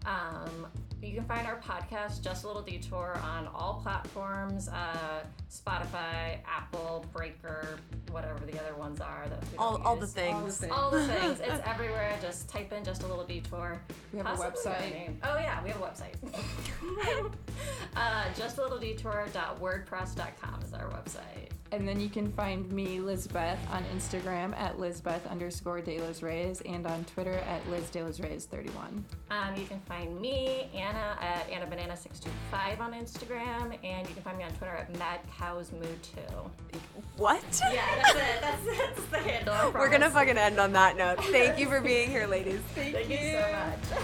Um, 0.05 0.67
you 1.01 1.13
can 1.13 1.25
find 1.25 1.45
our 1.45 1.59
podcast, 1.59 2.23
Just 2.23 2.43
a 2.43 2.47
Little 2.47 2.61
Detour, 2.61 3.19
on 3.23 3.47
all 3.47 3.81
platforms 3.83 4.67
uh, 4.69 5.23
Spotify, 5.51 6.39
Apple, 6.47 6.86
Breaker, 7.13 7.79
whatever 8.11 8.39
the 8.45 8.59
other 8.59 8.75
ones 8.75 9.01
are. 9.01 9.25
That 9.29 9.41
we 9.51 9.57
All, 9.57 9.77
don't 9.77 9.85
all 9.85 9.95
the 9.95 10.07
things. 10.07 10.63
All 10.71 10.91
the 10.91 11.05
things. 11.07 11.39
It's 11.39 11.61
everywhere. 11.65 12.17
Just 12.21 12.49
type 12.49 12.71
in 12.73 12.83
just 12.83 13.03
a 13.03 13.07
little 13.07 13.25
detour. 13.25 13.79
We 14.11 14.19
have 14.19 14.27
a 14.27 14.29
Possibly 14.29 14.71
our 14.71 14.77
website. 14.77 15.15
Oh 15.23 15.37
yeah, 15.37 15.63
we 15.63 15.69
have 15.69 15.81
a 15.81 15.85
website. 15.85 17.31
uh, 17.95 18.25
just 18.37 18.57
a 18.57 18.61
little 18.61 18.79
detour.wordpress.com 18.79 20.61
is 20.63 20.73
our 20.73 20.89
website. 20.89 21.51
And 21.71 21.87
then 21.87 21.99
you 21.99 22.09
can 22.09 22.31
find 22.31 22.71
me, 22.71 22.99
Lizbeth, 22.99 23.59
on 23.71 23.83
Instagram 23.95 24.57
at 24.57 24.79
Lizbeth 24.79 25.27
underscore 25.27 25.81
De 25.81 25.99
Los 25.99 26.21
Reyes 26.21 26.61
and 26.61 26.87
on 26.87 27.03
Twitter 27.05 27.33
at 27.33 27.67
Liz 27.69 27.89
De 27.89 28.01
Los 28.03 28.19
Reyes 28.19 28.45
31. 28.45 29.03
Um, 29.29 29.55
you 29.55 29.65
can 29.65 29.79
find 29.81 30.19
me, 30.19 30.69
Ana, 30.73 31.17
at 31.19 31.49
AnnaBanana625 31.49 32.79
on 32.79 32.93
Instagram, 32.93 33.77
and 33.83 34.07
you 34.07 34.13
can 34.13 34.23
find 34.23 34.37
me 34.37 34.45
on 34.45 34.51
Twitter 34.51 34.75
at 34.75 34.97
Mad 34.97 35.19
Cows 35.37 35.71
Moo 35.73 35.81
2. 35.81 36.96
What? 37.17 37.61
Yeah, 37.71 37.83
that's 37.95 38.15
it. 38.15 38.41
That's, 38.41 38.77
that's 38.77 39.05
the 39.07 39.17
handle. 39.17 39.71
We're 39.73 39.89
gonna 39.89 40.09
fucking 40.09 40.37
end 40.37 40.59
on 40.59 40.73
that 40.73 40.97
note. 40.97 41.23
Thank 41.25 41.59
you 41.59 41.67
for 41.67 41.81
being 41.81 42.09
here, 42.09 42.27
ladies. 42.27 42.59
Thank 42.75 43.09
you 43.09 43.17
so 43.17 43.51
much. 43.51 44.03